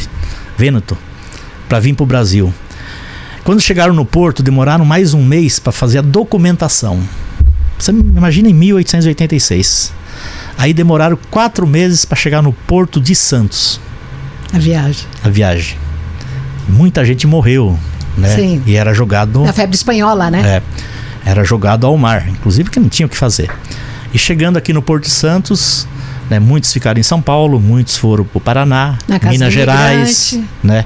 [0.57, 0.95] Vêneto,
[1.67, 2.53] para vir para o Brasil.
[3.45, 6.99] Quando chegaram no porto, demoraram mais um mês para fazer a documentação.
[7.77, 9.93] Você imagina em 1886.
[10.57, 13.79] Aí demoraram quatro meses para chegar no porto de Santos
[14.51, 15.05] A viagem.
[15.23, 15.77] a viagem.
[16.67, 17.77] Muita gente morreu,
[18.17, 18.35] né?
[18.35, 18.63] Sim.
[18.65, 20.41] E era jogado Na febre espanhola, né?
[20.43, 20.61] é,
[21.23, 23.51] era jogado ao mar, inclusive que não tinha o que fazer.
[24.11, 25.87] E chegando aqui no Porto de Santos,
[26.29, 28.97] né, muitos ficaram em São Paulo, muitos foram para o Paraná,
[29.29, 30.85] Minas Gerais, né?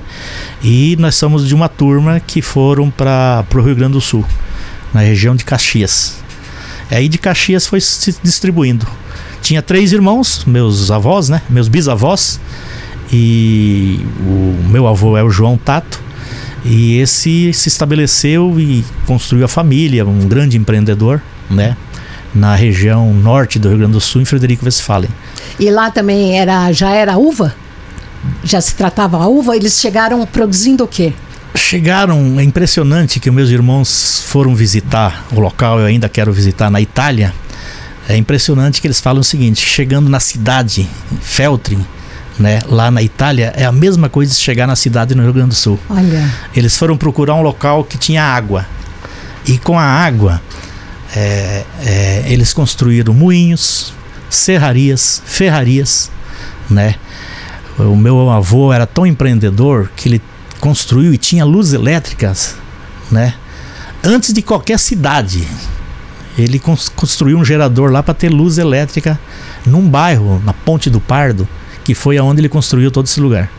[0.64, 4.26] E nós somos de uma turma que foram para o Rio Grande do Sul,
[4.94, 6.18] na região de Caxias.
[6.92, 8.88] Aí de Caxias foi se distribuindo.
[9.42, 11.42] Tinha três irmãos, meus avós, né?
[11.50, 12.40] Meus bisavós.
[13.12, 16.02] E o meu avô é o João Tato.
[16.66, 21.78] E esse se estabeleceu e construiu a família, um grande empreendedor, né?
[22.34, 25.10] Na região norte do Rio Grande do Sul, em Frederico Westphalen.
[25.60, 27.56] E lá também era, já era uva?
[28.44, 29.56] Já se tratava a uva?
[29.56, 31.14] Eles chegaram produzindo o quê?
[31.56, 36.80] Chegaram, é impressionante que meus irmãos foram visitar o local, eu ainda quero visitar na
[36.80, 37.34] Itália.
[38.08, 40.88] É impressionante que eles falam o seguinte: chegando na cidade,
[41.22, 41.84] Feltrin,
[42.40, 45.50] né, lá na Itália, é a mesma coisa de chegar na cidade no Rio Grande
[45.50, 45.80] do Sul.
[45.90, 46.34] Olha.
[46.56, 48.66] Eles foram procurar um local que tinha água.
[49.46, 50.42] E com a água,
[51.16, 53.94] é, é, eles construíram moinhos,
[54.30, 56.12] serrarias, ferrarias,
[56.70, 56.96] né?
[57.78, 60.22] O meu avô era tão empreendedor que ele
[60.60, 62.56] construiu e tinha luzes elétricas,
[63.10, 63.34] né?
[64.04, 65.48] Antes de qualquer cidade.
[66.38, 66.60] Ele
[66.96, 69.20] construiu um gerador lá para ter luz elétrica
[69.66, 71.48] num bairro, na Ponte do Pardo,
[71.84, 73.50] que foi aonde ele construiu todo esse lugar.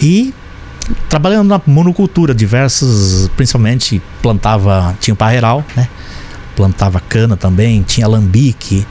[0.00, 0.32] E
[1.08, 5.88] trabalhando na monocultura, diversas, principalmente plantava, tinha o parreiral, né?
[6.56, 8.86] Plantava cana também, tinha alambique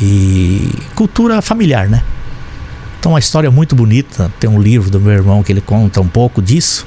[0.00, 2.02] e cultura familiar, né?
[2.98, 4.32] Então, uma história muito bonita.
[4.40, 6.86] Tem um livro do meu irmão que ele conta um pouco disso.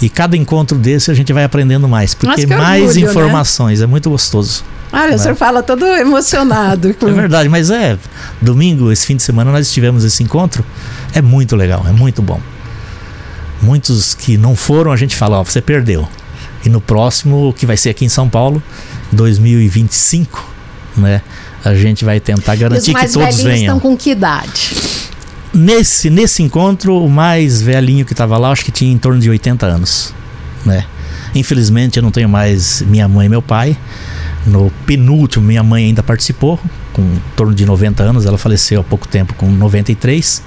[0.00, 3.10] E cada encontro desse a gente vai aprendendo mais, porque mais orgulho, né?
[3.10, 3.84] informações, né?
[3.84, 4.64] é muito gostoso.
[4.92, 5.16] Olha, né?
[5.16, 6.94] o senhor fala todo emocionado.
[7.02, 7.98] é verdade, mas é.
[8.40, 10.64] Domingo, esse fim de semana, nós tivemos esse encontro.
[11.12, 12.40] É muito legal, é muito bom.
[13.60, 16.08] Muitos que não foram, a gente fala, ó, você perdeu.
[16.64, 18.62] E no próximo, que vai ser aqui em São Paulo,
[19.12, 20.54] 2025,
[20.96, 21.22] né?
[21.64, 23.76] A gente vai tentar garantir que todos venham.
[23.76, 24.72] estão com que idade?
[25.52, 29.28] Nesse, nesse encontro, o mais velhinho que estava lá, acho que tinha em torno de
[29.28, 30.14] 80 anos,
[30.64, 30.84] né?
[31.34, 33.76] Infelizmente, eu não tenho mais minha mãe e meu pai.
[34.46, 36.58] No penúltimo, minha mãe ainda participou,
[36.92, 38.24] com em torno de 90 anos.
[38.24, 40.42] Ela faleceu há pouco tempo, com 93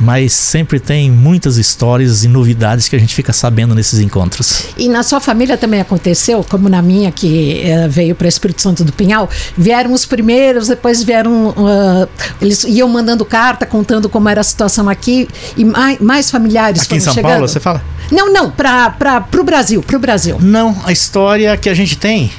[0.00, 4.66] mas sempre tem muitas histórias e novidades que a gente fica sabendo nesses encontros.
[4.76, 8.62] E na sua família também aconteceu, como na minha, que uh, veio para o Espírito
[8.62, 12.08] Santo do Pinhal, vieram os primeiros, depois vieram, uh,
[12.40, 16.88] eles iam mandando carta contando como era a situação aqui, e mais, mais familiares aqui
[16.88, 17.30] foram em São chegando.
[17.32, 17.82] Paulo, você fala?
[18.10, 20.38] Não, não, para o Brasil, para o Brasil.
[20.40, 22.30] Não, a história que a gente tem,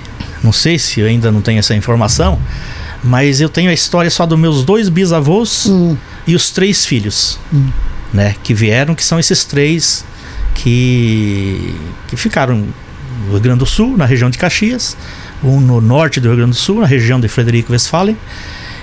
[0.43, 2.38] não sei se eu ainda não tenho essa informação,
[3.03, 5.95] mas eu tenho a história só dos meus dois bisavôs hum.
[6.25, 7.69] E os três filhos, hum.
[8.13, 8.35] né?
[8.43, 10.05] Que vieram, que são esses três
[10.55, 11.75] que,
[12.07, 12.67] que ficaram
[13.25, 14.95] no Rio Grande do Sul, na região de Caxias,
[15.43, 18.17] um no norte do Rio Grande do Sul, na região de Frederico Westphalen,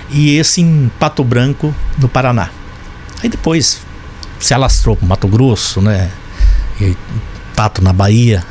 [0.09, 2.49] e esse em Pato Branco, no Paraná.
[3.23, 3.81] Aí depois
[4.39, 6.11] se alastrou para Mato Grosso, né?
[6.79, 6.95] E
[7.55, 8.43] Pato na Bahia,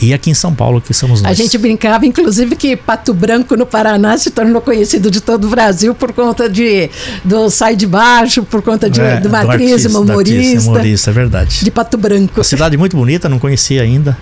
[0.00, 1.32] e aqui em São Paulo, que somos nós.
[1.32, 5.50] A gente brincava, inclusive, que Pato Branco no Paraná se tornou conhecido de todo o
[5.50, 6.88] Brasil por conta de
[7.24, 10.70] do Sai de Baixo, por conta de, é, do matrismo, humorista.
[10.70, 11.64] humorista, é verdade.
[11.64, 12.34] De Pato Branco.
[12.36, 14.16] Uma cidade muito bonita, não conhecia ainda.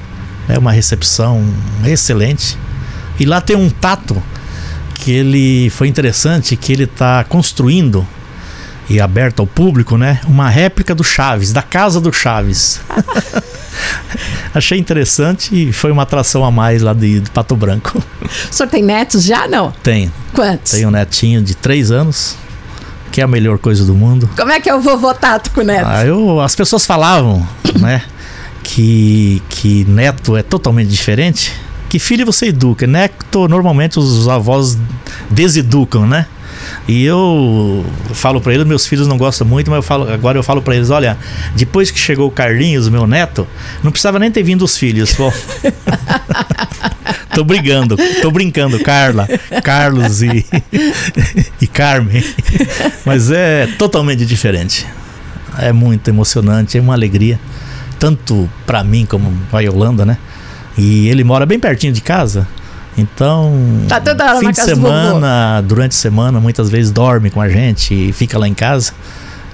[0.49, 1.45] É uma recepção
[1.85, 2.57] excelente.
[3.19, 4.23] E lá tem um tato
[4.95, 8.07] que ele foi interessante, que ele está construindo
[8.89, 10.21] e aberto ao público, né?
[10.27, 12.81] Uma réplica do Chaves, da casa do Chaves.
[14.55, 18.03] Achei interessante e foi uma atração a mais lá de, de Pato Branco.
[18.51, 19.71] O senhor tem netos já, não?
[19.83, 20.13] Tenho.
[20.33, 20.73] Quantos?
[20.73, 22.37] Tenho um netinho de três anos,
[23.13, 24.29] que é a melhor coisa do mundo.
[24.37, 25.87] Como é que é o vovô Tato com neto?
[25.87, 27.47] Ah, eu, as pessoas falavam,
[27.81, 28.03] né,
[28.63, 31.53] que, que neto é totalmente diferente.
[31.89, 32.87] Que filho você educa?
[32.87, 34.77] Neto, normalmente os avós
[35.31, 36.27] deseducam, né?
[36.89, 40.43] E eu falo para eles, meus filhos não gostam muito, mas eu falo, agora eu
[40.43, 41.17] falo para eles, olha,
[41.55, 43.47] depois que chegou o Carlinhos, meu neto,
[43.83, 45.13] não precisava nem ter vindo os filhos.
[45.13, 45.33] Pô.
[47.35, 49.29] tô brigando, tô brincando, Carla,
[49.63, 50.47] Carlos e,
[51.61, 52.25] e Carmen.
[53.05, 54.87] Mas é totalmente diferente.
[55.59, 57.39] É muito emocionante, é uma alegria.
[57.99, 60.19] Tanto para mim como para Yolanda, né?
[60.77, 62.47] E ele mora bem pertinho de casa.
[62.97, 63.53] Então,
[63.89, 68.39] tá fim de semana, durante a semana, muitas vezes dorme com a gente e fica
[68.39, 68.93] lá em casa.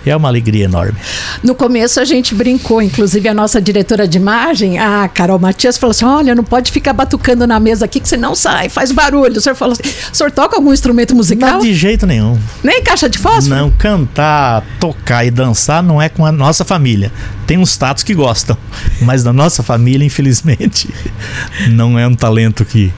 [0.04, 0.98] É uma alegria enorme.
[1.42, 5.92] No começo a gente brincou, inclusive a nossa diretora de imagem, a Carol Matias, falou
[5.92, 9.38] assim: olha, não pode ficar batucando na mesa aqui que você não sai, faz barulho.
[9.38, 11.54] O senhor falou assim: o senhor toca algum instrumento musical?
[11.54, 12.38] Não, de jeito nenhum.
[12.62, 13.54] Nem caixa de fósforo?
[13.54, 17.12] Não, cantar, tocar e dançar não é com a nossa família.
[17.46, 18.56] Tem uns tatos que gostam,
[19.00, 20.88] mas da nossa família, infelizmente,
[21.70, 22.92] não é um talento que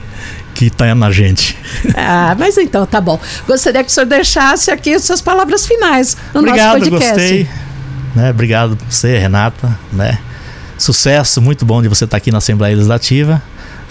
[0.55, 1.55] que está na gente.
[1.95, 3.19] Ah, mas então tá bom.
[3.45, 7.13] Gostaria que o senhor deixasse aqui suas palavras finais no Obrigado, nosso podcast.
[7.13, 7.49] gostei.
[8.15, 8.29] Né?
[8.31, 9.77] Obrigado por você, Renata.
[9.91, 10.17] Né?
[10.77, 13.41] Sucesso, muito bom de você estar aqui na Assembleia Legislativa.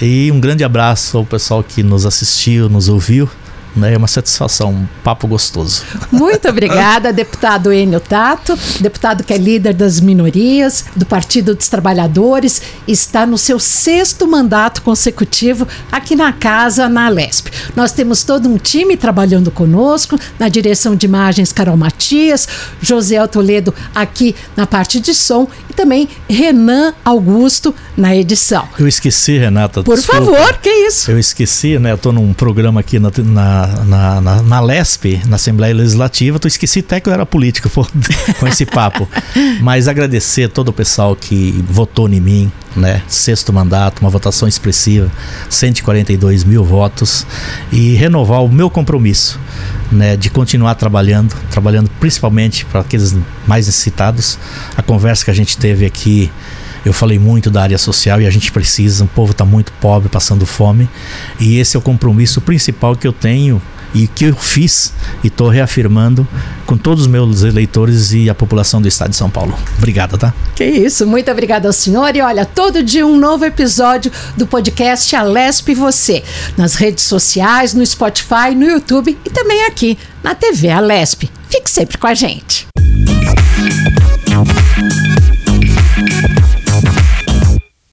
[0.01, 3.29] E um grande abraço ao pessoal que nos assistiu, nos ouviu.
[3.75, 3.95] Né?
[3.95, 5.83] É uma satisfação, um papo gostoso.
[6.11, 12.63] Muito obrigada, deputado Enio Tato, deputado que é líder das minorias, do Partido dos Trabalhadores,
[12.87, 17.49] está no seu sexto mandato consecutivo aqui na casa, na Lesp.
[17.75, 22.49] Nós temos todo um time trabalhando conosco, na direção de imagens Carol Matias,
[22.81, 28.69] José Toledo aqui na parte de som e também Renan Augusto na edição.
[28.79, 29.83] Eu esqueci, Renata.
[29.83, 30.25] Por desculpa.
[30.25, 31.11] favor, que isso?
[31.11, 31.93] Eu esqueci, né?
[31.93, 36.39] Eu tô num programa aqui na, na, na, na, na LESP, na Assembleia Legislativa.
[36.39, 37.87] Tu esqueci até que eu era político pô,
[38.39, 39.09] com esse papo.
[39.61, 43.03] Mas agradecer todo o pessoal que votou em mim, né?
[43.09, 45.11] Sexto mandato, uma votação expressiva,
[45.49, 47.27] 142 mil votos.
[47.73, 49.39] E renovar o meu compromisso,
[49.91, 50.17] né?
[50.17, 53.17] De continuar trabalhando, trabalhando principalmente para aqueles
[53.47, 54.39] mais necessitados.
[54.77, 56.31] A conversa que a gente teve aqui
[56.85, 60.09] eu falei muito da área social e a gente precisa, o povo está muito pobre,
[60.09, 60.89] passando fome.
[61.41, 63.61] E esse é o compromisso principal que eu tenho
[63.95, 64.93] e que eu fiz
[65.23, 66.27] e estou reafirmando
[66.67, 69.57] com todos os meus eleitores e a população do estado de São Paulo.
[69.79, 70.35] Obrigado, tá?
[70.57, 72.15] Que isso, muito obrigada ao senhor.
[72.17, 76.25] E olha, todo dia um novo episódio do podcast Alesp Você,
[76.57, 81.31] nas redes sociais, no Spotify, no YouTube e também aqui na TV Alesp.
[81.49, 82.67] Fique sempre com a gente.